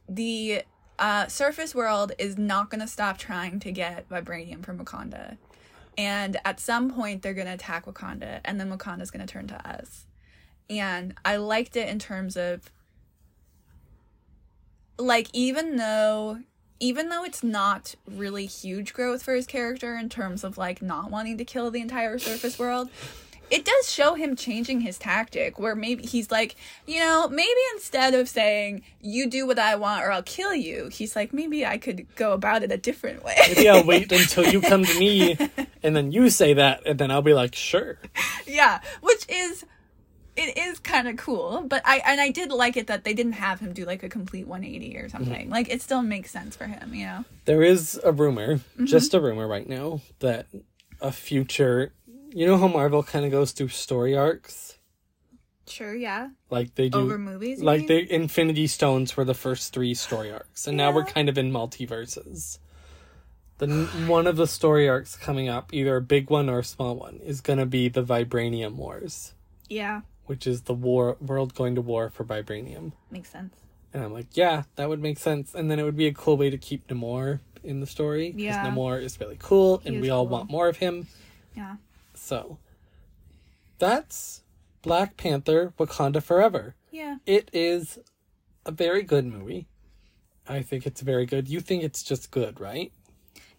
the 0.08 0.62
uh, 0.98 1.26
surface 1.26 1.74
world 1.74 2.12
is 2.18 2.38
not 2.38 2.70
going 2.70 2.80
to 2.80 2.86
stop 2.86 3.18
trying 3.18 3.60
to 3.60 3.72
get 3.72 4.08
vibranium 4.08 4.64
from 4.64 4.78
Wakanda. 4.78 5.36
And 5.98 6.36
at 6.44 6.60
some 6.60 6.90
point, 6.90 7.22
they're 7.22 7.34
going 7.34 7.46
to 7.46 7.54
attack 7.54 7.86
Wakanda, 7.86 8.40
and 8.44 8.60
then 8.60 8.70
Wakanda's 8.70 9.10
going 9.10 9.26
to 9.26 9.32
turn 9.32 9.46
to 9.48 9.68
us. 9.68 10.06
And 10.68 11.14
I 11.24 11.36
liked 11.36 11.76
it 11.76 11.88
in 11.88 11.98
terms 11.98 12.36
of, 12.36 12.70
like, 14.98 15.28
even 15.32 15.76
though. 15.76 16.40
Even 16.78 17.08
though 17.08 17.24
it's 17.24 17.42
not 17.42 17.94
really 18.06 18.44
huge 18.44 18.92
growth 18.92 19.22
for 19.22 19.34
his 19.34 19.46
character 19.46 19.94
in 19.96 20.10
terms 20.10 20.44
of 20.44 20.58
like 20.58 20.82
not 20.82 21.10
wanting 21.10 21.38
to 21.38 21.44
kill 21.46 21.70
the 21.70 21.80
entire 21.80 22.18
surface 22.18 22.58
world, 22.58 22.90
it 23.50 23.64
does 23.64 23.90
show 23.92 24.14
him 24.14 24.34
changing 24.36 24.80
his 24.80 24.98
tactic 24.98 25.58
where 25.58 25.74
maybe 25.74 26.04
he's 26.06 26.30
like, 26.30 26.56
you 26.86 26.98
know, 27.00 27.28
maybe 27.28 27.60
instead 27.74 28.14
of 28.14 28.28
saying, 28.28 28.82
you 29.00 29.28
do 29.28 29.46
what 29.46 29.58
I 29.58 29.76
want 29.76 30.02
or 30.04 30.10
I'll 30.10 30.22
kill 30.22 30.54
you, 30.54 30.88
he's 30.88 31.14
like, 31.14 31.32
maybe 31.32 31.64
I 31.64 31.78
could 31.78 32.06
go 32.16 32.32
about 32.32 32.62
it 32.62 32.72
a 32.72 32.76
different 32.76 33.22
way. 33.24 33.36
Maybe 33.48 33.68
I'll 33.68 33.84
wait 33.86 34.10
until 34.10 34.44
you 34.46 34.60
come 34.60 34.84
to 34.84 34.98
me 34.98 35.36
and 35.82 35.94
then 35.94 36.10
you 36.12 36.30
say 36.30 36.54
that, 36.54 36.82
and 36.86 36.98
then 36.98 37.10
I'll 37.10 37.22
be 37.22 37.34
like, 37.34 37.54
sure. 37.54 37.98
yeah, 38.46 38.80
which 39.00 39.24
is 39.28 39.64
it 40.36 40.58
is 40.58 40.78
kind 40.80 41.08
of 41.08 41.16
cool, 41.16 41.64
but 41.66 41.80
I 41.86 42.02
and 42.04 42.20
I 42.20 42.30
did 42.30 42.50
like 42.52 42.76
it 42.76 42.88
that 42.88 43.04
they 43.04 43.14
didn't 43.14 43.32
have 43.32 43.60
him 43.60 43.72
do 43.72 43.86
like 43.86 44.02
a 44.02 44.08
complete 44.10 44.46
180 44.46 44.98
or 44.98 45.08
something. 45.08 45.48
Like 45.48 45.70
it 45.70 45.80
still 45.80 46.02
makes 46.02 46.30
sense 46.30 46.54
for 46.54 46.64
him, 46.66 46.92
you 46.92 47.06
know. 47.06 47.24
There 47.46 47.62
is 47.62 47.98
a 48.04 48.12
rumor, 48.12 48.56
Mm-hmm. 48.56 48.84
just 48.84 49.14
a 49.14 49.20
rumor 49.20 49.48
right 49.48 49.66
now, 49.66 50.02
that 50.18 50.46
a 51.00 51.10
future. 51.10 51.92
You 52.36 52.44
know 52.46 52.58
how 52.58 52.68
Marvel 52.68 53.02
kind 53.02 53.24
of 53.24 53.30
goes 53.30 53.52
through 53.52 53.68
story 53.68 54.14
arcs? 54.14 54.76
Sure, 55.66 55.94
yeah. 55.94 56.28
Like 56.50 56.74
they 56.74 56.90
do. 56.90 56.98
Over 56.98 57.16
movies. 57.16 57.62
like 57.62 57.86
the 57.86 58.14
Infinity 58.14 58.66
Stones 58.66 59.16
were 59.16 59.24
the 59.24 59.32
first 59.32 59.72
three 59.72 59.94
story 59.94 60.30
arcs, 60.30 60.66
and 60.66 60.76
now 60.76 60.92
we're 60.92 61.06
kind 61.06 61.30
of 61.30 61.38
in 61.38 61.50
multiverses. 61.50 62.58
The 63.56 63.86
one 64.06 64.26
of 64.26 64.36
the 64.36 64.46
story 64.46 64.86
arcs 64.86 65.16
coming 65.16 65.48
up, 65.48 65.72
either 65.72 65.96
a 65.96 66.02
big 66.02 66.28
one 66.28 66.50
or 66.50 66.58
a 66.58 66.64
small 66.64 66.94
one, 66.94 67.20
is 67.24 67.40
gonna 67.40 67.64
be 67.64 67.88
the 67.88 68.02
Vibranium 68.04 68.74
Wars, 68.74 69.32
Yeah, 69.70 70.02
which 70.26 70.46
is 70.46 70.60
the 70.64 70.74
war 70.74 71.16
world 71.22 71.54
going 71.54 71.74
to 71.76 71.80
war 71.80 72.10
for 72.10 72.22
vibranium. 72.22 72.92
makes 73.10 73.30
sense. 73.30 73.54
And 73.94 74.04
I'm 74.04 74.12
like, 74.12 74.36
yeah, 74.36 74.64
that 74.74 74.90
would 74.90 75.00
make 75.00 75.18
sense. 75.18 75.54
And 75.54 75.70
then 75.70 75.78
it 75.78 75.84
would 75.84 75.96
be 75.96 76.06
a 76.06 76.12
cool 76.12 76.36
way 76.36 76.50
to 76.50 76.58
keep 76.58 76.86
Namor 76.88 77.40
in 77.64 77.80
the 77.80 77.86
story. 77.86 78.30
Because 78.32 78.56
Yeah. 78.56 78.66
Namor 78.70 79.02
is 79.02 79.18
really 79.18 79.38
cool, 79.38 79.80
and 79.86 80.02
we 80.02 80.10
all 80.10 80.26
cool. 80.26 80.32
want 80.36 80.50
more 80.50 80.68
of 80.68 80.76
him. 80.76 81.06
Yeah. 81.56 81.76
So, 82.26 82.58
that's 83.78 84.42
Black 84.82 85.16
Panther 85.16 85.72
Wakanda 85.78 86.20
Forever. 86.20 86.74
Yeah. 86.90 87.18
It 87.24 87.48
is 87.52 88.00
a 88.64 88.72
very 88.72 89.02
good 89.02 89.24
movie. 89.24 89.68
I 90.48 90.62
think 90.62 90.86
it's 90.86 91.02
very 91.02 91.24
good. 91.24 91.46
You 91.48 91.60
think 91.60 91.84
it's 91.84 92.02
just 92.02 92.32
good, 92.32 92.58
right? 92.58 92.92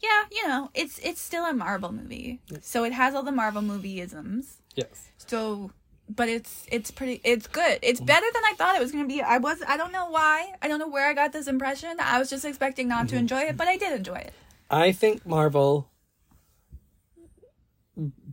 Yeah, 0.02 0.24
you 0.30 0.46
know, 0.50 0.70
it's 0.74 1.00
it's 1.00 1.22
still 1.22 1.46
a 1.46 1.54
Marvel 1.54 1.94
movie. 1.94 2.42
So 2.60 2.84
it 2.84 2.92
has 2.92 3.16
all 3.16 3.24
the 3.24 3.32
Marvel 3.32 3.62
movie 3.62 4.02
isms. 4.02 4.58
Yes. 4.76 5.12
So 5.18 5.72
but 6.10 6.28
it's 6.28 6.66
it's 6.70 6.92
pretty 6.92 7.22
it's 7.24 7.48
good. 7.48 7.80
It's 7.82 8.02
better 8.02 8.26
than 8.34 8.44
I 8.44 8.54
thought 8.58 8.76
it 8.76 8.82
was 8.82 8.92
going 8.92 9.06
to 9.06 9.08
be. 9.08 9.22
I 9.22 9.38
was 9.38 9.64
I 9.66 9.78
don't 9.78 9.94
know 9.94 10.10
why. 10.10 10.54
I 10.62 10.68
don't 10.68 10.80
know 10.80 10.90
where 10.90 11.10
I 11.10 11.14
got 11.14 11.32
this 11.32 11.48
impression. 11.48 11.96
I 12.02 12.20
was 12.20 12.30
just 12.30 12.44
expecting 12.44 12.90
not 12.90 13.08
to 13.08 13.16
mm-hmm. 13.16 13.22
enjoy 13.22 13.42
it, 13.44 13.56
but 13.56 13.70
I 13.70 13.78
did 13.78 13.94
enjoy 13.94 14.18
it. 14.18 14.34
I 14.70 14.92
think 14.92 15.26
Marvel, 15.26 15.90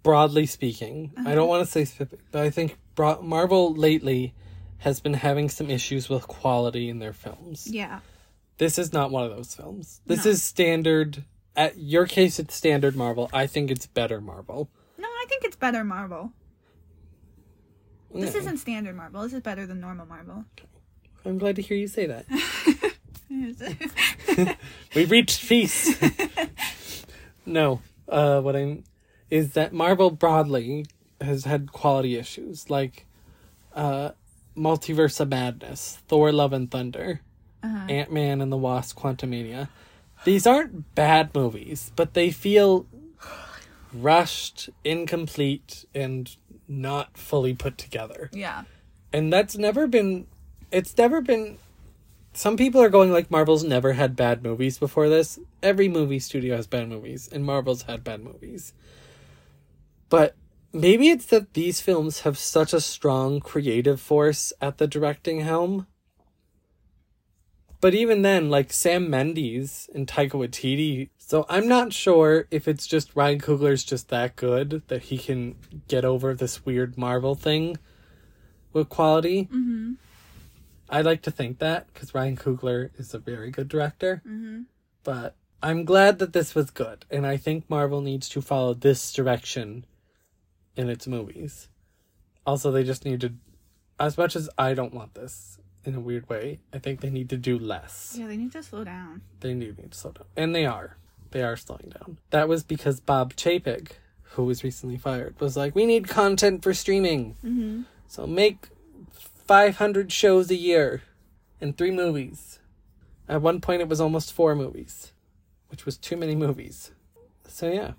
broadly 0.05 0.47
speaking, 0.47 1.11
I 1.27 1.35
don't 1.35 1.49
want 1.49 1.65
to 1.67 1.71
say 1.71 1.85
specific, 1.85 2.21
but 2.31 2.43
I 2.45 2.51
think 2.51 2.77
bro- 2.95 3.21
Marvel 3.23 3.75
lately 3.75 4.33
has 4.79 5.01
been 5.01 5.15
having 5.15 5.49
some 5.49 5.69
issues 5.71 6.09
with 6.09 6.29
quality 6.29 6.89
in 6.89 7.01
their 7.01 7.13
films. 7.13 7.67
Yeah. 7.69 7.99
This 8.59 8.79
is 8.79 8.93
not 8.93 9.11
one 9.11 9.25
of 9.25 9.31
those 9.35 9.53
films. 9.55 10.01
This 10.07 10.25
No. 10.25 10.31
is 10.31 10.43
standard. 10.43 11.25
At 11.57 11.79
your 11.79 12.07
case, 12.07 12.39
it's 12.39 12.55
standard 12.55 12.95
Marvel. 12.95 13.29
I 13.33 13.47
think 13.49 13.71
it's 13.71 13.87
better 13.87 14.21
Marvel. 14.21 14.69
No, 14.99 15.09
I 15.09 15.25
think 15.29 15.43
it's 15.45 15.57
better 15.57 15.83
Marvel. 15.83 16.33
This 18.15 18.35
Yeah. 18.35 18.41
isn't 18.43 18.59
standard 18.59 18.95
Marvel. 18.95 19.23
This 19.23 19.33
is 19.33 19.41
better 19.41 19.67
than 19.67 19.81
normal 19.81 20.07
Marvel. 20.07 20.45
I'm 21.25 21.39
glad 21.39 21.57
to 21.57 21.63
hear 21.63 21.77
you 21.77 21.89
say 21.89 22.07
that. 22.07 22.27
We've 24.95 25.11
reached 25.11 25.49
peace. 25.49 25.97
no, 27.47 27.81
uh, 28.09 28.41
what 28.41 28.55
I'm 28.55 28.85
is 29.35 29.53
that 29.55 29.73
Marvel 29.73 30.11
broadly 30.11 30.87
has 31.21 31.45
had 31.45 31.73
quality 31.73 32.17
issues 32.17 32.71
like 32.71 33.05
uh, 33.75 34.11
Multiverse 34.57 35.19
of 35.19 35.29
Madness, 35.29 35.99
Thor: 36.09 36.31
Love 36.31 36.53
and 36.53 36.71
Thunder, 36.71 37.21
Uh-huh. 37.63 37.87
Ant 37.89 38.13
Man 38.13 38.41
and 38.41 38.53
the 38.53 38.57
Wasp: 38.57 38.97
Quantumania. 38.97 39.69
These 40.25 40.47
aren't 40.47 40.95
bad 40.95 41.35
movies, 41.35 41.91
but 41.97 42.15
they 42.15 42.31
feel 42.31 42.87
rushed, 43.93 44.71
incomplete, 44.85 45.85
and 45.95 46.37
not 46.69 47.17
fully 47.17 47.53
put 47.55 47.77
together 47.77 48.31
yeah. 48.33 48.63
and 49.13 49.31
that's 49.31 49.55
never 49.57 49.87
been 49.87 50.27
it's 50.73 50.97
never 50.97 51.21
been 51.21 51.59
some 52.33 52.57
people 52.57 52.81
are 52.81 52.89
going 52.89 53.13
like 53.13 53.31
marvel's 53.31 53.63
never 53.63 53.93
had 53.93 54.17
bad 54.17 54.43
movies 54.43 54.79
before 54.79 55.11
this 55.11 55.39
every 55.63 55.89
movie 55.89 56.19
studio 56.19 56.57
has 56.57 56.67
bad 56.67 56.89
movies 56.89 57.29
and 57.31 57.45
marvel's 57.45 57.83
had 57.83 58.03
bad 58.03 58.25
movies 58.25 58.73
but 60.09 60.35
maybe 60.73 61.09
it's 61.09 61.27
that 61.27 61.55
these 61.55 61.81
films 61.81 62.21
have 62.21 62.39
such 62.39 62.73
a 62.73 62.81
strong 62.81 63.41
creative 63.41 64.01
force 64.01 64.53
at 64.61 64.79
the 64.79 64.87
directing 64.87 65.41
helm 65.41 65.87
but 67.81 67.95
even 67.95 68.23
then 68.23 68.51
like 68.51 68.73
sam 68.73 69.09
mendes 69.09 69.89
and 69.95 70.07
taika 70.07 70.33
waititi 70.33 71.11
so 71.17 71.47
i'm 71.49 71.69
not 71.69 71.93
sure 71.93 72.47
if 72.51 72.67
it's 72.67 72.87
just 72.87 73.15
ryan 73.15 73.39
coogler's 73.39 73.85
just 73.85 74.09
that 74.09 74.37
good 74.37 74.83
that 74.89 75.05
he 75.05 75.19
can 75.19 75.55
get 75.89 76.05
over 76.05 76.35
this 76.35 76.65
weird 76.65 76.99
marvel 76.99 77.35
thing 77.35 77.77
with 78.75 78.91
quality. 78.91 79.45
Mm-hmm. 79.45 79.93
I 80.91 81.01
like 81.01 81.23
to 81.23 81.31
think 81.31 81.61
that 81.61 81.87
because 81.95 82.15
Ryan 82.15 82.37
Coogler 82.37 82.91
is 82.99 83.15
a 83.15 83.19
very 83.19 83.51
good 83.51 83.69
director. 83.69 84.21
Mm-hmm. 84.27 84.63
But 85.03 85.37
I'm 85.63 85.85
glad 85.85 86.19
that 86.19 86.35
this 86.35 86.55
was 86.55 86.71
good, 86.71 87.07
and 87.11 87.27
I 87.27 87.39
think 87.39 87.71
Marvel 87.71 88.03
needs 88.03 88.29
to 88.31 88.43
follow 88.43 88.75
this 88.75 89.13
direction 89.13 89.87
in 90.77 90.89
its 90.89 91.07
movies. 91.07 91.69
Also, 92.47 92.71
they 92.71 92.85
just 92.85 93.05
need 93.05 93.21
to, 93.21 93.33
as 93.99 94.19
much 94.19 94.37
as 94.37 94.49
I 94.59 94.75
don't 94.75 94.95
want 94.95 95.15
this 95.15 95.59
in 95.85 95.95
a 95.95 96.01
weird 96.01 96.29
way, 96.29 96.61
I 96.73 96.79
think 96.79 97.01
they 97.01 97.11
need 97.11 97.31
to 97.31 97.37
do 97.37 97.59
less. 97.59 98.17
Yeah, 98.19 98.27
they 98.27 98.37
need 98.37 98.53
to 98.53 98.63
slow 98.63 98.85
down. 98.85 99.23
They 99.41 99.55
do 99.55 99.73
need 99.73 99.93
to 99.93 99.99
slow 99.99 100.13
down, 100.13 100.27
and 100.37 100.55
they 100.55 100.67
are. 100.67 100.97
They 101.31 101.43
are 101.43 101.57
slowing 101.57 101.93
down. 101.99 102.19
That 102.31 102.49
was 102.49 102.63
because 102.63 103.01
Bob 103.01 103.35
Chapek, 103.35 103.93
who 104.23 104.45
was 104.45 104.63
recently 104.63 104.97
fired, 104.99 105.41
was 105.41 105.57
like, 105.57 105.75
"We 105.75 105.87
need 105.87 106.09
content 106.09 106.63
for 106.63 106.75
streaming." 106.75 107.37
Mm-hmm. 107.45 107.83
So 108.07 108.27
make 108.27 108.69
500 109.47 110.13
shows 110.13 110.51
a 110.51 110.55
year 110.55 111.03
and 111.61 111.77
three 111.77 111.91
movies. 111.91 112.61
At 113.29 113.43
one 113.43 113.61
point, 113.61 113.81
it 113.81 113.89
was 113.89 114.01
almost 114.01 114.33
four 114.33 114.55
movies, 114.55 115.13
which 115.69 115.87
was 115.87 115.97
too 115.97 116.17
many 116.17 116.35
movies. 116.35 116.93
So, 117.49 117.71
yeah, 117.71 117.93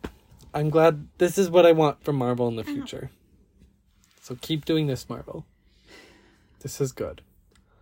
I'm 0.55 0.69
glad 0.69 1.09
this 1.17 1.37
is 1.37 1.49
what 1.49 1.65
I 1.65 1.73
want 1.73 2.01
from 2.03 2.15
Marvel 2.15 2.47
in 2.47 2.55
the 2.55 2.63
future. 2.63 3.11
So, 4.21 4.37
keep 4.39 4.63
doing 4.65 4.87
this, 4.87 5.09
Marvel. 5.09 5.45
This 6.61 6.79
is 6.79 6.93
good. 6.93 7.21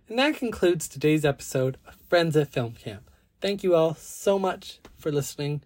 And 0.10 0.18
that 0.20 0.36
concludes 0.36 0.88
today's 0.88 1.24
episode 1.24 1.78
of 1.88 1.95
Friends 2.10 2.36
at 2.36 2.52
Film 2.52 2.74
Camp. 2.74 3.10
Thank 3.40 3.64
you 3.64 3.76
all 3.76 3.94
so 3.95 4.40
much 4.40 4.80
for 4.98 5.12
listening. 5.12 5.62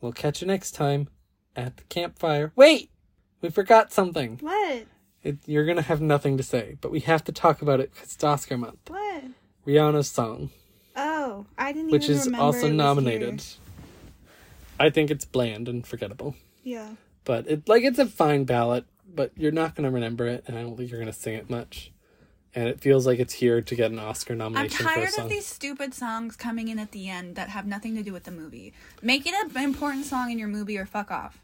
We'll 0.00 0.12
catch 0.12 0.40
you 0.40 0.46
next 0.46 0.70
time 0.70 1.08
at 1.56 1.76
the 1.78 1.84
campfire. 1.84 2.52
Wait! 2.54 2.90
We 3.40 3.50
forgot 3.50 3.92
something. 3.92 4.38
What? 4.40 4.84
It, 5.24 5.38
you're 5.46 5.66
gonna 5.66 5.82
have 5.82 6.00
nothing 6.00 6.36
to 6.36 6.42
say, 6.44 6.76
but 6.80 6.92
we 6.92 7.00
have 7.00 7.24
to 7.24 7.32
talk 7.32 7.60
about 7.60 7.80
it 7.80 7.92
because 7.92 8.14
it's 8.14 8.24
Oscar 8.24 8.56
month. 8.56 8.78
What? 8.88 9.24
Rihanna's 9.66 10.08
song, 10.10 10.50
Oh, 10.96 11.46
I 11.58 11.72
didn't 11.72 11.90
which 11.90 12.08
is 12.08 12.28
also 12.34 12.68
nominated. 12.68 13.40
here. 13.40 13.58
I 14.80 14.90
think 14.90 15.10
it's 15.10 15.24
bland 15.24 15.68
and 15.68 15.86
forgettable, 15.86 16.34
Yeah. 16.62 16.90
but 17.24 17.46
it 17.48 17.68
like 17.68 17.82
it's 17.82 17.98
a 17.98 18.06
fine 18.06 18.44
ballad, 18.44 18.84
but 19.12 19.32
you're 19.36 19.52
not 19.52 19.74
gonna 19.74 19.90
remember 19.90 20.26
it, 20.26 20.44
and 20.46 20.56
I 20.56 20.62
don't 20.62 20.76
think 20.76 20.90
you're 20.90 21.00
gonna 21.00 21.12
sing 21.12 21.34
it 21.34 21.50
much. 21.50 21.92
And 22.54 22.68
it 22.68 22.80
feels 22.80 23.06
like 23.06 23.18
it's 23.18 23.32
here 23.32 23.62
to 23.62 23.74
get 23.74 23.90
an 23.90 23.98
Oscar 23.98 24.34
nomination. 24.34 24.76
I'm 24.80 24.84
nomination 24.84 24.86
for 24.86 24.92
a 24.92 24.94
tired 24.94 25.14
song. 25.14 25.24
of 25.24 25.30
these 25.30 25.46
stupid 25.46 25.94
songs 25.94 26.36
coming 26.36 26.68
in 26.68 26.78
at 26.78 26.92
the 26.92 27.08
end 27.08 27.34
that 27.36 27.48
have 27.48 27.66
nothing 27.66 27.96
to 27.96 28.02
do 28.02 28.12
with 28.12 28.24
the 28.24 28.30
movie. 28.30 28.74
Make 29.00 29.26
it 29.26 29.32
an 29.34 29.62
important 29.62 30.04
song 30.04 30.30
in 30.30 30.38
your 30.38 30.48
movie 30.48 30.76
or 30.76 30.84
fuck 30.84 31.10
off. 31.10 31.40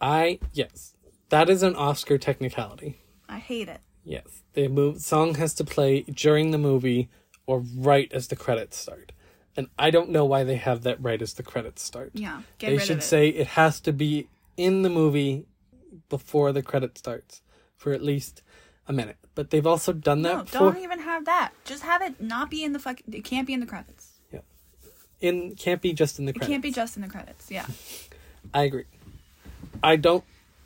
I 0.00 0.38
yes, 0.52 0.94
that 1.28 1.50
is 1.50 1.62
an 1.62 1.76
Oscar 1.76 2.16
technicality. 2.18 2.98
I 3.28 3.38
hate 3.38 3.68
it. 3.68 3.80
Yes, 4.02 4.42
the 4.54 4.68
move 4.68 5.00
song 5.02 5.34
has 5.34 5.52
to 5.54 5.64
play 5.64 6.02
during 6.02 6.52
the 6.52 6.58
movie 6.58 7.10
or 7.46 7.60
right 7.76 8.10
as 8.12 8.28
the 8.28 8.36
credits 8.36 8.76
start. 8.78 9.12
And 9.56 9.68
I 9.78 9.90
don't 9.90 10.10
know 10.10 10.24
why 10.24 10.44
they 10.44 10.56
have 10.56 10.82
that 10.82 11.02
right 11.02 11.20
as 11.20 11.34
the 11.34 11.42
credits 11.42 11.82
start. 11.82 12.12
Yeah. 12.14 12.42
Get 12.58 12.68
they 12.68 12.76
rid 12.76 12.86
should 12.86 12.96
of 12.98 13.02
it. 13.02 13.06
say 13.06 13.28
it 13.28 13.46
has 13.48 13.80
to 13.80 13.92
be 13.92 14.28
in 14.56 14.82
the 14.82 14.90
movie 14.90 15.46
before 16.08 16.52
the 16.52 16.62
credit 16.62 16.96
starts 16.98 17.42
for 17.76 17.92
at 17.92 18.02
least 18.02 18.42
a 18.88 18.92
minute. 18.92 19.16
But 19.34 19.50
they've 19.50 19.66
also 19.66 19.92
done 19.92 20.22
that 20.22 20.36
no, 20.36 20.42
before. 20.44 20.72
don't 20.72 20.82
even 20.82 21.00
have 21.00 21.24
that. 21.26 21.52
Just 21.64 21.82
have 21.82 22.02
it 22.02 22.20
not 22.20 22.50
be 22.50 22.64
in 22.64 22.72
the 22.72 22.78
fuck. 22.78 23.00
It 23.10 23.24
can't 23.24 23.46
be 23.46 23.52
in 23.52 23.60
the 23.60 23.66
credits. 23.66 24.12
Yeah, 24.32 24.40
in 25.20 25.54
can't 25.56 25.82
be 25.82 25.92
just 25.92 26.18
in 26.18 26.24
the 26.26 26.30
It 26.30 26.34
credits. 26.34 26.48
can't 26.50 26.62
be 26.62 26.70
just 26.72 26.96
in 26.96 27.02
the 27.02 27.08
credits. 27.08 27.50
Yeah. 27.50 27.66
I 28.54 28.62
agree. 28.62 28.84
I 29.82 29.96
don't. 29.96 30.24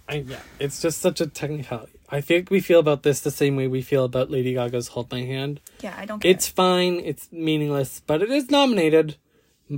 I 0.09 0.17
yeah. 0.27 0.41
It's 0.59 0.81
just 0.81 1.01
such 1.01 1.21
a 1.21 1.27
technicality. 1.27 1.93
I 2.13 2.21
think 2.21 2.51
we 2.51 2.61
feel 2.61 2.81
about 2.81 3.03
this 3.05 3.21
the 3.21 3.31
same 3.31 3.55
way 3.57 3.69
we 3.69 3.83
feel 3.83 4.05
about 4.05 4.31
Lady 4.31 4.55
Gaga's 4.55 4.89
"Hold 4.89 5.11
My 5.11 5.23
Hand." 5.23 5.61
Yeah, 5.81 5.95
I 5.97 6.05
don't 6.05 6.21
care. 6.21 6.31
It's 6.31 6.47
fine. 6.49 7.01
It's 7.01 7.31
meaningless, 7.33 8.03
but 8.07 8.21
it 8.23 8.31
is 8.31 8.51
nominated. 8.51 9.17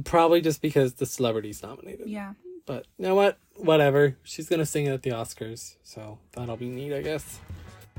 Probably 0.05 0.41
just 0.41 0.63
because 0.63 0.95
the 0.95 1.05
celebrity's 1.07 1.63
nominated. 1.63 2.09
yeah. 2.09 2.33
But 2.65 2.87
you 2.99 3.05
know 3.07 3.15
what? 3.15 3.39
Whatever. 3.63 4.17
She's 4.25 4.49
gonna 4.49 4.67
sing 4.67 4.87
it 4.87 4.91
at 4.91 5.03
the 5.03 5.11
Oscars, 5.11 5.77
so 5.85 6.19
that'll 6.33 6.57
be 6.57 6.69
neat, 6.69 6.93
I 6.93 7.01
guess. 7.01 7.39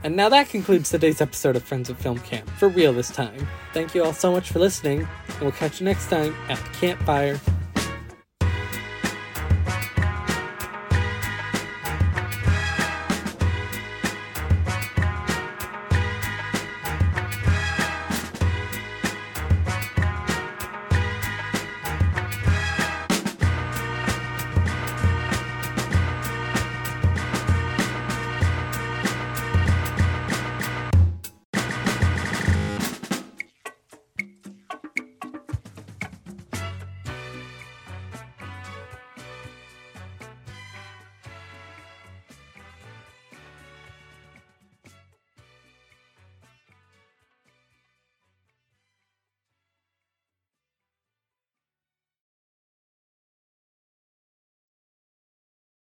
And 0.03 0.17
now 0.17 0.27
that 0.27 0.49
concludes 0.49 0.89
today's 0.89 1.21
episode 1.21 1.55
of 1.55 1.63
Friends 1.63 1.89
of 1.89 1.97
Film 1.97 2.19
Camp, 2.19 2.49
for 2.49 2.67
real 2.67 2.91
this 2.91 3.09
time. 3.09 3.47
Thank 3.73 3.95
you 3.95 4.03
all 4.03 4.11
so 4.11 4.29
much 4.29 4.51
for 4.51 4.59
listening, 4.59 5.07
and 5.29 5.41
we'll 5.41 5.53
catch 5.53 5.79
you 5.79 5.85
next 5.85 6.09
time 6.09 6.35
at 6.49 6.57
the 6.57 6.69
campfire. 6.79 7.39